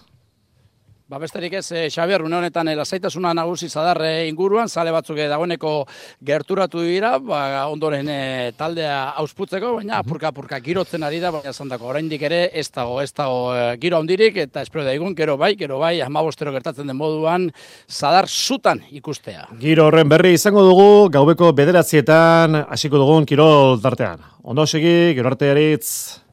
Ba 1.06 1.20
besterik 1.22 1.52
ez, 1.54 1.70
eh, 1.70 1.86
Xabier, 1.86 2.18
une 2.26 2.34
honetan 2.34 2.66
eh, 2.66 2.72
lasaitasuna 2.74 3.30
nagusi 3.32 3.68
zadarre 3.70 4.26
inguruan, 4.26 4.66
sale 4.66 4.90
batzuk 4.90 5.20
eh, 5.22 5.28
dagoeneko 5.30 5.84
gerturatu 6.26 6.82
dira, 6.82 7.12
ba, 7.22 7.68
ondoren 7.70 8.10
eh, 8.10 8.50
taldea 8.58 9.12
ausputzeko, 9.22 9.76
baina 9.76 10.00
apurka 10.00 10.32
apurka 10.32 10.58
girotzen 10.58 11.06
ari 11.06 11.20
da, 11.22 11.30
baina 11.30 11.52
zandako 11.52 11.92
oraindik 11.92 12.26
ere 12.26 12.50
ez 12.50 12.66
dago, 12.74 12.98
ez 13.04 13.12
dago 13.14 13.54
eh, 13.54 13.78
giro 13.78 14.02
handirik 14.02 14.42
eta 14.48 14.66
espero 14.66 14.82
da 14.82 14.98
egun, 14.98 15.14
gero 15.14 15.38
bai, 15.38 15.54
gero 15.54 15.78
bai, 15.78 16.00
amabostero 16.02 16.50
gertatzen 16.58 16.90
den 16.90 16.98
moduan, 16.98 17.52
zadar 17.86 18.26
zutan 18.26 18.82
ikustea. 18.90 19.46
Giro 19.62 19.86
horren 19.86 20.10
berri 20.10 20.34
izango 20.34 20.66
dugu, 20.66 20.90
gaubeko 21.14 21.54
bederatzietan, 21.54 22.64
hasiko 22.66 22.98
dugun 22.98 23.30
kirol 23.30 23.78
tartean. 23.78 24.26
Ondo 24.42 24.66
segi, 24.66 25.14
gero 25.14 25.30
artearitz... 25.30 26.25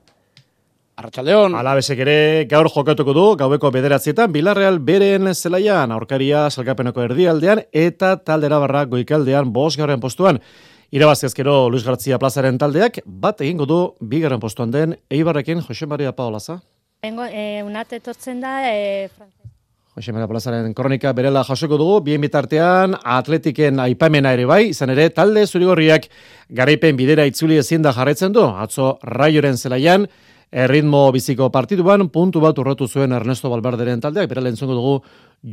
Arratxaldeon. 0.94 1.56
Alabesek 1.58 2.04
ere 2.04 2.18
gaur 2.50 2.68
jokatuko 2.70 3.16
du, 3.18 3.24
gaueko 3.40 3.72
bederatzietan, 3.74 4.30
Bilarreal 4.34 4.78
beren 4.78 5.32
zelaian, 5.34 5.92
aurkaria 5.92 6.46
salkapenoko 6.52 7.02
erdialdean, 7.02 7.64
eta 7.74 8.14
taldera 8.22 8.60
barra 8.62 8.84
goikaldean, 8.92 9.50
bos 9.54 9.74
garren 9.78 10.04
postuan. 10.04 10.38
Irabazkezkero 10.94 11.72
Luis 11.74 11.82
Gartzia 11.88 12.20
plazaren 12.22 12.60
taldeak, 12.62 13.00
bat 13.06 13.42
egingo 13.42 13.66
du, 13.66 13.80
bigarren 14.00 14.42
postuan 14.44 14.70
den, 14.72 14.94
Eibarrekin, 15.10 15.64
Jose 15.66 15.90
Maria 15.90 16.12
Paolaza. 16.14 16.60
Bengo, 17.02 17.26
e, 17.26 17.64
unat 17.66 17.98
etortzen 17.98 18.44
da, 18.44 18.60
e, 18.70 19.10
Jose 19.96 20.14
Maria 20.14 20.28
Plazaren 20.30 20.74
kronika 20.74 21.12
berela 21.14 21.44
jasoko 21.46 21.78
dugu, 21.78 22.00
bien 22.06 22.22
bitartean 22.22 22.96
atletiken 23.02 23.82
aipamena 23.82 24.32
ere 24.34 24.46
bai, 24.50 24.62
izan 24.72 24.94
ere 24.94 25.10
talde 25.14 25.44
zurigorriak 25.46 26.08
garaipen 26.50 26.98
bidera 26.98 27.26
itzuli 27.30 27.60
ezin 27.62 27.82
da 27.86 27.94
jarretzen 27.94 28.34
du, 28.34 28.46
atzo 28.46 28.96
raioren 29.06 29.58
zelaian, 29.58 30.08
erritmo 30.54 31.08
biziko 31.12 31.50
partiduan, 31.52 32.08
puntu 32.14 32.42
bat 32.44 32.60
urratu 32.62 32.88
zuen 32.88 33.16
Ernesto 33.18 33.50
Balbarderen 33.50 34.04
taldeak, 34.04 34.30
bera 34.30 34.44
lentzongo 34.46 34.78
dugu 34.78 34.94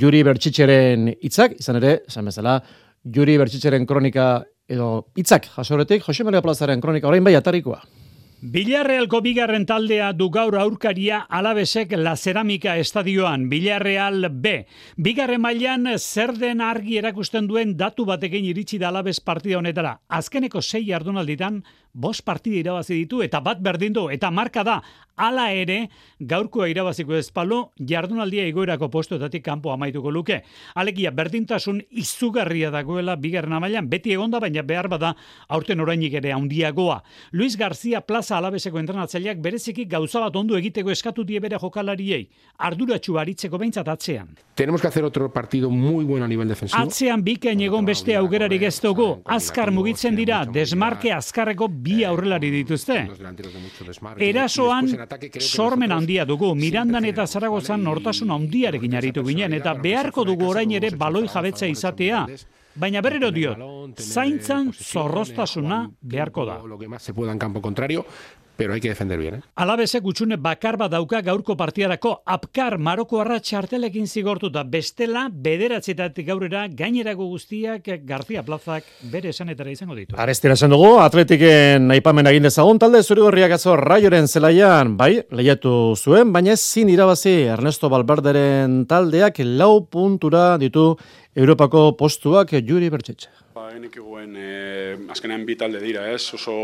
Juri 0.03 0.21
Bertxitxeren 0.27 1.09
hitzak 1.17 1.57
izan 1.59 1.81
ere, 1.81 1.95
esan 2.09 2.29
bezala, 2.29 2.59
Juri 3.05 3.39
Bertxitxeren 3.41 3.89
kronika 3.89 4.45
edo 4.71 4.91
hitzak 5.17 5.49
jasoretik, 5.57 6.05
Jose 6.05 6.27
Maria 6.29 6.45
Plazaren 6.45 6.85
kronika 6.85 7.09
orain 7.09 7.25
bai 7.25 7.35
atarikoa. 7.39 7.81
Villarrealko 8.41 9.19
bigarren 9.21 9.67
taldea 9.69 10.15
du 10.17 10.31
gaur 10.33 10.55
aurkaria 10.57 11.19
alabesek 11.29 11.91
la 12.01 12.15
ceramika 12.17 12.79
estadioan, 12.81 13.51
Villarreal 13.51 14.31
B. 14.33 14.65
Bigarren 14.97 15.43
mailan 15.45 15.85
zer 15.99 16.33
den 16.41 16.63
argi 16.65 16.97
erakusten 16.97 17.47
duen 17.51 17.75
datu 17.77 18.07
batekin 18.09 18.47
iritsi 18.49 18.79
da 18.81 18.89
alabes 18.89 19.21
partida 19.21 19.59
honetara. 19.59 19.99
Azkeneko 20.09 20.63
sei 20.63 20.87
jardunalditan, 20.87 21.61
bost 21.93 22.25
partida 22.25 22.57
irabazi 22.57 22.95
ditu 22.95 23.23
eta 23.23 23.41
bat 23.41 23.61
berdin 23.61 23.93
du 23.93 24.09
eta 24.11 24.31
marka 24.31 24.65
da 24.65 24.81
hala 25.21 25.51
ere 25.53 25.91
gaurkoa 26.21 26.69
irabaziko 26.73 27.15
ezpalo 27.19 27.59
jardunaldia 27.77 28.47
egoerako 28.49 28.89
postuetatik 28.91 29.45
kanpo 29.45 29.73
amaituko 29.73 30.11
luke. 30.11 30.41
Alegia 30.75 31.11
berdintasun 31.11 31.83
izugarria 31.91 32.71
dagoela 32.73 33.17
bigarren 33.21 33.53
amailan 33.59 33.89
beti 33.91 34.15
egonda 34.17 34.41
baina 34.41 34.63
behar 34.63 34.89
bada 34.89 35.15
aurten 35.49 35.81
orainik 35.81 36.15
ere 36.23 36.33
handiagoa. 36.33 37.03
Luis 37.33 37.57
García 37.61 38.01
Plaza 38.01 38.39
alabeseko 38.39 38.81
entrenatzaileak 38.81 39.43
bereziki 39.45 39.85
gauza 39.85 40.21
bat 40.25 40.37
ondo 40.37 40.57
egiteko 40.57 40.91
eskatu 40.91 41.25
die 41.25 41.41
bere 41.41 41.59
jokalariei. 41.61 42.29
Arduratsu 42.59 43.19
aritzeko 43.19 43.59
behintzat 43.59 43.89
atzean. 43.89 44.35
Tenemos 44.55 44.81
que 44.81 44.89
hacer 44.89 45.05
otro 45.05 45.33
partido 45.33 45.71
muy 45.71 46.05
bueno 46.05 46.25
a 46.25 46.29
nivel 46.29 46.49
defensivo. 46.49 46.81
Atzean 46.81 47.25
bikain 47.25 47.61
egon 47.61 47.85
beste 47.85 48.17
augerarik 48.17 48.63
ez 48.63 48.81
dugu. 48.81 49.23
Azkar 49.25 49.71
mugitzen 49.71 50.17
dira, 50.17 50.45
desmarke 50.47 51.13
azkarreko 51.13 51.69
bi 51.85 52.05
aurrelari 52.05 52.51
dituzte. 52.53 52.99
Erasoan 54.27 54.89
sormen 55.41 55.93
handia 55.93 56.27
dugu, 56.29 56.55
Mirandan 56.55 57.07
eta 57.09 57.27
Zaragozan 57.27 57.83
nortasun 57.85 58.31
handiarekin 58.37 58.97
aritu 59.01 59.25
ginen, 59.27 59.57
eta 59.59 59.75
beharko 59.75 60.25
dugu 60.29 60.51
orain 60.51 60.73
ere 60.79 60.93
baloi 60.97 61.27
jabetza 61.29 61.69
izatea. 61.71 62.27
Baina 62.81 63.01
berriro 63.03 63.33
diot, 63.35 63.59
zaintzan 63.99 64.71
zorrostasuna 64.73 65.83
beharko 66.01 66.45
da. 66.47 66.61
Lo 66.63 66.79
que 66.79 66.89
más 66.89 67.03
se 67.03 67.13
pueda 67.13 67.33
en 67.33 67.39
campo 67.39 67.61
contrario, 67.61 68.07
pero 68.61 68.75
hay 68.75 68.81
que 68.81 68.91
defender 68.91 69.19
bien, 69.19 69.37
eh? 69.37 69.41
Alabezek 69.57 70.05
utxune 70.05 70.37
bakar 70.37 70.77
bat 70.77 70.91
dauka 70.93 71.23
gaurko 71.25 71.55
partiarako 71.57 72.11
apkar 72.29 72.75
maroko 72.77 73.23
arra 73.23 73.39
txartelekin 73.41 74.05
zigortuta 74.05 74.67
bestela 74.69 75.23
bederatzetatik 75.33 76.27
gaurera 76.27 76.67
gainerako 76.69 77.31
guztiak 77.31 77.89
García 78.05 78.43
Plazak 78.45 78.85
bere 79.15 79.33
esanetara 79.33 79.73
izango 79.73 79.97
ditu. 79.97 80.19
Arestira 80.21 80.59
esan 80.59 80.77
dugu, 80.77 80.91
atletiken 81.01 81.89
aipamen 81.97 82.29
egin 82.35 82.51
dezagun 82.51 82.83
talde 82.83 83.01
zurigorriak 83.01 83.57
atzo 83.57 83.79
raioren 83.81 84.29
zelaian, 84.29 84.93
bai, 85.01 85.15
lehiatu 85.33 85.97
zuen, 85.97 86.29
baina 86.37 86.53
ezin 86.53 86.93
irabazi 86.93 87.39
Ernesto 87.57 87.89
Balberderen 87.89 88.83
taldeak 88.93 89.41
lau 89.57 89.87
puntura 89.89 90.59
ditu 90.61 90.91
Europako 91.33 91.95
postuak 91.97 92.59
juri 92.61 92.93
bertxetxe. 92.93 93.33
Ba, 93.57 93.71
enik 93.73 93.97
eguen, 93.97 94.37
eh, 94.37 94.99
azkenean 95.09 95.49
bi 95.49 95.57
talde 95.57 95.81
dira, 95.81 96.11
ez? 96.13 96.27
Oso 96.37 96.61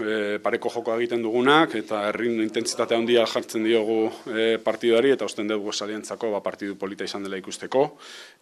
e, 0.00 0.38
pareko 0.42 0.70
joko 0.72 0.94
egiten 0.96 1.22
dugunak 1.24 1.74
eta 1.78 2.06
herrin 2.08 2.40
intentsitate 2.44 2.96
handia 2.96 3.24
jartzen 3.28 3.64
diogu 3.66 4.06
e, 4.32 4.58
partiduari 4.62 5.12
eta 5.14 5.26
osten 5.28 5.50
dugu 5.50 5.72
salientzako 5.72 6.30
ba, 6.32 6.40
partidu 6.44 6.76
polita 6.78 7.04
izan 7.04 7.26
dela 7.26 7.40
ikusteko. 7.40 7.84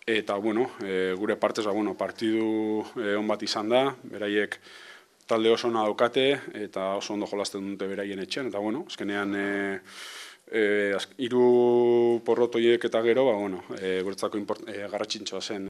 Eta 0.07 0.37
bueno, 0.37 0.71
e, 0.85 1.15
gure 1.19 1.37
partez 1.37 1.65
ba, 1.67 1.75
bueno, 1.77 1.97
partidu 1.99 2.85
e, 2.97 3.15
on 3.17 3.29
bat 3.31 3.43
izan 3.43 3.73
da, 3.73 3.85
beraiek 4.03 4.59
talde 5.31 5.51
oso 5.51 5.69
ona 5.69 5.87
daukate 5.87 6.27
eta 6.59 6.95
oso 6.99 7.15
ondo 7.15 7.27
jolasten 7.31 7.73
dute 7.73 7.87
beraien 7.91 8.23
etxean. 8.27 8.51
Eta 8.51 8.59
bueno, 8.59 8.85
azkenean 8.91 9.35
e, 9.39 9.49
e, 10.51 10.63
iru 11.27 12.21
porrotoiek 12.27 12.91
eta 12.91 13.03
gero, 13.07 13.27
ba, 13.31 13.37
bueno, 13.39 13.65
e, 13.79 14.01
guretzako 14.03 14.43
e, 14.67 14.87
garratxintxoa 14.91 15.43
zen 15.43 15.70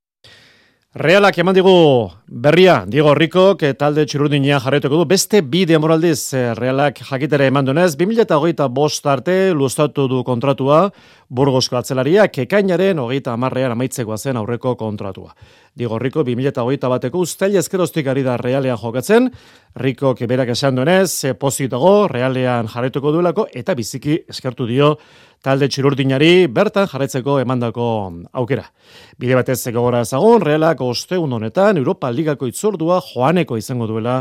Realak 0.91 1.37
eman 1.39 1.55
digu 1.55 2.11
berria, 2.27 2.85
Diego 2.85 3.15
que 3.57 3.75
talde 3.75 4.05
txurrudinia 4.07 4.59
jarretuko 4.59 4.97
du, 4.97 5.05
beste 5.07 5.41
bi 5.41 5.65
demoraldiz 5.65 6.35
eh, 6.35 6.53
Realak 6.53 6.99
jakitera 7.07 7.47
eman 7.47 7.65
dunez, 7.65 7.95
2008 7.97 8.67
bost 8.69 9.07
arte 9.07 9.55
luztatu 9.55 10.09
du 10.09 10.25
kontratua, 10.25 10.91
burgosko 11.29 11.77
atzelaria, 11.77 12.27
kekainaren 12.27 12.99
hogeita 12.99 13.33
amarrean 13.33 13.71
amaitzekoa 13.71 14.19
zen 14.19 14.37
aurreko 14.37 14.75
kontratua. 14.75 15.33
Diego 15.77 15.97
Rico, 16.01 16.25
2008 16.25 16.89
bateko 16.91 17.23
ustel 17.23 17.55
ezkerostik 17.55 18.09
ari 18.11 18.25
da 18.27 18.37
Realean 18.37 18.77
jokatzen, 18.77 19.31
Rico 19.77 20.17
keberak 20.19 20.49
esan 20.57 20.75
duenez, 20.75 21.25
eh, 21.25 21.35
pozitago, 21.35 22.09
Realean 22.09 22.67
jarretuko 22.67 23.13
duelako, 23.13 23.47
eta 23.55 23.79
biziki 23.79 24.25
eskertu 24.29 24.67
dio 24.67 24.97
talde 25.45 25.69
txirurdinari 25.73 26.47
bertan 26.53 26.89
jarretzeko 26.91 27.39
emandako 27.41 27.87
aukera. 28.37 28.67
Bide 29.21 29.39
batez 29.39 29.63
gogora 29.73 30.03
ezagun, 30.05 30.43
realak 30.45 30.81
osteun 30.85 31.33
honetan, 31.33 31.81
Europa 31.81 32.11
Ligako 32.11 32.49
itzordua 32.51 33.01
joaneko 33.13 33.57
izango 33.57 33.89
duela 33.89 34.21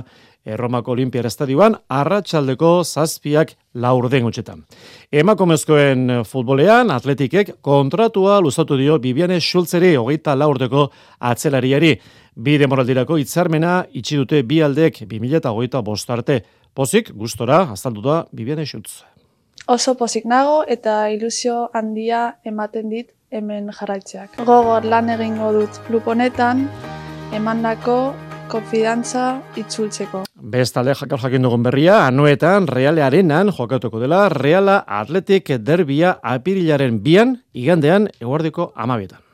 Erromako 0.50 0.94
Olimpiar 0.96 1.28
Estadioan, 1.28 1.76
arratsaldeko 1.92 2.70
zazpiak 2.86 3.52
laur 3.76 4.08
den 4.10 4.30
utxetan. 4.30 4.64
Emakomezkoen 5.12 6.24
futbolean, 6.26 6.94
atletikek 6.96 7.58
kontratua 7.66 8.40
luzatu 8.42 8.80
dio 8.80 8.98
Bibiane 9.04 9.42
Schultzeri 9.44 9.96
hogeita 10.00 10.38
laurdeko 10.40 10.88
atzelariari. 11.20 11.94
Bi 12.40 12.56
demoraldirako 12.62 13.20
itzarmena 13.20 13.84
itxi 13.92 14.22
dute 14.24 14.42
bi 14.48 14.64
aldek 14.64 15.04
2008 15.04 15.84
bostarte. 15.84 16.42
Pozik, 16.74 17.12
gustora, 17.12 17.66
azaldu 17.76 18.06
da 18.06 18.24
Bibiane 18.32 18.66
Schultz 18.66 19.02
oso 19.70 19.94
pozik 19.96 20.26
nago 20.26 20.64
eta 20.68 20.96
ilusio 21.14 21.70
handia 21.78 22.40
ematen 22.44 22.90
dit 22.90 23.12
hemen 23.30 23.70
jarraitzeak. 23.80 24.40
Gogor 24.50 24.88
lan 24.90 25.12
egingo 25.14 25.52
dut 25.54 25.78
klub 25.86 26.10
honetan, 26.10 26.66
emandako 27.38 28.00
konfidantza 28.50 29.28
itzultzeko. 29.62 30.24
Bestalde 30.34 30.98
jakal 30.98 31.22
jakin 31.22 31.46
dugun 31.46 31.64
berria, 31.68 32.02
anuetan 32.08 32.66
Reale 32.68 33.06
Arenan 33.06 33.54
jokatuko 33.54 34.02
dela 34.02 34.26
Reala 34.34 34.82
Atletik 34.88 35.54
derbia 35.62 36.18
apirilaren 36.24 37.04
bian, 37.06 37.38
igandean 37.54 38.10
eguardiko 38.18 38.72
amabietan. 38.76 39.29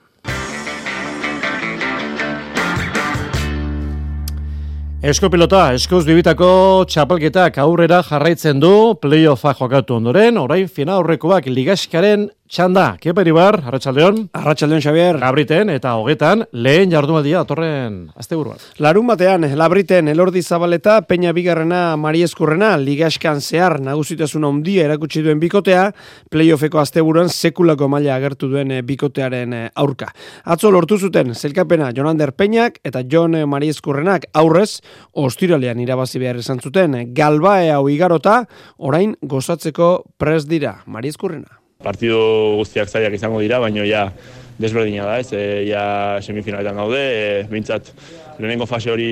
Esko 5.06 5.28
pilota, 5.30 5.68
eskuz 5.78 5.99
bibitako 6.08 6.47
txapelketak 6.89 7.60
aurrera 7.62 7.99
jarraitzen 8.08 8.58
du, 8.58 8.95
playoffa 8.97 9.51
jokatu 9.60 9.99
ondoren, 9.99 10.39
orain 10.41 10.66
fina 10.66 10.95
aurrekoak 10.97 11.45
ligaskaren 11.45 12.24
Txanda, 12.46 13.00
kepa 13.02 13.24
iribar, 13.26 13.56
Arratxaldeon. 13.66 14.20
Arratxaldeon, 14.38 14.82
Xavier. 14.84 15.18
Labriten 15.18 15.72
eta 15.74 15.96
hogetan, 15.98 16.43
lehen 16.54 16.91
jardumaldia 16.93 17.39
atorren 17.41 17.96
azte 18.14 18.38
buruan. 18.38 18.62
Larun 18.78 19.08
batean, 19.10 19.48
Labriten, 19.58 20.12
Elordi 20.12 20.43
Zabaleta, 20.46 21.00
Peña 21.10 21.34
Bigarrena, 21.34 21.98
Mari 21.98 22.22
Eskurrena, 22.22 22.76
Ligaskan 22.78 23.41
zehar, 23.41 23.80
nagusitasun 23.82 24.46
ondia 24.46 24.86
erakutsi 24.86 25.26
duen 25.26 25.41
bikotea, 25.41 25.88
playoffeko 26.30 26.84
azte 26.84 27.02
buruan, 27.02 27.34
sekulako 27.34 27.89
maila 27.89 28.14
agertu 28.20 28.52
duen 28.54 28.78
eh, 28.78 28.84
bikotearen 28.86 29.58
eh, 29.64 29.66
aurka. 29.74 30.14
Atzo 30.46 30.70
lortu 30.70 31.02
zuten, 31.02 31.34
zelkapena 31.34 31.89
Jonander 31.98 32.36
Peñak 32.38 32.78
eta 32.86 33.02
Jon 33.10 33.41
eh, 33.41 33.46
Mari 33.50 33.74
Eskurrenak 33.74 34.30
aurrez, 34.38 34.84
ostiralean 35.18 35.82
irabazi 35.82 36.22
behar 36.22 36.46
izan 36.46 36.62
zuten, 36.62 37.02
galbae 37.10 37.74
hau 37.74 37.88
igarota, 37.89 38.43
orain 38.78 39.18
gozatzeko 39.24 39.96
pres 40.22 40.43
dira, 40.46 40.84
Mari 40.86 41.10
Eskurrena 41.10 41.64
partido 41.86 42.20
guztiak 42.58 42.90
zaiak 42.90 43.14
izango 43.14 43.44
dira, 43.44 43.62
baina 43.62 43.86
ja 43.86 44.10
desberdina 44.58 45.06
da, 45.06 45.20
ez, 45.22 45.30
e, 45.36 45.46
ja 45.70 45.86
semifinaletan 46.24 46.82
gaude, 46.82 47.02
e, 47.02 47.44
bintzat 47.52 47.92
lehenengo 48.40 48.68
fase 48.70 48.92
hori 48.92 49.10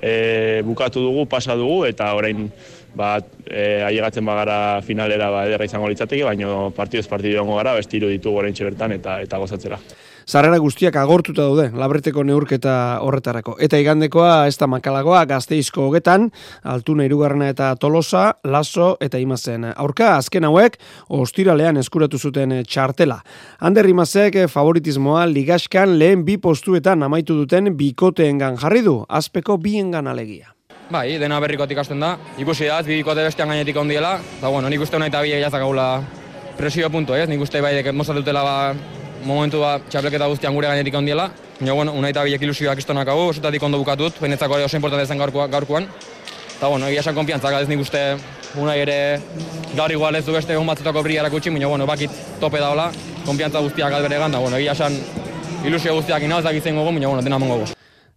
e, 0.00 0.62
bukatu 0.66 1.04
dugu, 1.04 1.26
pasa 1.30 1.56
dugu, 1.56 1.84
eta 1.88 2.10
orain 2.18 2.48
ba, 2.96 3.18
e, 3.46 3.82
aiegatzen 3.86 4.26
bagara 4.26 4.80
finalera 4.86 5.30
ba, 5.32 5.44
ederra 5.48 5.68
izango 5.68 5.90
litzateke, 5.92 6.24
baina 6.26 6.70
partidu 6.76 7.04
ez 7.04 7.10
partidu 7.10 7.44
gara, 7.54 7.76
bestiru 7.78 8.08
ditugu 8.10 8.42
orain 8.42 8.56
bertan 8.58 8.96
eta, 8.98 9.20
eta 9.20 9.38
gozatzera. 9.38 9.78
Zarrera 10.30 10.60
guztiak 10.62 10.94
agortuta 10.94 11.42
daude, 11.42 11.64
labreteko 11.74 12.22
neurketa 12.22 12.72
horretarako. 13.02 13.56
Eta 13.66 13.80
igandekoa, 13.82 14.44
ez 14.46 14.54
da 14.60 14.68
makalagoa, 14.70 15.24
gazteizko 15.26 15.88
hogetan, 15.88 16.28
altuna 16.62 17.02
irugarrena 17.08 17.48
eta 17.50 17.72
tolosa, 17.82 18.36
laso 18.46 18.92
eta 19.02 19.18
imazen. 19.18 19.66
Aurka, 19.72 20.12
azken 20.20 20.46
hauek, 20.46 20.76
ostiralean 21.18 21.80
eskuratu 21.82 22.20
zuten 22.22 22.54
txartela. 22.62 23.16
Ander 23.58 23.88
imazek 23.90 24.38
favoritismoa 24.52 25.24
ligaskan 25.32 25.96
lehen 25.98 26.22
bi 26.28 26.38
postuetan 26.38 27.02
amaitu 27.02 27.34
duten 27.40 27.72
bikoteengan 27.74 28.60
jarri 28.62 28.84
du, 28.86 29.00
azpeko 29.08 29.58
biengan 29.58 30.06
alegia. 30.06 30.54
Bai, 30.94 31.18
dena 31.18 31.42
berrikotik 31.42 31.82
hasten 31.82 32.06
da. 32.06 32.14
Ikusi 32.38 32.70
da, 32.70 32.78
bi 32.86 33.00
bikote 33.00 33.26
bestean 33.26 33.50
gainetik 33.50 33.82
ondiela. 33.82 34.20
Eta 34.38 34.54
bueno, 34.54 34.70
nik 34.70 34.86
uste 34.86 34.94
honaita 34.94 35.26
bi 35.26 35.34
egizak 35.34 35.66
presio 36.56 36.90
punto, 36.90 37.16
ez? 37.16 37.26
Nik 37.26 37.40
uste 37.40 37.62
bai 37.64 37.80
mozatutela 37.90 38.42
ba, 38.44 38.56
momentu 39.24 39.60
ba, 39.60 39.78
txapleketa 39.90 40.28
guztian 40.30 40.54
gure 40.54 40.68
gainetik 40.70 40.94
ondiela. 40.94 41.30
Ja, 41.60 41.72
bueno, 41.72 41.92
unai 41.92 42.10
eta 42.14 42.24
bilek 42.24 42.42
ilusioak 42.42 42.78
istonak 42.80 43.08
hau, 43.08 43.28
osotatik 43.28 43.62
ondo 43.62 43.78
bukatut, 43.78 44.20
benetzako 44.20 44.56
ere 44.56 44.68
oso 44.68 44.76
importante 44.76 45.06
zen 45.06 45.18
gaurkuan. 45.20 45.88
Eta, 46.56 46.68
bueno, 46.68 46.88
egia 46.88 47.00
esan 47.00 47.16
konfiantzak, 47.16 47.56
ez 47.60 47.68
nik 47.68 47.80
uste 47.80 48.04
unai 48.60 48.78
ere 48.82 48.98
gaur 49.76 49.92
igual 49.92 50.16
ez 50.18 50.24
du 50.26 50.32
beste 50.36 50.52
egon 50.52 50.66
batzutako 50.68 51.02
brigarak 51.06 51.32
utxi, 51.32 51.50
baina, 51.50 51.68
bueno, 51.72 51.86
bakit 51.86 52.22
tope 52.40 52.60
daula, 52.60 52.90
konfiantza 53.24 53.64
guztiak 53.64 53.92
albere 53.92 54.18
da, 54.20 54.38
bueno, 54.38 54.56
egia 54.56 54.76
esan 54.76 54.96
ilusio 55.64 55.94
guztiak 56.00 56.22
inaz 56.28 56.42
da 56.44 56.52
gitzen 56.52 56.76
gogo, 56.76 56.92
baina, 56.92 57.06
bueno, 57.08 57.22
dena 57.22 57.38
mongo 57.38 57.62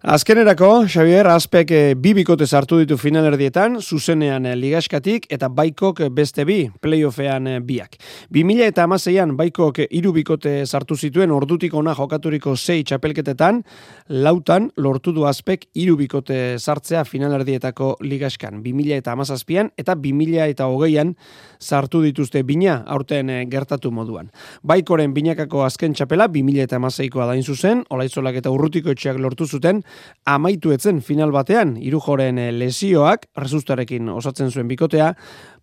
Azkenerako, 0.04 0.84
Xavier, 0.92 1.30
azpek 1.32 1.70
e, 1.72 1.78
bi 1.96 2.12
bikote 2.12 2.44
sartu 2.44 2.76
ditu 2.82 2.98
finalerdietan, 3.00 3.78
zuzenean 3.80 4.44
e, 4.44 4.52
ligaskatik 4.60 5.30
eta 5.32 5.48
baikok 5.48 6.02
beste 6.12 6.44
bi, 6.44 6.66
playoffean 6.84 7.48
biak. 7.64 7.96
2000 8.36 8.68
eta 8.68 8.84
amaseian 8.84 9.32
baikok 9.40 9.80
iru 9.86 10.12
bikote 10.12 10.66
sartu 10.66 10.98
zituen 11.00 11.32
ordutik 11.32 11.72
ona 11.80 11.94
jokaturiko 11.96 12.58
sei 12.58 12.84
txapelketetan, 12.84 13.62
lautan 14.10 14.68
lortu 14.76 15.14
du 15.16 15.24
azpek 15.24 15.70
iru 15.72 15.96
bikote 15.96 16.60
sartzea 16.60 17.06
finalerdietako 17.08 17.94
ligaskan. 18.04 18.60
2000 18.60 19.00
eta 19.00 19.16
amazazpian 19.16 19.72
eta 19.80 19.96
2000 19.96 20.50
eta 20.50 20.68
hogeian 20.68 21.16
sartu 21.62 22.04
dituzte 22.04 22.44
bina 22.44 22.82
aurten 22.92 23.32
gertatu 23.48 23.94
moduan. 23.96 24.34
Baikoren 24.68 25.16
binakako 25.16 25.64
azken 25.64 25.96
txapela 25.96 26.28
2000 26.28 26.68
eta 26.68 26.84
amaseikoa 26.84 27.32
dain 27.32 27.48
zuzen, 27.48 27.88
olaitzolak 27.88 28.44
eta 28.44 28.52
urrutiko 28.52 28.92
etxeak 28.92 29.24
lortu 29.24 29.48
zuten, 29.48 29.80
amaitu 30.26 30.74
etzen 30.76 31.02
final 31.02 31.32
batean, 31.36 31.76
irujoren 31.78 32.40
eh, 32.40 32.52
lesioak, 32.52 33.28
resustarekin 33.36 34.10
osatzen 34.10 34.52
zuen 34.52 34.68
bikotea, 34.72 35.14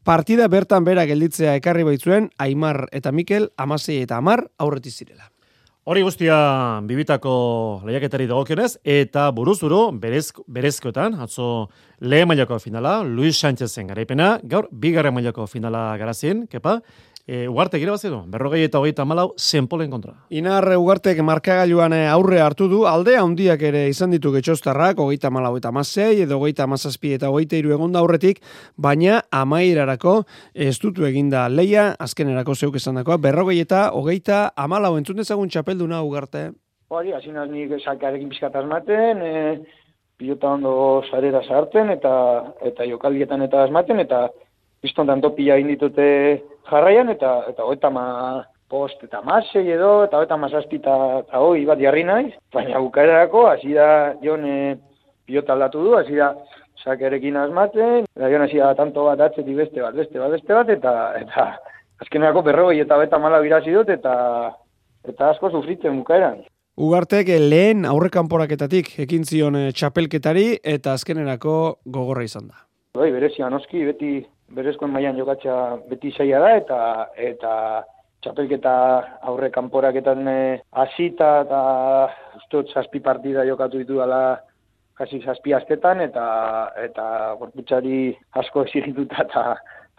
partida 0.05 0.49
bertan 0.49 0.85
bera 0.85 1.07
gelditzea 1.07 1.57
ekarri 1.61 1.85
baitzuen, 1.89 2.31
Aimar 2.39 2.87
eta 2.93 3.13
Mikel, 3.13 3.51
amasei 3.57 4.03
eta 4.05 4.19
amar, 4.21 4.47
aurretiz 4.59 4.97
zirela. 4.97 5.31
Hori 5.91 6.03
guztia 6.05 6.35
bibitako 6.85 7.31
lehiaketari 7.89 8.27
dagokionez 8.29 8.75
eta 8.85 9.25
buruzuru 9.33 9.79
berezko, 9.99 10.45
berezkoetan, 10.47 11.17
atzo 11.25 11.71
lehen 12.05 12.29
mailako 12.29 12.59
finala, 12.61 12.99
Luis 13.03 13.39
Sánchezen 13.41 13.89
garaipena, 13.89 14.35
gaur 14.45 14.69
bigarren 14.71 15.17
mailako 15.17 15.49
finala 15.49 15.97
garazien, 15.99 16.45
kepa, 16.53 16.77
E, 17.27 17.47
ugarte 17.49 17.79
gira 17.79 17.93
bat 17.93 18.31
berrogei 18.33 18.65
eta 18.65 18.81
hogeita 18.81 19.05
malau 19.05 19.35
zenpolen 19.39 19.91
kontra. 19.91 20.15
Inar 20.31 20.65
ugartek 20.77 21.21
markagailuan 21.23 21.93
eh, 21.93 22.09
aurre 22.09 22.41
hartu 22.41 22.67
du, 22.69 22.87
alde 22.89 23.17
handiak 23.17 23.63
ere 23.63 23.87
izan 23.89 24.11
ditu 24.11 24.33
getxostarrak, 24.33 24.99
hogeita 24.99 25.31
malau 25.31 25.57
eta 25.57 25.71
mazei, 25.71 26.23
edo 26.25 26.41
hogeita 26.41 26.67
mazazpi 26.67 27.13
eta 27.15 27.31
hogeita 27.31 27.57
iru 27.61 27.75
egon 27.77 27.95
aurretik, 27.97 28.41
baina 28.77 29.21
amairarako 29.31 30.25
ez 30.55 30.79
dutu 30.81 31.07
eginda 31.07 31.49
leia, 31.49 31.95
azkenerako 31.99 32.55
zeuk 32.55 32.81
esan 32.81 32.99
dakoa, 32.99 33.21
berrogei 33.21 33.61
eta 33.61 33.91
hogeita 33.93 34.51
amalau 34.57 34.97
entzun 34.99 35.21
dezagun 35.21 35.49
txapelduna 35.49 36.03
ugarte. 36.03 36.51
Hori, 36.91 37.13
hasi 37.15 37.31
naz 37.31 37.47
nik 37.51 37.77
salkarekin 37.85 38.31
pizkataz 38.33 38.65
maten, 38.67 39.23
e, 39.23 39.35
pilota 40.19 40.57
ondo 40.57 41.05
sarera 41.11 41.45
sartzen, 41.47 41.93
eta, 41.95 42.13
eta 42.67 42.89
jokaldietan 42.89 43.45
eta 43.47 43.63
asmaten, 43.69 44.01
eta 44.03 44.27
piston 44.83 45.07
tanto 45.07 45.31
pila 45.37 45.61
inditute 45.61 46.09
jarraian, 46.69 47.09
eta 47.09 47.45
eta 47.51 47.65
hoeta 47.65 47.91
ma 47.91 48.07
post 48.71 49.03
eta 49.03 49.23
masei 49.27 49.67
edo, 49.75 50.05
eta 50.07 50.21
hoeta 50.21 50.37
ma 50.39 50.49
zazpita 50.49 50.95
eta 51.25 51.41
hoi 51.43 51.65
bat 51.67 51.81
jarri 51.83 52.05
naiz, 52.07 52.33
baina 52.55 52.79
bukarerako, 52.79 53.47
hasi 53.51 53.75
da 53.75 54.15
jon 54.23 54.47
e, 54.47 54.77
pilota 55.27 55.57
aldatu 55.57 55.83
du, 55.87 55.97
hasi 55.99 56.21
da 56.21 56.35
sakerekin 56.85 57.37
asmatzen, 57.37 58.07
eta 58.17 58.31
jon 58.31 58.47
hasi 58.47 58.63
da 58.63 58.71
tanto 58.79 59.09
bat 59.09 59.27
atzetik 59.27 59.59
beste 59.59 59.83
bat, 59.83 59.97
beste 59.99 60.23
bat, 60.23 60.31
beste 60.37 60.55
bat, 60.55 60.71
eta 60.77 60.95
eta 61.19 61.49
azkenerako 62.05 62.45
berrogei 62.47 62.81
eta 62.85 62.99
beta 63.01 63.19
mala 63.19 63.43
birazi 63.43 63.75
dut, 63.75 63.91
eta 63.91 64.15
eta 65.09 65.35
asko 65.35 65.51
sufritzen 65.51 65.99
bukaeran. 65.99 66.43
Ugartek 66.81 67.29
lehen 67.43 67.85
aurrekanporaketatik 67.85 68.95
ekin 69.05 69.27
zion 69.27 69.57
eh, 69.59 69.71
txapelketari 69.77 70.47
eta 70.65 70.95
azkenerako 70.97 71.55
gogorra 71.85 72.25
izan 72.25 72.47
da. 72.49 72.63
Bai, 72.97 73.11
berezia 73.13 73.51
noski, 73.53 73.85
beti 73.87 74.13
berezkoen 74.55 74.93
mailan 74.93 75.19
jokatza 75.19 75.57
beti 75.89 76.13
zaila 76.17 76.41
da 76.45 76.53
eta 76.59 76.79
eta 77.31 77.55
txapelketa 78.23 78.75
aurre 79.31 79.51
kanporaketan 79.51 80.29
eh, 80.29 80.61
hasita 80.73 81.31
eta 81.47 81.61
ustot 82.41 82.73
zazpi 82.75 83.01
partida 83.01 83.47
jokatu 83.49 83.81
ditu 83.81 84.01
dela 84.03 84.41
kasi 84.99 85.23
zazpi 85.25 85.55
astetan 85.57 86.01
eta 86.05 86.25
eta 86.85 87.07
gorputzari 87.41 88.01
asko 88.43 88.63
exigituta 88.67 89.25
eta 89.25 89.45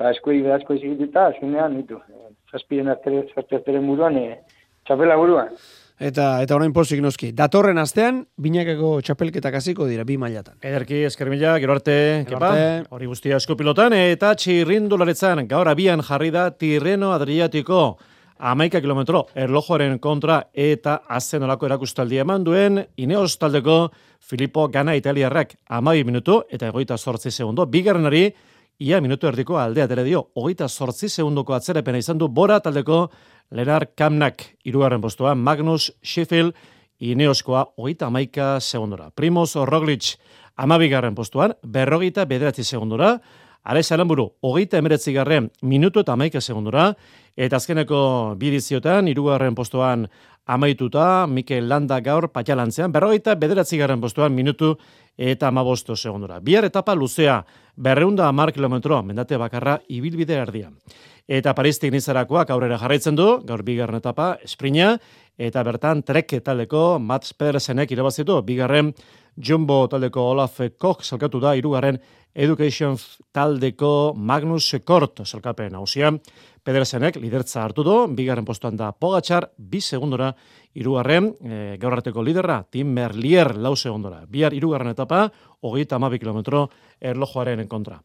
eta 0.02 0.12
eskuei 0.16 0.42
asko 0.58 0.74
exigituta 0.74 1.28
azkenean 1.30 1.78
ditu. 1.78 2.00
Zazpiren 2.52 2.90
aztere, 2.92 3.22
zazpi 3.36 3.78
buruan, 3.86 4.18
e, 4.18 4.40
txapela 4.86 5.16
buruan. 5.16 5.54
Eta 6.02 6.42
eta 6.42 6.56
orain 6.58 6.72
pozik 6.74 6.98
noski. 7.04 7.30
Datorren 7.38 7.78
astean 7.78 8.24
binakako 8.42 8.96
txapelketak 9.06 9.60
hasiko 9.60 9.86
dira 9.86 10.02
bi 10.02 10.16
mailatan. 10.18 10.56
Ederki 10.66 11.04
eskermila, 11.06 11.54
gero 11.62 11.76
arte, 11.76 11.98
kepa. 12.26 12.50
Hori 12.90 13.10
guztia 13.12 13.38
asko 13.38 13.54
pilotan 13.60 13.94
eta 13.94 14.32
txirrindularetzan 14.34 15.46
gaur 15.52 15.70
abian 15.70 16.02
jarri 16.08 16.32
da 16.34 16.48
Tirreno 16.58 17.12
Adriatiko 17.14 17.84
amaika 18.42 18.82
kilometro 18.82 19.28
erlojoaren 19.38 20.00
kontra 20.02 20.40
eta 20.54 21.04
azen 21.06 21.46
olako 21.46 21.70
erakustaldi 21.70 22.18
eman 22.24 22.48
duen 22.50 22.82
Ineos 22.98 23.36
taldeko 23.38 23.92
Filippo 24.18 24.68
Gana 24.74 24.96
Italiarrak 24.98 25.54
amabi 25.70 26.04
minutu 26.04 26.42
eta 26.50 26.72
egoita 26.74 26.98
sortzi 26.98 27.30
segundo. 27.30 27.68
Bigarrenari 27.70 28.32
ia 28.82 28.98
minutu 29.02 29.30
erdiko 29.30 29.60
aldea 29.62 29.86
tere 29.88 30.04
dio. 30.04 30.32
Ogeita 30.34 30.68
sortzi 30.68 31.10
segundoko 31.10 31.54
atzerepena 31.54 32.02
izan 32.02 32.18
du 32.18 32.28
Bora 32.28 32.60
taldeko 32.60 33.04
Lenar 33.52 33.90
Kamnak 33.96 34.46
irugarren 34.64 35.02
postua, 35.04 35.36
Magnus 35.36 35.92
Sheffield 36.02 36.56
Ineoskoa 37.02 37.66
hogeita 37.76 38.08
amaika 38.08 38.60
segundora. 38.62 39.10
Primoz 39.12 39.56
Roglic 39.68 40.14
amabigarren 40.56 41.16
postuan, 41.16 41.56
berrogeita 41.64 42.26
bederatzi 42.26 42.64
segundora. 42.64 43.18
Arez 43.64 43.92
Alamburu, 43.92 44.30
hogeita 44.42 44.80
emeretzi 44.80 45.14
garren 45.14 45.50
minutu 45.62 46.00
eta 46.00 46.14
amaika 46.14 46.42
segundora. 46.42 46.94
Eta 47.36 47.58
azkeneko 47.58 48.36
bidiziotan, 48.38 49.10
irugarren 49.12 49.56
postuan 49.56 50.08
amaituta, 50.46 51.28
Mikel 51.28 51.68
Landa 51.70 52.00
gaur 52.02 52.30
patxalantzean, 52.32 52.92
berrogeita 52.92 53.36
bederatzi 53.36 53.78
garren 53.78 54.02
postuan 54.02 54.34
minutu 54.34 54.76
eta 55.18 55.48
amabosto 55.52 55.96
segundora. 55.96 56.40
Bihar 56.40 56.66
etapa 56.66 56.96
luzea, 56.96 57.42
berreunda 57.76 58.28
amar 58.28 58.54
kilometro, 58.54 59.02
mendate 59.04 59.38
bakarra, 59.38 59.80
ibilbide 59.90 60.40
erdia. 60.40 60.72
Eta 61.32 61.54
Paristik 61.56 61.94
nizarakoak 61.94 62.50
aurrera 62.52 62.76
jarraitzen 62.76 63.16
du, 63.16 63.26
gaur 63.48 63.62
bigarren 63.64 64.02
etapa, 64.02 64.34
esprina, 64.44 64.98
eta 65.40 65.62
bertan 65.64 66.02
trek 66.04 66.34
taldeko 66.44 66.98
Mats 67.00 67.32
Pedersenek 67.40 67.94
irabazitu, 67.96 68.36
bigarren 68.44 68.90
Jumbo 69.40 69.86
taldeko 69.88 70.26
Olaf 70.34 70.60
Koch 70.76 71.06
salkatu 71.08 71.40
da, 71.40 71.54
irugarren 71.56 72.02
Education 72.36 72.98
taldeko 73.32 74.12
Magnus 74.16 74.76
Kort 74.84 75.24
salkapen 75.24 75.76
hausia. 75.80 76.12
Pedersenek 76.64 77.16
lidertza 77.24 77.64
hartu 77.64 77.84
du, 77.88 77.96
bigarren 78.16 78.46
postuan 78.46 78.76
da 78.76 78.92
Pogacar, 78.92 79.48
bi 79.58 79.80
segundora, 79.80 80.34
irugarren, 80.76 81.32
e, 81.42 81.62
gaur 81.80 81.96
arteko 81.96 82.22
liderra, 82.28 82.60
Tim 82.70 82.92
Merlier, 82.92 83.56
lau 83.56 83.74
segundora. 83.76 84.26
Bihar 84.28 84.54
irugarren 84.54 84.92
etapa, 84.92 85.30
hogeita 85.62 85.96
amabi 85.96 86.20
kilometro 86.20 86.68
erlojoaren 87.00 87.68
kontra. 87.72 88.02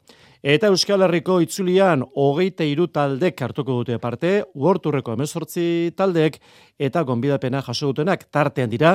Eta 0.46 0.68
Euskal 0.70 1.02
Herriko 1.02 1.40
itzulian, 1.42 2.04
hogeita 2.14 2.62
iru 2.62 2.84
taldek 2.94 3.40
hartuko 3.42 3.80
dute 3.80 3.96
parte, 3.98 4.44
uorturreko 4.54 5.16
emezortzi 5.16 5.90
taldek, 5.98 6.36
eta 6.78 7.00
gonbidapena 7.08 7.64
jaso 7.66 7.88
dutenak 7.90 8.22
tartean 8.30 8.70
dira, 8.70 8.92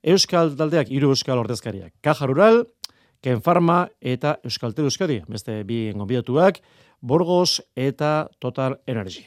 Euskal 0.00 0.54
taldeak 0.56 0.88
hiru 0.88 1.10
Euskal 1.12 1.42
ordezkariak. 1.42 1.92
Kaja 2.00 2.30
Rural, 2.30 2.62
Ken 3.20 3.42
Farma 3.44 3.82
eta 4.00 4.38
Euskal 4.42 4.72
Euskadi, 4.86 5.18
beste 5.28 5.58
bi 5.68 5.92
gonbidatuak, 5.92 6.62
Burgos 7.02 7.60
eta 7.76 8.30
Total 8.40 8.78
Energy. 8.86 9.26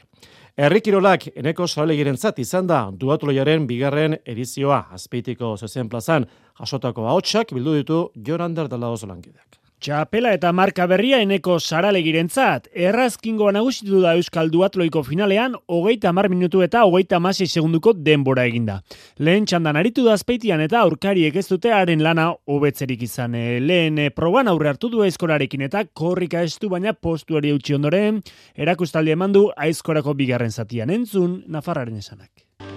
Errikirolak 0.58 1.28
eneko 1.36 1.68
zaralegiren 1.68 2.18
zat 2.18 2.42
izan 2.42 2.66
da 2.66 2.88
duatuloiaren 2.90 3.70
bigarren 3.70 4.18
edizioa 4.26 4.88
azpeitiko 4.90 5.54
zezen 5.56 5.88
plazan 5.88 6.26
jasotako 6.58 7.06
haotxak 7.06 7.54
bildu 7.54 7.78
ditu 7.78 8.02
Jorander 8.26 8.66
dela 8.66 8.90
oso 8.90 9.06
lankideak. 9.06 9.59
Txapela 9.80 10.34
eta 10.36 10.50
marka 10.52 10.84
berria 10.84 11.22
eneko 11.24 11.54
saralegirentzat. 11.56 12.66
Errazkingoa 12.76 13.54
nagusitu 13.56 14.02
da 14.02 14.10
Euskal 14.12 14.50
Duatloiko 14.52 15.00
finalean, 15.06 15.54
hogeita 15.72 16.10
mar 16.12 16.26
minutu 16.28 16.60
eta 16.60 16.82
hogeita 16.84 17.16
masi 17.16 17.46
segunduko 17.46 17.94
denbora 17.96 18.44
eginda. 18.44 18.82
Lehen 19.16 19.46
txandan 19.48 19.78
aritu 19.80 20.04
da 20.04 20.18
azpeitian 20.18 20.60
eta 20.60 20.82
aurkariek 20.82 21.38
ez 21.40 21.46
dute 21.48 21.72
haren 21.72 22.04
lana 22.04 22.26
hobetzerik 22.44 23.06
izan. 23.06 23.38
E, 23.40 23.56
lehen 23.64 23.96
e, 23.96 24.10
proban 24.12 24.52
aurre 24.52 24.68
hartu 24.68 24.90
du 24.92 25.00
aizkorarekin 25.06 25.64
eta 25.64 25.86
korrika 25.94 26.42
estu 26.44 26.68
baina 26.68 26.92
postuari 26.92 27.54
utzi 27.56 27.78
ondoren, 27.78 28.20
erakustaldi 28.60 29.16
eman 29.16 29.32
du 29.32 29.46
aizkorako 29.56 30.12
bigarren 30.18 30.52
zatian 30.52 30.92
entzun, 30.92 31.40
Nafarraren 31.48 31.96
esanak. 31.96 32.28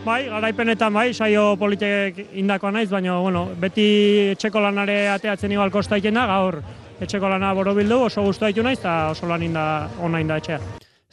Bai, 0.06 0.22
garaipenetan 0.32 0.96
bai, 0.96 1.10
saio 1.14 1.58
politek 1.60 2.24
indakoa 2.40 2.72
naiz, 2.72 2.88
baina 2.92 3.20
bueno, 3.20 3.50
beti 3.60 3.90
etxeko 4.38 4.64
lanare 4.64 5.10
ateatzen 5.18 5.52
igual 5.52 5.72
kosta 5.72 6.00
da, 6.00 6.26
gaur 6.32 6.62
etxeko 7.04 7.30
lana 7.30 7.54
borobildu, 7.54 8.00
oso 8.08 8.24
guztu 8.24 8.48
haitu 8.48 8.64
naiz, 8.64 8.80
eta 8.80 9.12
oso 9.12 9.28
lan 9.30 9.44
inda, 9.44 9.90
ona 10.02 10.22
inda 10.24 10.40
etxea. 10.42 10.60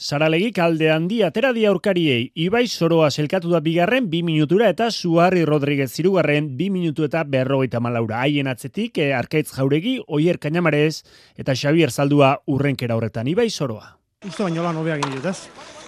Saralegi 0.00 0.48
kalde 0.56 0.86
handi 0.88 1.18
atera 1.20 1.50
di 1.52 1.66
aurkariei, 1.68 2.30
Ibai 2.40 2.64
Soroa 2.72 3.10
selkatu 3.10 3.50
da 3.52 3.58
bigarren 3.60 4.06
bi 4.08 4.22
minutura 4.24 4.70
eta 4.72 4.86
Suarri 4.90 5.42
Rodriguez 5.44 5.90
zirugarren 5.92 6.46
bi 6.56 6.70
minutu 6.72 7.04
eta 7.04 7.20
berrogeita 7.28 7.82
malaura. 7.84 8.22
Haien 8.22 8.48
atzetik, 8.48 8.96
e, 8.96 9.12
Arkaitz 9.12 9.50
Jauregi, 9.52 9.98
Oier 10.08 10.38
Kainamarez 10.40 11.02
eta 11.36 11.52
Xavier 11.52 11.92
Zaldua 11.92 12.38
urrenkera 12.46 12.96
horretan. 12.96 13.28
Ibai 13.28 13.50
Soroa. 13.50 13.98
Usto 14.24 14.48
baino 14.48 14.64
lan 14.64 14.80
hobeak 14.80 15.04
dut, 15.04 15.26
ez? 15.28 15.36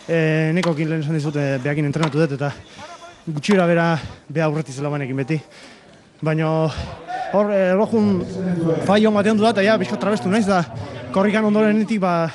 E, 0.04 0.52
nekokin 0.60 0.90
lehen 0.90 1.06
esan 1.06 1.16
dizut, 1.16 1.40
e, 1.40 1.56
behakin 1.64 1.88
entrenatu 1.88 2.20
dut, 2.20 2.36
eta 2.36 2.52
gutxira 3.24 3.64
bera 3.64 3.94
beha 4.28 4.50
aurretizela 4.50 4.92
banekin 4.92 5.24
beti. 5.24 5.40
Baina 6.20 6.52
hor 7.32 7.52
erlojun 7.52 8.08
eh, 8.22 8.80
fai 8.86 9.04
hon 9.06 9.14
batean 9.16 9.38
du 9.38 9.46
da, 9.46 9.52
eta 9.54 9.64
ja, 9.64 9.76
bizko 9.80 9.98
trabestu 10.00 10.32
naiz, 10.32 10.44
da 10.48 10.62
korrikan 11.14 11.44
ondoren 11.48 11.78
nitik, 11.78 12.00
ba, 12.02 12.30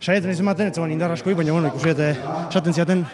saietan 0.00 0.32
izan 0.34 0.50
baten, 0.50 0.72
ez 0.72 0.90
indar 0.90 1.14
askoi, 1.16 1.34
baina 1.34 1.56
bueno, 1.56 1.72
ikusi 1.72 1.94
eta 1.94 2.12
esaten 2.48 2.76
ziaten 2.76 3.06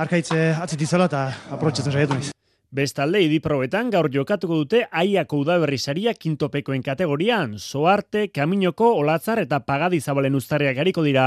arkaitze 0.00 0.52
atzitizela 0.60 1.08
eta 1.10 1.30
aprotxetzen 1.56 1.92
saietu 1.92 2.18
naiz. 2.18 2.39
Bestalde 2.70 3.18
idiprobetan 3.24 3.88
gaur 3.90 4.06
jokatuko 4.14 4.60
dute 4.60 4.84
aiako 4.94 5.40
udaberri 5.42 5.74
saria 5.74 6.12
kintopekoen 6.14 6.84
kategorian, 6.86 7.56
soarte, 7.58 8.28
kaminoko, 8.30 8.92
olatzar 9.00 9.40
eta 9.42 9.58
pagadi 9.66 9.98
zabalen 9.98 10.38
ustarriak 10.38 10.76
gariko 10.78 11.02
dira, 11.02 11.24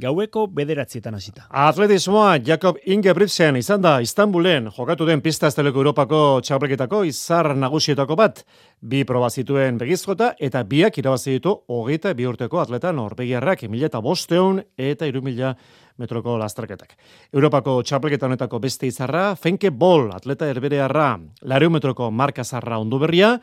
gaueko 0.00 0.46
bederatzietan 0.56 1.18
hasita. 1.20 1.44
Atletismoa 1.50 2.38
Jakob 2.48 2.80
Ingebrigtsen 2.86 3.60
izan 3.60 3.84
da 3.84 3.98
Istanbulen. 4.00 4.70
Jokatu 4.72 5.04
den 5.04 5.20
pista 5.20 5.52
esteleko 5.52 5.84
Europako 5.84 6.40
txapleketako 6.40 7.04
izar 7.12 7.52
nagusietako 7.52 8.16
bat, 8.16 8.46
bi 8.80 9.04
proba 9.04 9.28
zituen 9.28 9.76
begizkota 9.76 10.32
eta 10.40 10.64
biak 10.64 10.96
irabazi 10.96 11.36
ditu 11.36 11.58
hogeita 11.68 12.14
bi 12.16 12.24
urteko 12.24 12.64
atleta 12.64 12.96
norbegiarrak 12.96 13.68
mila 13.68 13.92
eta 13.92 14.00
bosteun 14.00 14.64
eta 14.80 15.04
irumila 15.12 15.58
metroko 15.98 16.36
lasterketak. 16.40 16.96
Europako 17.32 17.80
txapelketa 17.82 18.26
honetako 18.28 18.60
beste 18.62 18.86
izarra, 18.86 19.34
Fenke 19.36 19.70
Bol, 19.70 20.10
atleta 20.14 20.48
erberearra, 20.50 21.14
lariu 21.42 21.70
metroko 21.70 22.10
marka 22.10 22.44
zarra 22.44 22.78
ondu 22.82 23.00
berria, 23.02 23.36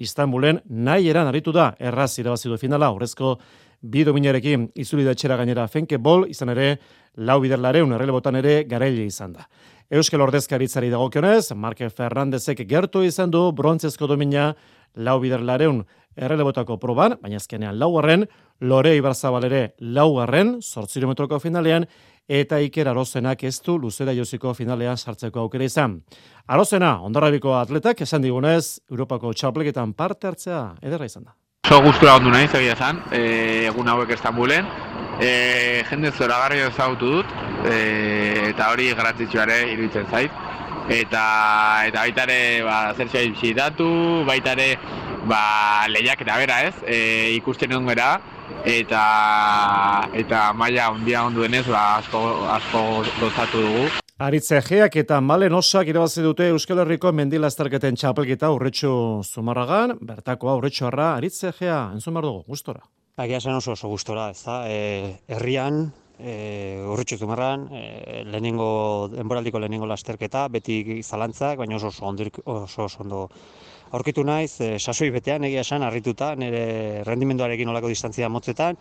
Istanbulen 0.00 0.62
nahi 0.64 1.10
eran 1.12 1.28
aritu 1.28 1.52
da, 1.52 1.74
erraz 1.78 2.14
irabazidu 2.18 2.56
finala, 2.56 2.88
horrezko 2.94 3.34
bi 3.80 4.04
dominarekin 4.04 4.70
izuli 4.80 5.04
da 5.04 5.12
txera 5.14 5.36
gainera 5.36 5.66
Fenke 5.68 5.98
Bol, 5.98 6.24
izan 6.32 6.52
ere, 6.54 6.70
lau 7.16 7.40
biderlareun 7.42 7.92
errelebotan 7.96 8.38
ere 8.40 8.62
gareile 8.68 9.04
izan 9.04 9.34
da. 9.36 9.44
Euskal 9.90 10.22
Ordezkaritzari 10.22 10.88
dagokionez, 10.92 11.50
Marke 11.58 11.88
Fernandezek 11.90 12.62
gertu 12.68 13.02
izan 13.02 13.32
du 13.32 13.48
brontzezko 13.52 14.06
domina 14.06 14.52
lau 14.94 15.18
biderlareun 15.20 15.84
errelebotako 16.16 16.78
proban, 16.80 17.16
baina 17.22 17.38
azkenean 17.40 17.78
laugarren, 17.78 18.26
Lore 18.60 18.94
Ibarzabal 18.98 19.46
ere 19.48 19.60
laugarren, 19.80 20.58
sortzirometroko 20.60 21.38
finalean, 21.40 21.86
eta 22.28 22.60
Iker 22.62 22.90
Arozenak 22.90 23.42
ez 23.48 23.56
du 23.64 23.78
luzera 23.80 24.12
joziko 24.14 24.52
finalean 24.54 24.98
sartzeko 24.98 25.40
aukera 25.40 25.66
izan. 25.66 26.00
Arozena, 26.46 26.98
ondarrabiko 27.06 27.56
atletak, 27.58 28.02
esan 28.06 28.22
digunez, 28.22 28.80
Europako 28.90 29.32
txapleketan 29.32 29.94
parte 29.94 30.28
hartzea 30.28 30.64
ederra 30.82 31.08
izan 31.08 31.24
da. 31.30 31.34
So 31.70 31.80
gustura 31.82 32.16
ondu 32.18 32.30
nahi, 32.34 32.48
zegia 32.48 32.74
esan, 32.74 33.00
e, 33.14 33.66
egun 33.70 33.88
hauek 33.88 34.10
Estambulen, 34.16 34.66
e, 35.22 35.82
jende 35.90 36.10
zora 36.10 36.40
garri 36.44 36.62
ezagutu 36.66 37.10
dut, 37.18 37.34
e, 37.70 37.74
eta 38.50 38.70
hori 38.72 38.88
garatzitsuare 38.98 39.60
iruditzen 39.72 40.08
zait. 40.10 40.49
Eta, 40.88 41.24
eta 41.86 42.00
baita 42.00 42.24
ere, 42.24 42.40
ba, 42.64 42.94
zertxea 42.96 43.28
bizitatu, 43.30 43.88
baita 44.26 44.56
ere, 44.56 44.74
ba, 45.28 45.86
lehiak 45.92 46.22
eta 46.24 46.38
bera 46.40 46.60
ez, 46.66 46.74
e, 46.86 46.98
ikusten 47.36 47.72
egon 47.72 47.86
gara, 47.90 48.14
eta, 48.64 49.02
eta 50.16 50.50
maila 50.56 50.90
ondia 50.94 51.24
ondu 51.28 51.44
denez, 51.46 51.66
ba, 51.68 51.98
asko, 52.00 52.22
asko 52.56 52.84
gozatu 53.20 53.64
dugu. 53.66 53.88
Aritze 54.20 54.58
geak 54.60 54.98
eta 55.00 55.16
malen 55.24 55.54
osak 55.56 55.88
irabazi 55.88 56.20
dute 56.20 56.50
Euskal 56.52 56.82
Herriko 56.82 57.08
mendila 57.16 57.48
estarketen 57.48 57.96
txapelkita 57.96 58.50
urretxu 58.52 58.90
zumarragan, 59.24 59.94
bertako 60.04 60.58
urretxu 60.58 60.90
harra, 60.90 61.14
aritze 61.16 61.54
gea, 61.56 61.86
entzun 61.94 62.18
behar 62.18 62.28
dugu, 62.28 62.44
gustora. 62.52 62.84
Agia 63.20 63.40
zen 63.40 63.56
oso 63.56 63.72
oso 63.72 63.88
gustora, 63.88 64.30
ez 64.34 64.42
da, 64.44 64.62
e, 64.68 65.16
herrian, 65.28 65.86
e, 66.22 66.82
urretxu 66.86 67.18
zumarran, 67.18 67.68
e, 67.72 68.22
lehenengo, 68.24 69.10
enboraldiko 69.18 69.58
lehenengo 69.58 69.88
lasterketa, 69.90 70.46
beti 70.48 71.00
zalantzak, 71.02 71.58
baina 71.58 71.76
oso 71.76 71.88
oso, 71.88 72.14
oso, 72.44 72.84
oso 72.84 73.02
ondo 73.02 73.28
aurkitu 73.90 74.22
naiz, 74.24 74.60
e, 74.60 74.78
sasoi 74.78 75.10
betean 75.10 75.44
egia 75.48 75.64
esan 75.66 75.82
harrituta, 75.82 76.34
nire 76.38 77.02
rendimenduarekin 77.06 77.72
olako 77.72 77.90
distantzia 77.90 78.28
motzetan, 78.30 78.78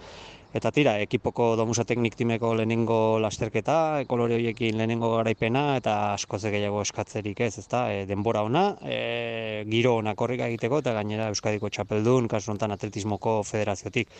eta 0.54 0.72
tira, 0.74 0.96
ekipoko 1.06 1.52
domusa 1.58 1.86
teknik 1.86 2.16
timeko 2.18 2.54
lehenengo 2.58 3.20
lasterketa, 3.22 4.06
kolore 4.10 4.38
horiekin 4.38 4.78
lehenengo 4.78 5.16
garaipena, 5.16 5.64
eta 5.82 5.96
asko 6.14 6.42
gehiago 6.46 6.82
eskatzerik 6.86 7.42
ez, 7.46 7.56
ezta, 7.64 7.88
e, 7.94 8.06
denbora 8.10 8.44
ona, 8.46 8.66
e, 8.84 9.66
giro 9.70 9.96
ona 10.02 10.16
korrika 10.16 10.50
egiteko, 10.50 10.84
eta 10.86 10.94
gainera 10.98 11.30
Euskadiko 11.34 11.70
txapeldun, 11.70 12.28
kasu 12.28 12.54
honetan 12.54 12.78
atletismoko 12.78 13.42
federaziotik. 13.44 14.14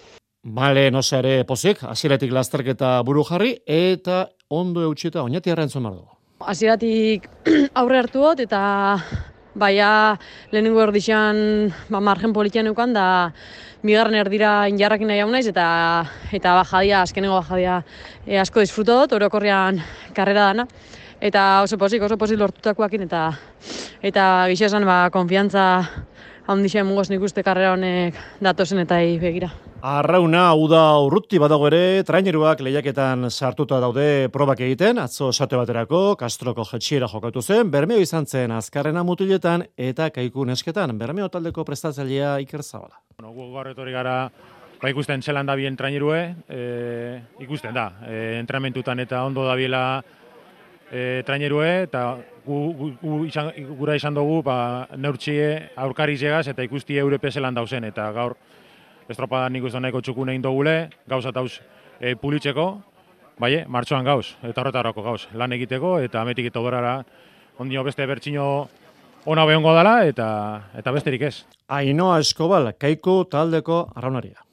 Bale, 0.44 0.90
no 0.90 1.02
ere 1.18 1.44
pozik, 1.44 1.82
hasieratik 1.84 2.32
lasterketa 2.32 3.02
buru 3.04 3.26
jarri, 3.28 3.58
eta 3.68 4.30
ondo 4.48 4.82
eutxeta 4.88 5.22
oinati 5.22 5.52
arren 5.52 5.68
dugu. 5.68 6.08
Hasieratik 6.40 7.28
aurre 7.76 8.00
hartu 8.00 8.24
hot, 8.24 8.40
eta 8.40 8.98
baia 9.54 10.18
lehenengo 10.52 10.82
erdixan 10.82 11.74
ba, 11.90 12.00
margen 12.00 12.32
politian 12.32 12.68
eukan, 12.68 12.94
da 12.94 13.34
migarren 13.84 14.16
erdira 14.16 14.70
injarrakin 14.70 15.08
nahi 15.08 15.20
naiz 15.30 15.48
eta 15.48 16.06
eta 16.32 16.56
bajadia, 16.56 17.02
azkenengo 17.02 17.36
bajadia 17.36 17.84
e, 18.26 18.40
asko 18.40 18.62
disfruto 18.62 18.96
dut, 19.02 19.12
orokorrian 19.12 19.84
karrera 20.16 20.54
dana. 20.54 20.68
Eta 21.20 21.64
oso 21.64 21.78
pozik, 21.78 22.02
oso 22.02 22.16
pozik 22.18 22.40
lortutakoakin 22.40 23.04
eta 23.04 23.34
eta 24.02 24.48
gixo 24.48 24.66
esan 24.72 24.86
ba, 24.86 25.10
konfiantza 25.12 25.84
handixen 26.50 26.88
mugoz 26.88 27.10
nik 27.12 27.22
uste 27.22 27.44
karrera 27.46 27.76
honek 27.76 28.18
datozen 28.42 28.82
eta 28.82 28.98
begira. 29.22 29.52
Arrauna, 29.86 30.50
hau 30.52 30.66
da 30.68 30.82
urruti 31.00 31.40
badago 31.40 31.70
ere, 31.70 32.04
traineruak 32.04 32.60
lehiaketan 32.66 33.30
sartuta 33.30 33.80
daude 33.80 34.28
probak 34.34 34.64
egiten, 34.66 35.00
atzo 35.00 35.30
esate 35.32 35.56
baterako, 35.56 36.18
kastroko 36.20 36.66
jetxiera 36.68 37.08
jokatu 37.08 37.42
zen, 37.42 37.70
bermeo 37.72 38.02
izan 38.04 38.26
zen 38.26 38.52
azkarrena 38.52 39.06
mutiletan 39.08 39.64
eta 39.78 40.10
kaiku 40.16 40.46
nesketan, 40.50 40.98
bermeo 41.00 41.30
taldeko 41.30 41.64
prestatzailea 41.64 42.40
Iker 42.44 42.64
Zabala. 42.64 43.00
Bueno, 43.18 43.32
gu 43.38 43.52
gaur 43.54 43.70
etorri 43.72 43.94
gara, 43.96 44.18
ba 44.82 44.92
ikusten 44.92 45.22
zelan 45.22 45.48
da 45.48 45.56
bien 45.56 45.78
trainerue, 45.78 46.24
e, 46.50 47.22
ikusten 47.46 47.76
da, 47.76 47.92
e, 48.08 48.40
entramentutan 48.40 49.00
eta 49.06 49.24
ondo 49.24 49.46
da 49.48 49.56
biela 49.56 49.84
e, 50.92 51.22
trainerue, 51.26 51.72
eta 51.86 52.18
gu, 52.50 52.90
gu, 53.02 53.20
izan, 53.30 53.52
gura 53.78 53.96
izan 53.98 54.18
dugu, 54.18 54.42
ba, 54.46 54.88
neurtxie 54.98 55.70
aurkari 55.78 56.18
eta 56.20 56.64
ikusti 56.64 56.98
europe 56.98 57.32
zelan 57.32 57.54
dauzen, 57.54 57.84
eta 57.84 58.12
gaur, 58.12 58.36
estropada 59.10 59.50
nik 59.50 59.64
uste 59.64 59.80
nahiko 59.80 60.02
txukun 60.02 60.30
egin 60.30 60.42
dugule, 60.42 60.90
gauz 61.08 61.26
eta 61.26 61.44
e, 62.00 62.16
pulitzeko, 62.16 62.82
bai, 63.40 63.66
martxoan 63.68 64.06
gauz, 64.06 64.36
eta 64.44 64.62
horretarako 64.62 65.04
gauz, 65.04 65.28
lan 65.34 65.54
egiteko, 65.54 66.00
eta 66.00 66.22
ametik 66.22 66.50
eta 66.52 66.60
oberara, 66.60 67.04
ondio 67.60 67.84
beste 67.84 68.06
bertxino 68.06 68.68
ona 69.26 69.46
behongo 69.46 69.74
dela, 69.76 70.06
eta, 70.06 70.28
eta 70.78 70.92
besterik 70.92 71.22
ez. 71.22 71.36
Ainoa 71.68 72.20
Eskobal, 72.20 72.74
kaiko 72.80 73.24
taldeko 73.30 73.90
arraunaria. 73.96 74.49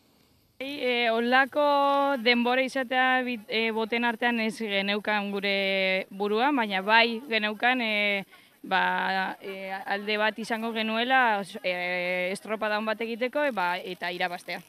E, 0.58 1.10
Olako 1.12 2.16
denbora 2.24 2.62
izatea 2.64 3.20
bit, 3.26 3.42
e, 3.52 3.68
boten 3.76 4.06
artean 4.08 4.40
ez 4.40 4.56
geneukan 4.56 5.28
gure 5.34 6.06
buruan, 6.08 6.56
baina 6.56 6.80
bai 6.80 7.20
geneukan 7.28 7.82
e, 7.84 8.24
ba, 8.64 9.36
e, 9.44 9.68
alde 9.84 10.16
bat 10.16 10.38
izango 10.40 10.72
genuela 10.72 11.42
e, 11.60 12.32
estropa 12.32 12.72
daun 12.72 12.88
bat 12.88 13.04
egiteko 13.04 13.44
e, 13.44 13.52
ba, 13.52 13.76
eta 13.76 14.08
irabastea. 14.08 14.62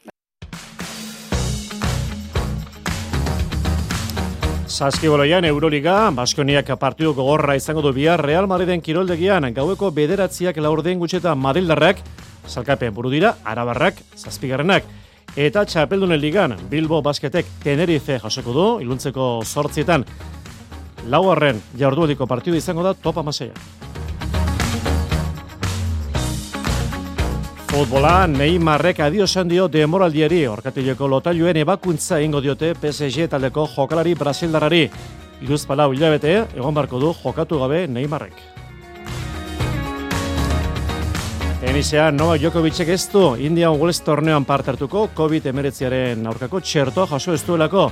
Saskiboloian 4.68 5.48
Euroliga, 5.48 6.10
Baskoniak 6.12 6.68
partidu 6.76 7.14
gogorra 7.16 7.56
izango 7.56 7.80
du 7.80 7.94
bihar 7.96 8.20
Real 8.20 8.46
Madriden 8.46 8.84
kiroldegian, 8.84 9.48
gaueko 9.56 9.88
bederatziak 9.90 10.60
laurden 10.60 11.00
gutxeta 11.00 11.32
Madildarrak, 11.34 12.04
salkapen 12.44 12.92
buru 12.92 13.08
dira, 13.08 13.38
Arabarrak, 13.48 14.04
zazpigarrenak, 14.14 14.84
eta 15.38 15.62
Txapeldunen 15.62 16.18
ligan, 16.18 16.56
Bilbo 16.70 16.98
Basketek 17.02 17.46
Tenerife 17.62 18.16
jasoko 18.18 18.54
du, 18.56 18.64
iluntzeko 18.82 19.28
sortzietan, 19.46 20.02
lauarren 21.06 21.60
jaurduetiko 21.78 22.26
partidu 22.26 22.58
izango 22.58 22.82
da 22.82 22.94
topa 22.94 23.22
maseia. 23.22 23.54
Futbola, 27.68 28.26
Neymarrek 28.26 28.98
adio 29.06 29.26
dio 29.46 29.68
demoraldiari, 29.68 30.46
orkatileko 30.48 31.06
lotailuen 31.06 31.56
ebakuntza 31.56 32.20
ingo 32.20 32.40
diote 32.40 32.74
PSG 32.74 33.28
taldeko 33.28 33.68
jokalari 33.76 34.14
brasildarari. 34.14 34.88
Iruz 35.42 35.66
palau 35.66 35.92
hilabete, 35.92 36.46
egon 36.56 36.74
barko 36.74 36.98
du 36.98 37.14
jokatu 37.22 37.58
gabe 37.60 37.86
Neymarrek. 37.86 38.57
Tenisean, 41.58 42.14
Nova 42.14 42.36
Djokovicek 42.38 42.92
ez 42.94 43.08
du 43.10 43.32
Indian 43.42 43.74
Wells 43.80 43.98
torneoan 44.06 44.44
parte 44.46 44.70
hartuko 44.70 45.08
COVID-19 45.18 46.26
aurkako 46.30 46.60
txertoa 46.62 47.08
jaso 47.10 47.32
ez 47.34 47.40
duelako. 47.42 47.88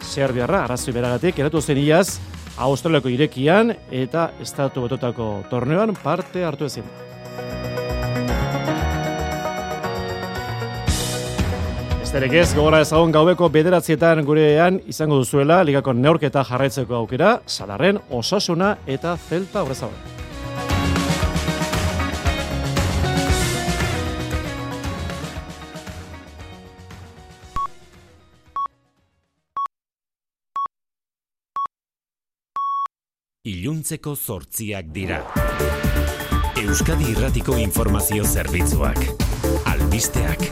Serbiarra, 0.00 0.62
arrazoi 0.64 0.94
beragatik, 0.96 1.36
eratu 1.38 1.60
zen 1.60 1.76
iaz, 1.82 2.16
Australiako 2.56 3.12
irekian 3.12 3.74
eta 3.92 4.30
estatu 4.40 4.86
betotako 4.86 5.26
torneoan 5.50 5.92
parte 6.00 6.46
hartu 6.48 6.64
ezin. 6.64 6.86
Besterik 11.98 12.38
ez, 12.40 12.46
gogora 12.56 12.80
ezagun 12.86 13.12
gaubeko 13.12 13.50
bederatzietan 13.52 14.24
gurean 14.24 14.80
izango 14.88 15.20
duzuela, 15.20 15.60
ligako 15.68 15.92
neurketa 15.92 16.46
jarraitzeko 16.48 16.96
aukera, 17.02 17.36
salarren, 17.46 18.00
osasuna 18.08 18.78
eta 18.88 19.12
zelta 19.28 19.60
horrezago. 19.60 20.20
Iluntzeko 33.48 34.12
zortziak 34.20 34.90
dira. 34.92 35.22
Euskadi 36.60 37.06
Irratiko 37.08 37.54
Informazio 37.56 38.20
Zerbitzuak. 38.28 39.00
Albisteak. 39.64 40.44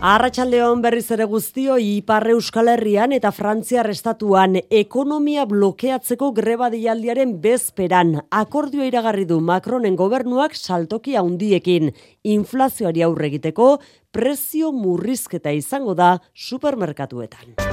Arratxaldeon 0.00 0.80
berriz 0.80 1.10
ere 1.12 1.26
guztio 1.28 1.76
Ipar 1.76 2.30
Euskal 2.32 2.72
Herrian 2.72 3.12
eta 3.12 3.34
Frantziar 3.36 3.90
estatuan 3.92 4.56
ekonomia 4.70 5.44
blokeatzeko 5.44 6.32
greba 6.32 6.72
dialdiaren 6.72 7.36
bezperan 7.44 8.22
akordioa 8.32 8.88
iragarri 8.88 9.28
du 9.28 9.42
Macronen 9.44 9.92
gobernuak 9.92 10.56
saltoki 10.56 11.20
handiekin 11.20 11.92
inflazioari 12.24 13.04
aurre 13.04 13.28
egiteko 13.28 13.74
prezio 14.08 14.72
murrizketa 14.72 15.52
izango 15.52 15.92
da 15.92 16.14
supermerkatuetan. 16.32 17.67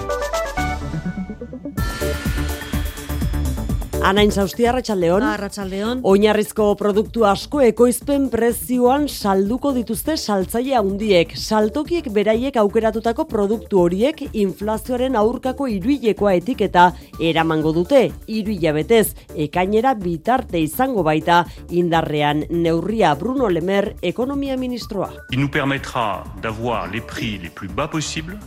Anain 4.05 4.29
zauzti, 4.29 4.67
Arratxaldeon. 4.69 5.23
Arratxaldeon. 5.25 6.01
Oinarrizko 6.05 6.67
produktu 6.77 7.23
asko 7.25 7.63
ekoizpen 7.65 8.27
prezioan 8.29 9.07
salduko 9.09 9.71
dituzte 9.73 10.13
saltzaile 10.13 10.75
handiek. 10.77 11.33
Saltokiek 11.33 12.11
beraiek 12.13 12.59
aukeratutako 12.61 13.25
produktu 13.31 13.81
horiek 13.81 14.21
inflazioaren 14.43 15.17
aurkako 15.17 15.65
iruilekoa 15.73 16.35
etiketa 16.37 16.85
eramango 17.17 17.73
dute. 17.73 18.03
Iruila 18.29 18.77
betez, 18.77 19.15
ekainera 19.47 19.97
bitarte 19.97 20.61
izango 20.61 21.01
baita 21.01 21.41
indarrean 21.73 22.45
neurria 22.51 23.15
Bruno 23.17 23.49
Lemer, 23.49 23.95
ekonomia 24.03 24.55
ministroa. 24.55 25.09
Il 25.31 25.39
nous 25.39 25.49
permettra 25.49 26.23
d'avoir 26.43 26.91
les 26.93 27.01
prix 27.01 27.39
les 27.41 27.49
plus 27.49 27.73
bas 27.73 27.87
possibles 27.87 28.37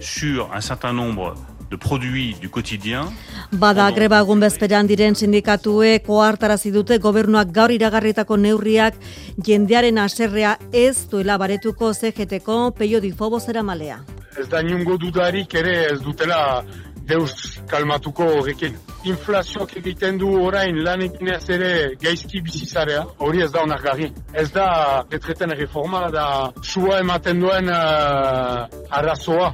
sur 0.00 0.52
un 0.52 0.60
certain 0.60 0.92
nombre 0.92 1.32
de 1.70 1.76
produits 1.76 2.40
du 2.40 2.48
quotidien. 2.48 3.10
Bada 3.52 3.90
greba 3.92 4.20
egun 4.24 4.40
bezperan 4.40 4.88
diren 4.88 5.14
sindikatue 5.14 5.98
koartarazi 6.06 6.72
dute 6.72 6.98
gobernuak 6.98 7.52
gaur 7.52 7.72
iragarritako 7.74 8.36
neurriak 8.36 8.96
jendearen 9.44 9.98
aserrea 9.98 10.56
ez 10.72 11.08
duela 11.10 11.38
baretuko 11.38 11.92
CGT-ko 11.92 12.72
peio 12.78 13.00
difobo 13.00 13.38
malea. 13.62 14.00
Ez 14.38 14.48
da 14.48 14.62
niongo 14.62 14.96
dudarik 14.96 15.54
ere 15.54 15.92
ez 15.92 16.00
dutela 16.00 16.64
deus 17.08 17.60
kalmatuko 17.66 18.24
horrekin. 18.24 18.76
Inflazioak 19.06 19.76
egiten 19.78 20.18
du 20.18 20.30
orain 20.42 20.82
lan 20.84 21.04
eginez 21.06 21.44
ere 21.54 21.70
gaizki 22.02 22.42
bizizarea, 22.42 23.04
hori 23.18 23.44
ez 23.44 23.50
da 23.54 23.62
onak 23.62 23.84
gari. 23.86 24.10
Ez 24.34 24.50
da 24.52 24.68
detreten 25.10 25.54
reforma, 25.58 26.08
da 26.10 26.28
sua 26.62 26.98
ematen 27.04 27.40
duen 27.40 27.70
uh, 27.70 28.66
arrazoa. 28.90 29.52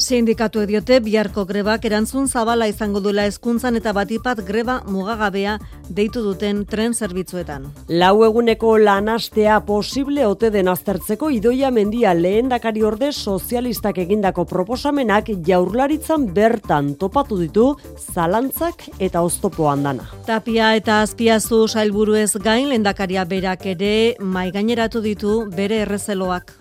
Sindikatu 0.00 0.62
ediote 0.64 0.96
biharko 1.04 1.42
grebak 1.44 1.84
erantzun 1.84 2.24
zabala 2.26 2.64
izango 2.70 3.02
dula 3.04 3.26
hezkuntzan 3.28 3.76
eta 3.76 3.92
batipat 3.92 4.38
greba 4.48 4.78
mugagabea 4.88 5.58
deitu 5.98 6.22
duten 6.24 6.62
tren 6.64 6.94
zerbitzuetan. 6.94 7.66
Lau 8.00 8.24
eguneko 8.24 8.78
lanastea 8.80 9.58
posible 9.68 10.24
ote 10.24 10.48
den 10.54 10.72
aztertzeko 10.72 11.28
idoia 11.36 11.68
mendia 11.70 12.14
lehen 12.16 12.48
dakari 12.48 12.82
orde 12.82 13.12
sozialistak 13.12 14.00
egindako 14.06 14.46
proposamenak 14.48 15.28
jaurlaritzan 15.46 16.30
bertan 16.32 16.94
topatu 16.96 17.36
ditu 17.42 17.66
zalantzak 18.14 18.79
eta 18.98 19.22
oztopoan 19.26 19.82
dana. 19.86 20.08
Tapia 20.26 20.74
eta 20.78 21.00
azpiazu 21.04 21.66
sailburu 21.68 22.14
ez 22.20 22.32
gain 22.36 22.68
lendakaria 22.68 23.24
berak 23.24 23.66
ere 23.66 24.16
maigaineratu 24.20 25.02
ditu 25.04 25.44
bere 25.56 25.82
errezeloak. 25.86 26.54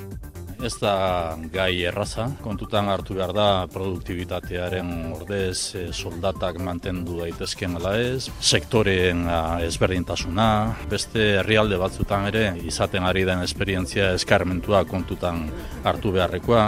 Ez 0.59 0.74
da 0.76 1.38
gai 1.53 1.86
erraza, 1.88 2.26
kontutan 2.43 2.89
hartu 2.91 3.15
behar 3.15 3.32
da 3.32 3.45
produktibitatearen 3.72 4.89
ordez 5.15 5.72
e, 5.72 5.86
soldatak 5.95 6.59
mantendu 6.59 7.22
daitezken 7.22 7.78
ala 7.80 7.93
ez, 7.95 8.28
sektoreen 8.43 9.24
ezberdintasuna, 9.63 10.49
beste 10.91 11.30
herrialde 11.39 11.80
batzutan 11.80 12.28
ere 12.28 12.43
izaten 12.67 13.07
ari 13.07 13.24
den 13.30 13.45
esperientzia 13.45 14.11
eskarmentua 14.20 14.84
kontutan 14.91 15.45
hartu 15.88 16.11
beharrekoa. 16.20 16.67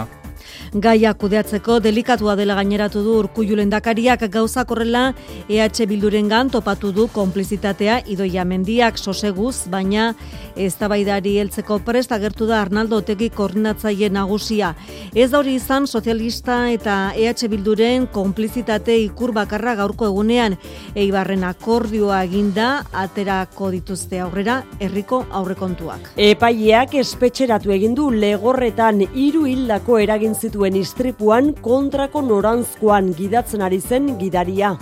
Gaia 0.72 1.14
kudeatzeko 1.14 1.78
delikatua 1.84 2.36
dela 2.36 2.54
gaineratu 2.58 3.02
du 3.04 3.18
urkullu 3.20 3.56
lendakariak 3.56 4.24
gauzak 4.32 4.70
horrela 4.70 5.12
EH 5.48 5.86
Bildurengan 5.88 6.50
topatu 6.50 6.92
du 6.92 7.08
konplizitatea 7.12 8.00
idoia 8.06 8.44
mendiak 8.44 8.98
soseguz, 8.98 9.68
baina 9.68 10.12
eztabaidari 10.56 11.36
heltzeko 11.40 11.78
prest 11.84 12.12
agertu 12.12 12.46
da 12.46 12.60
Arnaldo 12.62 12.98
Otegi 13.02 13.30
koordinatzaile 13.30 14.08
nagusia. 14.12 14.74
Ez 15.14 15.30
da 15.30 15.38
hori 15.40 15.56
izan 15.58 15.86
sozialista 15.86 16.70
eta 16.70 17.12
EH 17.16 17.48
Bilduren 17.52 18.06
konplizitate 18.12 18.96
ikur 19.04 19.32
bakarra 19.36 19.74
gaurko 19.78 20.06
egunean 20.08 20.56
Eibarren 20.94 21.44
akordioa 21.44 22.22
eginda 22.24 22.68
aterako 22.92 23.70
dituzte 23.74 24.20
aurrera 24.20 24.62
herriko 24.80 25.22
aurrekontuak. 25.30 26.12
Epaileak 26.16 26.94
espetxeratu 27.00 27.72
egin 27.74 27.96
du 27.98 28.10
legorretan 28.10 29.02
hiru 29.14 29.46
hildako 29.48 29.98
eragin 30.02 30.31
zituen 30.34 30.76
istripuan 30.76 31.52
kontrako 31.64 32.22
norantzkoan 32.22 33.12
gidatzen 33.18 33.62
ari 33.62 33.80
zen 33.80 34.18
gidaria. 34.18 34.76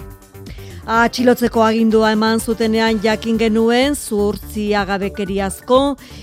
Atxilotzeko 0.88 1.60
agindua 1.60 2.14
eman 2.14 2.40
zutenean 2.40 3.02
jakin 3.04 3.36
genuen 3.36 3.92
zuhurtzi 3.94 4.70
agabekeriazko, 4.74 5.80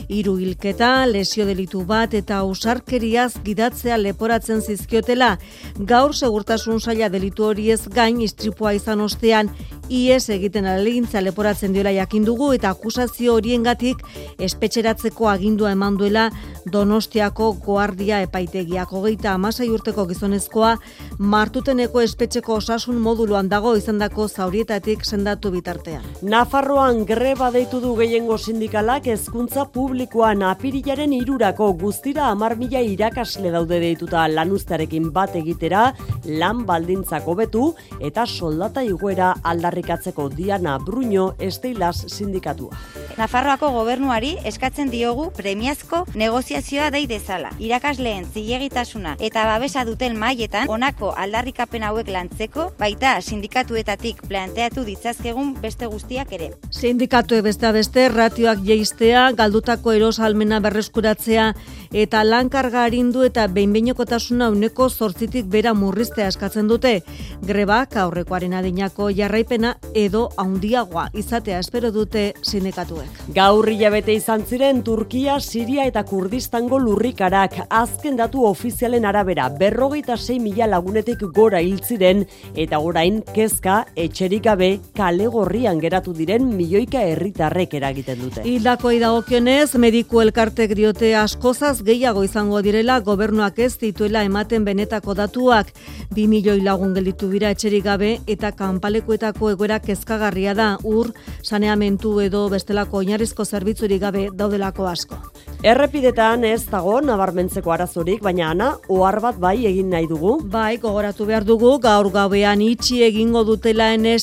hiru 0.10 0.34
hilketa, 0.42 1.06
lesio 1.06 1.46
delitu 1.46 1.84
bat 1.86 2.16
eta 2.18 2.42
usarkeriaz 2.44 3.38
gidatzea 3.46 4.00
leporatzen 4.02 4.62
zizkiotela. 4.62 5.36
Gaur 5.78 6.16
segurtasun 6.16 6.82
saila 6.82 7.10
delitu 7.14 7.46
horiez 7.46 7.84
gain 7.94 8.20
istripua 8.22 8.74
izan 8.74 9.02
ostean 9.06 9.54
IES 9.90 10.30
egiten 10.36 10.66
alegintza 10.68 11.22
leporatzen 11.24 11.72
diola 11.72 11.94
jakin 11.96 12.26
dugu 12.28 12.50
eta 12.56 12.74
akusazio 12.74 13.38
horiengatik 13.38 14.02
espetxeratzeko 14.44 15.30
agindua 15.32 15.72
eman 15.72 15.96
duela 16.00 16.26
Donostiako 16.68 17.54
Guardia 17.64 18.20
epaitegiak 18.26 18.92
hogeita 18.92 19.32
amasai 19.38 19.70
urteko 19.72 20.04
gizonezkoa 20.10 20.74
martuteneko 21.20 22.04
espetxeko 22.04 22.58
osasun 22.60 23.00
moduluan 23.00 23.48
dago 23.48 23.76
izandako 23.80 24.28
zaurietatik 24.58 25.06
sendatu 25.06 25.52
bitartean. 25.52 26.04
Nafarroan 26.22 27.06
greba 27.06 27.52
deitu 27.52 27.80
du 27.80 27.96
gehiengo 27.96 28.38
sindikalak 28.38 29.08
hezkuntza 29.08 29.66
publikoan 29.66 30.42
apirilaren 30.44 31.14
irurako 31.14 31.74
guztira 31.74 32.30
amar 32.32 32.56
mila 32.58 32.82
irakasle 32.82 33.52
daude 33.52 33.80
deituta 33.80 34.28
lanuztarekin 34.28 35.12
bat 35.14 35.36
egitera, 35.36 35.94
lan 36.26 36.66
baldintzak 36.66 37.28
hobetu 37.28 37.74
eta 38.02 38.26
soldata 38.26 38.84
iguera 38.84 39.36
aldarrikatzeko 39.44 40.30
Diana 40.30 40.78
Bruño 40.80 41.36
Esteilas 41.40 42.06
sindikatua. 42.08 42.74
Nafarroako 43.18 43.72
gobernuari 43.74 44.36
eskatzen 44.46 44.90
diogu 44.90 45.32
premiazko 45.38 46.04
negoziazioa 46.16 46.90
dei 46.92 47.06
dezala. 47.08 47.52
Irakasleen 47.60 48.26
zilegitasuna 48.26 49.16
eta 49.20 49.46
babesa 49.46 49.86
duten 49.86 50.18
mailetan 50.18 50.70
honako 50.70 51.14
aldarrikapen 51.18 51.84
hauek 51.84 52.10
lantzeko, 52.14 52.72
baita 52.80 53.18
sindikatuetatik 53.22 54.22
planteatu 54.38 54.84
ditzazkegun 54.86 55.56
beste 55.64 55.88
guztiak 55.90 56.34
ere. 56.38 56.52
Sindikatu 56.70 57.40
beste 57.42 57.72
beste 57.74 58.04
ratioak 58.14 58.62
jeistea, 58.68 59.32
galdutako 59.40 59.96
erosalmena 59.98 60.60
berreskuratzea 60.62 61.48
eta 61.92 62.24
lankarga 62.24 62.84
arindu 62.84 63.24
eta 63.28 63.48
behinbeinokotasuna 63.48 64.50
uneko 64.54 64.90
zortzitik 64.90 65.46
bera 65.52 65.74
murriztea 65.74 66.28
eskatzen 66.28 66.68
dute. 66.68 67.02
Grebak 67.48 67.96
aurrekoaren 68.02 68.54
adinako 68.58 69.10
jarraipena 69.16 69.76
edo 69.96 70.28
haundiagoa 70.38 71.08
izatea 71.14 71.60
espero 71.60 71.92
dute 71.92 72.34
sindikatuek. 72.44 73.22
Gaur 73.36 73.70
hilabete 73.70 74.14
izan 74.14 74.46
ziren 74.46 74.84
Turkia, 74.84 75.40
Siria 75.40 75.86
eta 75.88 76.04
Kurdistango 76.08 76.80
lurrikarak 76.80 77.60
azken 77.70 78.18
datu 78.18 78.46
ofizialen 78.46 79.06
arabera 79.06 79.50
berrogeita 79.50 80.18
sei 80.18 80.40
mila 80.40 80.68
lagunetik 80.68 81.24
gora 81.34 81.62
hil 81.62 81.80
ziren 81.84 82.26
eta 82.56 82.80
orain 82.80 83.22
kezka 83.34 83.86
etxerik 83.96 84.44
gabe 84.48 84.70
kale 84.96 85.28
gorrian 85.28 85.80
geratu 85.80 86.14
diren 86.14 86.46
milioika 86.56 87.02
herritarrek 87.02 87.74
eragiten 87.80 88.22
dute. 88.22 88.44
Hildako 88.48 88.92
idagokionez, 88.96 89.76
mediku 89.82 90.22
elkartek 90.24 90.76
diote 90.78 91.14
askozaz 91.16 91.77
gehiago 91.84 92.24
izango 92.24 92.62
direla 92.62 93.00
gobernuak 93.00 93.60
ez 93.60 93.78
dituela 93.82 94.24
ematen 94.24 94.66
benetako 94.66 95.14
datuak. 95.18 95.72
Bi 96.16 96.28
milioi 96.28 96.62
lagun 96.62 96.94
gelditu 96.96 97.30
dira 97.32 97.52
etxerik 97.54 97.84
gabe 97.86 98.12
eta 98.28 98.52
kanpalekuetako 98.52 99.52
egoera 99.56 99.80
kezkagarria 99.80 100.54
da 100.58 100.70
ur, 100.84 101.14
saneamentu 101.44 102.20
edo 102.22 102.48
bestelako 102.50 103.04
oinarrizko 103.04 103.46
zerbitzurik 103.46 104.02
gabe 104.02 104.30
daudelako 104.34 104.88
asko. 104.88 105.20
Errepidetan 105.66 106.44
ez 106.46 106.68
dago 106.70 107.00
nabarmentzeko 107.02 107.72
arazorik, 107.74 108.22
baina 108.22 108.52
ana, 108.52 108.68
ohar 108.94 109.18
bat 109.24 109.40
bai 109.42 109.56
egin 109.66 109.90
nahi 109.90 110.06
dugu. 110.06 110.36
Bai, 110.54 110.78
gogoratu 110.78 111.26
behar 111.26 111.48
dugu, 111.48 111.72
gaur 111.82 112.12
gauean 112.14 112.62
itxi 112.62 113.02
egingo 113.08 113.44
dutela 113.44 113.94
ene 113.94 114.18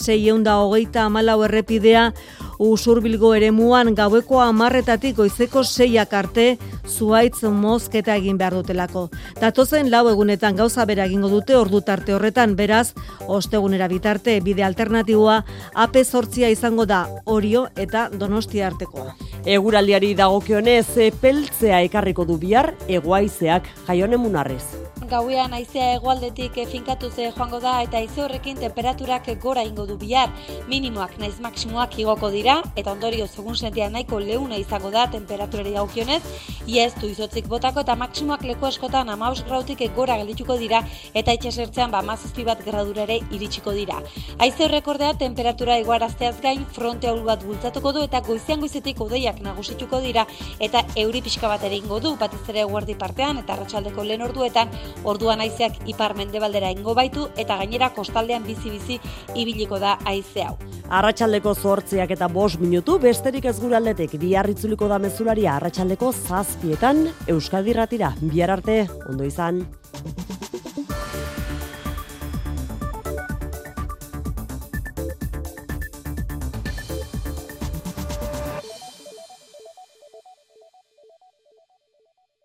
da 0.45 0.59
hogeita 0.63 1.07
amalau 1.07 1.43
errepidea, 1.43 2.13
usurbilgo 2.59 3.35
ere 3.35 3.51
muan 3.51 3.95
gaueko 3.95 4.41
amarretatik 4.41 5.17
goizeko 5.17 5.65
seiak 5.65 6.13
arte 6.15 6.47
zuaitz 6.87 7.43
mozketa 7.43 8.17
egin 8.17 8.39
behar 8.39 8.55
dutelako. 8.55 9.09
Datozen 9.41 9.91
lau 9.91 10.09
egunetan 10.11 10.57
gauza 10.57 10.85
bera 10.85 11.07
egingo 11.07 11.29
dute 11.29 11.57
ordu 11.57 11.81
tarte 11.81 12.15
horretan, 12.15 12.57
beraz, 12.57 12.95
ostegunera 13.27 13.89
bitarte 13.89 14.41
bide 14.41 14.65
alternatiboa 14.65 15.43
AP 15.75 16.01
sortzia 16.05 16.51
izango 16.51 16.87
da 16.87 17.07
orio 17.25 17.69
eta 17.77 18.09
donostia 18.13 18.67
artekoa. 18.69 19.15
Eguraldiari 19.45 20.15
dagokionez, 20.15 20.97
epeltzea 21.11 21.83
ekarriko 21.85 22.25
du 22.25 22.39
bihar, 22.39 22.75
egoaizeak 22.89 23.69
jaionen 23.87 24.21
munarrez. 24.21 24.94
Gauean 25.15 25.53
aizea 25.55 25.93
egualdetik 25.95 26.57
finkatu 26.67 27.09
ze 27.09 27.29
joango 27.37 27.61
da 27.63 27.73
eta 27.85 28.01
aize 28.01 28.21
horrekin 28.23 28.57
temperaturak 28.59 29.29
gora 29.43 29.63
ingo 29.63 29.85
du 29.87 29.95
bihar. 29.97 30.33
Minimoak 30.67 31.13
naiz 31.23 31.37
maksimoak 31.45 31.93
igoko 32.03 32.31
dira 32.33 32.57
eta 32.75 32.91
ondorio 32.91 33.29
segun 33.29 33.55
sentia 33.55 33.87
nahiko 33.91 34.19
leuna 34.19 34.57
izango 34.59 34.91
da 34.91 35.05
temperaturari 35.13 35.71
daukionez. 35.77 36.21
Ia 36.67 36.87
ez 36.87 36.95
du 36.99 37.07
izotzik 37.07 37.47
botako 37.47 37.85
eta 37.85 37.95
maksimoak 37.95 38.43
leku 38.43 38.67
eskotan 38.67 39.09
amaus 39.09 39.45
grautik 39.45 39.85
gora 39.95 40.17
geldituko 40.17 40.57
dira 40.59 40.83
eta 41.15 41.37
itxasertzean 41.39 41.93
ba 41.93 42.03
mazazpi 42.03 42.43
bat 42.51 42.65
gradurare 42.67 43.21
iritsiko 43.31 43.71
dira. 43.71 44.01
Aize 44.39 44.65
horrek 44.65 44.89
ordea 44.89 45.13
temperatura 45.15 45.79
iguarazteaz 45.79 46.41
gain 46.41 46.67
fronte 46.67 47.07
hau 47.07 47.23
bat 47.23 47.45
bultzatuko 47.45 47.93
du 47.93 48.03
eta 48.09 48.21
goizean 48.21 48.67
goizetik 48.67 49.01
odeiak 49.01 49.41
nagusituko 49.47 50.01
dira 50.01 50.27
eta 50.59 50.83
euri 50.97 51.23
pixka 51.23 51.47
bat 51.47 51.63
ere 51.63 51.77
ingo 51.77 52.01
du 52.01 52.17
batez 52.17 52.43
ere 52.49 52.65
guardi 52.65 52.99
partean 53.07 53.39
eta 53.39 53.55
arratsaldeko 53.55 54.03
lehen 54.03 54.29
orduetan 54.31 54.75
Orduan 55.05 55.41
haizeak 55.45 55.77
ipar 55.91 56.17
mendebaldera 56.17 56.71
ingo 56.73 56.95
baitu 56.97 57.29
eta 57.37 57.59
gainera 57.61 57.91
kostaldean 57.97 58.45
bizi-bizi 58.49 58.99
ibiliko 59.35 59.79
da 59.79 59.99
haize 60.09 60.47
hau. 60.49 60.57
Arratsaldeko 60.89 61.55
zortziak 61.55 62.11
eta 62.17 62.29
bos 62.29 62.59
minutu, 62.61 62.99
besterik 63.01 63.45
ez 63.49 63.57
gure 63.61 63.77
aldetek 63.77 64.17
biarritzuliko 64.21 64.89
da 64.89 64.99
mezularia 64.99 65.57
arratsaldeko 65.57 66.13
zazpietan 66.13 67.07
Euskadi 67.29 67.77
ratira. 67.77 68.15
Biar 68.21 68.57
arte, 68.59 68.85
ondo 69.09 69.25
izan. 69.25 69.65